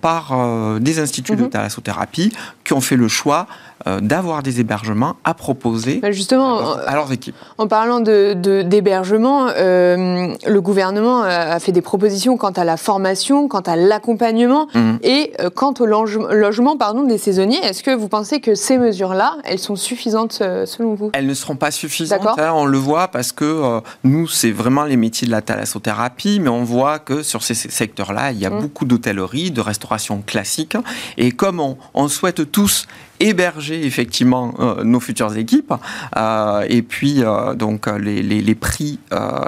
par 0.00 0.32
des 0.80 0.98
instituts 0.98 1.36
de 1.36 1.42
Mhm. 1.44 1.50
thalassothérapie 1.50 2.32
qui 2.64 2.72
ont 2.72 2.80
fait 2.80 2.96
le 2.96 3.08
choix 3.08 3.46
euh, 3.86 4.00
d'avoir 4.00 4.42
des 4.42 4.60
hébergements 4.60 5.16
à 5.24 5.34
proposer 5.34 5.96
Bah, 6.00 6.10
Justement, 6.12 6.58
à 6.58 6.60
leurs- 6.60 6.88
à 6.88 6.94
leurs 6.94 7.12
équipes. 7.12 7.34
En 7.58 7.66
parlant 7.68 8.00
de- 8.00 8.34
de- 8.34 8.62
d'hébergement, 8.62 9.46
euh, 9.48 10.34
le 10.46 10.60
gouvernement 10.60 11.22
a 11.22 11.58
fait 11.60 11.72
des 11.72 11.82
propositions 11.82 12.36
quant 12.36 12.50
à 12.50 12.64
la 12.64 12.76
formation, 12.76 13.48
quant 13.48 13.60
à 13.60 13.76
l'accompagnement 13.76 14.68
Mhm. 14.74 14.98
et 15.02 15.32
euh, 15.40 15.50
quant 15.50 15.74
au 15.80 15.86
loge- 15.86 16.18
logement 16.30 16.76
pardon, 16.76 17.02
des 17.04 17.18
saisonniers. 17.18 17.58
Est-ce 17.64 17.82
que 17.82 17.94
vous 17.94 18.08
pensez 18.08 18.40
que 18.40 18.54
ces 18.54 18.78
mesures-là, 18.78 19.36
elles 19.44 19.58
sont 19.58 19.76
suffisantes 19.76 20.32
selon 20.66 20.94
vous? 20.94 21.10
Elles 21.14 21.26
ne 21.26 21.34
seront 21.34 21.56
pas 21.56 21.70
suffisantes, 21.70 22.26
hein, 22.38 22.52
on 22.54 22.64
le 22.66 22.78
voit 22.78 23.08
parce 23.08 23.32
que 23.32 23.80
nous, 24.04 24.28
c'est 24.28 24.50
vraiment 24.50 24.84
les 24.84 24.96
métiers 24.96 25.26
de 25.26 25.32
la 25.32 25.42
thalassothérapie, 25.42 26.40
mais 26.40 26.48
on 26.48 26.64
voit 26.64 26.98
que 26.98 27.22
sur 27.22 27.42
ces 27.42 27.54
secteurs-là, 27.54 28.32
il 28.32 28.38
y 28.38 28.46
a 28.46 28.50
Mm. 28.50 28.60
beaucoup 28.60 28.84
d'hôtellerie, 28.84 29.50
de 29.50 29.60
restauration 29.60 30.22
classique, 30.26 30.76
et 31.16 31.30
comme 31.32 31.60
on, 31.60 31.76
on 31.94 32.08
souhaite 32.08 32.50
tous 32.50 32.86
héberger 33.28 33.84
effectivement 33.86 34.54
euh, 34.60 34.84
nos 34.84 35.00
futures 35.00 35.36
équipes, 35.36 35.72
euh, 36.16 36.64
et 36.68 36.82
puis 36.82 37.22
euh, 37.22 37.54
donc 37.54 37.86
les, 37.86 38.22
les- 38.22 38.42
les 38.42 38.54
prix 38.54 38.98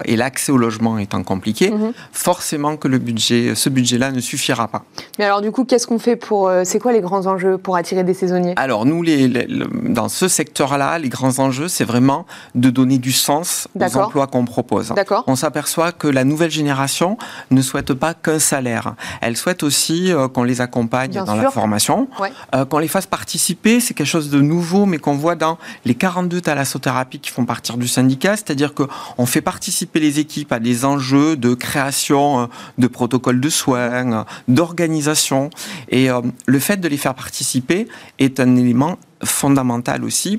et 0.04 0.16
l'accès 0.16 0.52
au 0.52 0.56
logement 0.56 0.98
étant 0.98 1.22
compliqués, 1.22 1.70
Mhm. 1.70 1.92
forcément 2.12 2.76
que 2.76 2.88
le 2.88 2.98
budget, 2.98 3.54
ce 3.54 3.68
budget-là 3.68 4.10
ne 4.12 4.20
suffira 4.20 4.68
pas. 4.68 4.84
Mais 5.18 5.24
alors 5.24 5.40
du 5.42 5.50
coup, 5.50 5.64
qu'est-ce 5.64 5.86
qu'on 5.86 5.98
fait 5.98 6.16
pour... 6.16 6.50
c'est 6.64 6.78
quoi 6.78 6.92
les 6.92 7.00
grands 7.00 7.26
enjeux 7.26 7.58
pour 7.58 7.76
attirer 7.76 8.04
des 8.04 8.14
saisonniers? 8.14 8.54
Alors 8.56 8.86
nous, 8.86 9.02
les, 9.02 9.28
les- 9.28 9.46
le- 9.46 9.68
dans 10.00 10.08
ce 10.08 10.28
secteur-là, 10.28 10.98
les 10.98 11.08
grands 11.08 11.38
enjeux, 11.38 11.68
c'est 11.68 11.84
vraiment 11.84 12.26
de 12.54 12.70
donner 12.70 12.98
du 12.98 13.12
sens 13.12 13.68
aux 13.78 13.96
emplois 13.98 14.26
qu'on 14.26 14.44
propose. 14.44 14.88
D'accord 14.94 15.24
On 15.26 15.36
s'aperçoit 15.36 15.92
que 15.92 16.08
la 16.08 16.24
nouvelle 16.24 16.50
génération 16.50 17.18
ne 17.50 17.60
souhaite 17.62 17.92
pas 17.94 18.14
qu'un 18.14 18.38
salaire. 18.38 18.94
Elle 19.20 19.36
souhaite 19.36 19.62
aussi 19.62 20.12
qu'on 20.32 20.44
les 20.44 20.60
accompagne 20.60 21.10
Bien 21.10 21.24
dans 21.24 21.34
sûr. 21.34 21.42
la 21.44 21.50
formation, 21.50 22.08
Ouais. 22.20 22.32
qu'on 22.70 22.78
les 22.78 22.88
fasse 22.88 23.06
participer. 23.06 23.65
C'est 23.66 23.94
quelque 23.94 24.06
chose 24.06 24.30
de 24.30 24.40
nouveau, 24.40 24.86
mais 24.86 24.98
qu'on 24.98 25.16
voit 25.16 25.34
dans 25.34 25.58
les 25.84 25.94
42 25.96 26.40
thalassothérapies 26.40 27.18
qui 27.18 27.30
font 27.30 27.44
partie 27.44 27.76
du 27.76 27.88
syndicat. 27.88 28.36
C'est-à-dire 28.36 28.72
qu'on 28.74 29.26
fait 29.26 29.40
participer 29.40 29.98
les 29.98 30.20
équipes 30.20 30.52
à 30.52 30.60
des 30.60 30.84
enjeux 30.84 31.36
de 31.36 31.52
création 31.54 32.42
euh, 32.42 32.46
de 32.78 32.86
protocoles 32.86 33.40
de 33.40 33.48
soins, 33.48 34.12
euh, 34.12 34.24
d'organisation. 34.46 35.50
Et 35.88 36.10
euh, 36.10 36.20
le 36.46 36.58
fait 36.60 36.76
de 36.76 36.86
les 36.86 36.96
faire 36.96 37.14
participer 37.14 37.88
est 38.20 38.38
un 38.38 38.54
élément 38.56 38.98
fondamental 39.24 40.04
aussi 40.04 40.38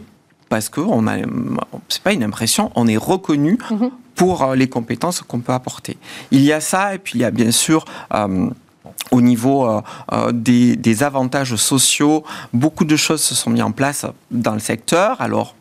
parce 0.49 0.69
que 0.69 0.79
on 0.79 1.05
a, 1.07 1.17
c'est 1.89 2.01
pas 2.01 2.13
une 2.13 2.23
impression, 2.23 2.71
on 2.75 2.87
est 2.87 2.95
reconnu 2.95 3.57
Mhm. 3.69 3.89
pour 4.15 4.53
les 4.55 4.69
compétences 4.69 5.21
qu'on 5.21 5.41
peut 5.41 5.51
apporter. 5.51 5.97
Il 6.31 6.41
y 6.41 6.53
a 6.53 6.61
ça, 6.61 6.95
et 6.95 6.99
puis 6.99 7.13
il 7.15 7.21
y 7.21 7.25
a 7.25 7.31
bien 7.31 7.51
sûr. 7.51 7.83
euh, 8.13 8.49
au 9.11 9.21
niveau 9.21 9.65
euh, 9.65 9.81
euh, 10.13 10.31
des, 10.33 10.75
des 10.75 11.03
avantages 11.03 11.55
sociaux, 11.55 12.23
beaucoup 12.53 12.85
de 12.85 12.95
choses 12.95 13.21
se 13.21 13.35
sont 13.35 13.49
mises 13.49 13.63
en 13.63 13.71
place 13.71 14.05
dans 14.31 14.53
le 14.53 14.59
secteur. 14.59 15.21
Alors, 15.21 15.55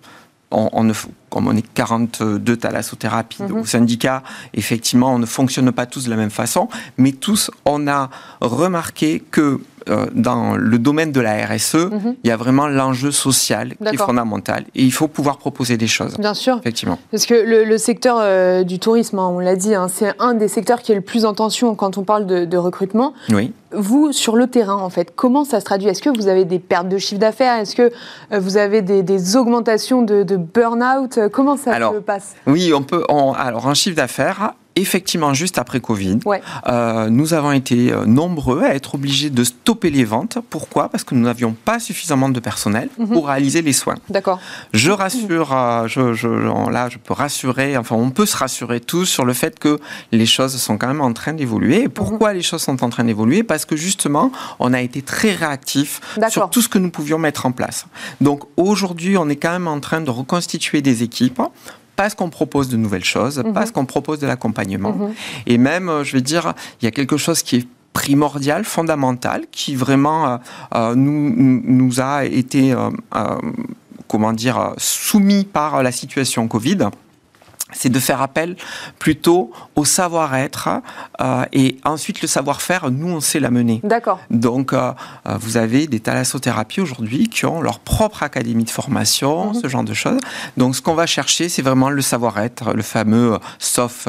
on, 0.51 0.69
on 0.73 0.85
ne, 0.85 0.93
f- 0.93 1.07
comme 1.31 1.47
on 1.49 1.57
est 1.57 1.67
42 1.75 2.57
thalassothérapies 2.57 3.43
Mhm. 3.43 3.59
au 3.61 3.65
syndicat, 3.65 4.23
effectivement, 4.55 5.13
on 5.15 5.19
ne 5.19 5.27
fonctionne 5.27 5.71
pas 5.73 5.87
tous 5.87 6.05
de 6.05 6.11
la 6.11 6.17
même 6.17 6.31
façon, 6.31 6.69
mais 6.99 7.13
tous, 7.13 7.51
on 7.65 7.87
a 7.89 8.11
remarqué 8.41 9.23
que 9.31 9.61
euh, 9.89 10.07
dans 10.15 10.57
le 10.57 10.79
domaine 10.79 11.13
de 11.13 11.21
la 11.21 11.47
RSE, 11.47 11.75
Mhm. 11.77 12.17
il 12.25 12.29
y 12.29 12.31
a 12.31 12.37
vraiment 12.37 12.67
l'enjeu 12.69 13.11
social 13.11 13.75
qui 13.77 13.95
est 13.95 13.97
fondamental. 13.99 14.65
Et 14.75 14.83
il 14.83 14.93
faut 14.93 15.09
pouvoir 15.09 15.39
proposer 15.39 15.77
des 15.77 15.87
choses, 15.87 16.17
Bien 16.19 16.35
sûr. 16.35 16.59
effectivement. 16.59 16.99
Parce 17.11 17.27
que 17.27 17.35
le, 17.35 17.65
le 17.65 17.79
secteur 17.79 18.19
euh, 18.21 18.63
du 18.65 18.79
tourisme, 18.79 19.19
hein, 19.19 19.29
on 19.33 19.39
l'a 19.39 19.57
dit, 19.57 19.75
hein, 19.75 19.89
c'est 19.93 20.13
un 20.19 20.35
des 20.35 20.49
secteurs 20.49 20.83
qui 20.83 20.93
est 20.93 20.97
le 20.97 21.01
plus 21.01 21.25
en 21.25 21.35
tension 21.35 21.75
quand 21.75 21.99
on 21.99 22.03
parle 22.03 22.27
de, 22.27 22.45
de 22.45 22.57
recrutement. 22.57 23.13
Oui. 23.31 23.53
Vous, 23.73 24.13
sur 24.13 24.37
le 24.37 24.47
terrain, 24.47 24.77
en 24.77 24.91
fait, 24.91 25.13
comment 25.15 25.45
ça 25.45 25.61
se 25.61 25.65
traduit? 25.65 25.89
Est-ce 25.89 26.01
que 26.03 26.11
vous 26.17 26.29
avez 26.29 26.45
des 26.45 26.59
pertes 26.59 26.89
de 26.89 26.99
chiffre 26.99 27.21
d'affaires? 27.21 27.57
Est-ce 27.59 27.75
que 27.77 27.91
euh, 28.33 28.39
vous 28.39 28.57
avez 28.57 28.81
des, 28.81 29.03
des 29.03 29.37
augmentations 29.37 30.03
de, 30.03 30.23
de 30.23 30.37
burn-out? 30.37 31.19
Comment 31.33 31.57
ça 31.57 31.73
Alors, 31.73 31.93
se 31.95 31.99
passe? 31.99 32.35
Oui, 32.47 32.73
on 32.75 32.83
peut. 32.83 33.05
on- 33.09 33.33
alors, 33.33 33.67
un 33.69 33.75
chiffre 33.75 33.97
d'affaires, 33.97 34.55
effectivement, 34.77 35.35
juste 35.35 35.59
après 35.59 35.81
Covid, 35.81 36.19
Ouais. 36.25 36.41
euh, 36.69 37.09
nous 37.11 37.35
avons 37.35 37.53
été 37.53 37.93
euh, 37.93 38.05
nombreux 38.05 38.63
à 38.63 38.75
être 38.75 38.95
obligés 38.95 39.31
de 39.31 39.43
stopper 39.43 39.91
les 39.91 40.05
ventes. 40.05 40.39
Pourquoi? 40.51 40.89
Parce 40.89 41.03
que 41.05 41.15
nous 41.15 41.23
n'avions 41.23 41.55
pas 41.65 41.79
suffisamment 41.81 42.29
de 42.29 42.39
personnel 42.41 42.89
Mhm. 42.99 43.09
pour 43.09 43.29
réaliser 43.29 43.63
les 43.63 43.73
soins. 43.73 43.97
D'accord. 44.11 44.39
Je 44.73 44.91
rassure, 44.91 45.53
euh, 45.55 45.89
je, 45.89 46.13
je- 46.13 46.71
là, 46.71 46.89
je 46.91 46.99
peux 46.99 47.15
rassurer, 47.15 47.77
enfin, 47.77 47.97
on 47.97 48.11
peut 48.11 48.27
se 48.27 48.37
rassurer 48.37 48.81
tous 48.81 49.07
sur 49.07 49.25
le 49.25 49.33
fait 49.33 49.59
que 49.59 49.79
les 50.13 50.27
choses 50.27 50.57
sont 50.57 50.77
quand 50.79 50.89
même 50.89 51.01
en 51.01 51.13
train 51.13 51.33
d'évoluer. 51.33 51.83
Et 51.85 51.89
pourquoi 51.89 52.31
Mhm. 52.31 52.37
les 52.37 52.43
choses 52.43 52.63
sont 52.63 52.85
en 52.85 52.91
train 52.91 53.05
d'évoluer? 53.05 53.43
Parce 53.43 53.65
que 53.65 53.77
justement, 53.77 54.31
on 54.59 54.73
a 54.73 54.81
été 54.83 55.03
très 55.03 55.33
réactifs 55.33 56.01
sur 56.29 56.51
tout 56.51 56.61
ce 56.63 56.69
que 56.69 56.79
nous 56.79 56.91
pouvions 56.91 57.19
mettre 57.19 57.47
en 57.47 57.53
place. 57.53 57.87
Donc 58.21 58.43
aujourd'hui, 58.57 59.17
on 59.17 59.29
est 59.29 59.37
quand 59.37 59.53
même 59.53 59.69
en 59.69 59.81
train 59.81 60.01
de 60.01 60.11
reconstituer 60.11 60.83
des 60.83 61.03
équipes 61.03 61.41
parce 61.97 62.15
qu'on 62.15 62.31
propose 62.31 62.69
de 62.69 62.77
nouvelles 62.77 63.05
choses, 63.05 63.39
Mhm. 63.39 63.53
parce 63.55 63.71
qu'on 63.71 63.87
propose 63.87 64.19
de 64.21 64.27
l'accompagnement. 64.27 64.93
Mhm. 64.93 65.15
Et 65.47 65.59
même, 65.59 65.89
euh, 65.89 66.05
je 66.05 66.13
vais 66.13 66.21
dire, 66.23 66.53
il 66.81 66.85
y 66.85 66.89
a 66.89 66.91
quelque 66.91 67.17
chose 67.17 67.43
qui 67.43 67.57
est 67.57 67.69
primordial, 67.93 68.65
fondamental, 68.65 69.45
qui 69.51 69.75
vraiment 69.75 70.29
euh, 70.29 70.37
euh, 70.75 70.95
nous, 70.95 71.33
nous 71.65 72.01
a 72.01 72.25
été 72.27 72.73
euh, 72.73 72.91
euh, 73.15 73.39
comment 74.07 74.33
dire, 74.35 74.75
soumis 74.77 75.45
par 75.45 75.83
la 75.83 75.91
situation 75.93 76.47
Covid 76.47 76.79
c'est 77.73 77.89
de 77.89 77.99
faire 77.99 78.23
appel 78.23 78.55
plutôt 79.01 79.51
au 79.75 79.85
savoir-être 79.85 80.69
euh, 81.21 81.45
et 81.53 81.79
ensuite 81.85 82.23
le 82.23 82.29
savoir-faire, 82.29 82.91
nous, 82.93 83.09
on 83.09 83.21
sait 83.21 83.41
la 83.41 83.51
mener. 83.51 83.81
D'accord. 83.83 84.21
Donc, 84.31 84.73
euh, 84.73 84.93
euh, 85.27 85.35
vous 85.41 85.57
avez 85.57 85.89
des 85.89 85.99
thalassothérapies 85.99 86.81
aujourd'hui 86.81 87.29
qui 87.29 87.45
ont 87.45 87.61
leur 87.61 87.81
propre 87.81 88.23
académie 88.23 88.63
de 88.63 88.71
formation, 88.71 89.47
mhm. 89.47 89.55
ce 89.55 89.69
genre 89.69 89.83
de 89.83 89.95
choses. 89.95 90.21
Donc, 90.57 90.77
ce 90.77 90.83
qu'on 90.83 90.95
va 90.95 91.07
chercher, 91.07 91.49
c'est 91.49 91.63
vraiment 91.63 91.91
le 91.91 92.03
savoir-être, 92.03 92.73
le 92.73 92.83
fameux 92.83 93.39
soft, 93.59 94.09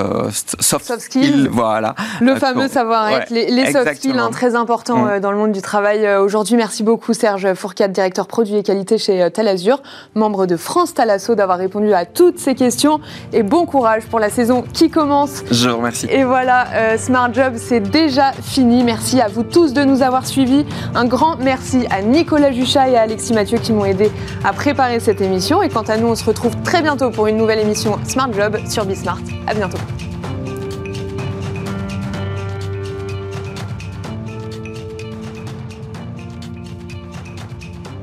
soft, 0.59 0.99
skills. 0.99 1.49
Voilà. 1.51 1.95
Le 2.21 2.35
fameux 2.35 2.67
savoir-être, 2.67 3.31
les, 3.31 3.71
soft 3.71 3.95
skills, 3.95 4.19
hein, 4.19 4.29
très 4.31 4.55
important 4.55 5.05
mm. 5.05 5.19
dans 5.19 5.31
le 5.31 5.37
monde 5.37 5.51
du 5.51 5.61
travail 5.61 6.07
aujourd'hui. 6.17 6.55
Merci 6.55 6.83
beaucoup, 6.83 7.13
Serge 7.13 7.53
Fourcade, 7.55 7.91
directeur 7.91 8.27
produit 8.27 8.55
et 8.55 8.63
qualité 8.63 8.99
chez 8.99 9.29
Talazur, 9.31 9.81
membre 10.13 10.45
de 10.45 10.57
France 10.57 10.93
Talasso, 10.93 11.33
d'avoir 11.33 11.57
répondu 11.57 11.93
à 11.93 12.05
toutes 12.05 12.37
ces 12.37 12.53
questions. 12.53 12.99
Et 13.33 13.43
bon 13.47 13.65
courage 13.65 14.03
pour 14.05 14.19
la 14.19 14.29
saison 14.29 14.63
qui 14.73 14.89
commence. 14.89 15.43
Je 15.51 15.69
vous 15.69 15.77
remercie. 15.77 16.07
Et 16.09 16.23
voilà, 16.23 16.67
euh, 16.73 16.97
Smart 16.97 17.33
Job, 17.33 17.53
c'est 17.55 17.79
déjà 17.79 18.31
fini. 18.33 18.83
Merci 18.83 19.21
à 19.21 19.27
vous 19.27 19.43
tous 19.43 19.73
de 19.73 19.83
nous 19.83 20.01
avoir 20.01 20.25
suivis. 20.25 20.65
Un 20.95 21.05
grand 21.05 21.37
merci 21.37 21.85
à 21.89 22.01
Nicolas 22.01 22.51
Juchat 22.51 22.89
et 22.89 22.97
à 22.97 23.01
Alexis 23.01 23.33
Mathieu 23.33 23.57
qui 23.57 23.73
m'ont 23.73 23.85
aidé 23.85 24.11
à 24.43 24.53
préparer 24.53 24.99
cette 24.99 25.21
émission. 25.21 25.61
Et 25.61 25.69
quant 25.69 25.81
à 25.81 25.97
nous, 25.97 26.07
on 26.07 26.15
se 26.15 26.25
retrouve 26.25 26.55
très 26.63 26.81
bientôt 26.81 27.09
pour 27.09 27.27
une 27.27 27.37
nouvelle 27.37 27.59
émission 27.59 27.99
Smart 28.03 28.31
Job 28.33 28.57
sur 28.67 28.85
Bismart. 28.85 29.19
À 29.47 29.53
bientôt. 29.53 29.77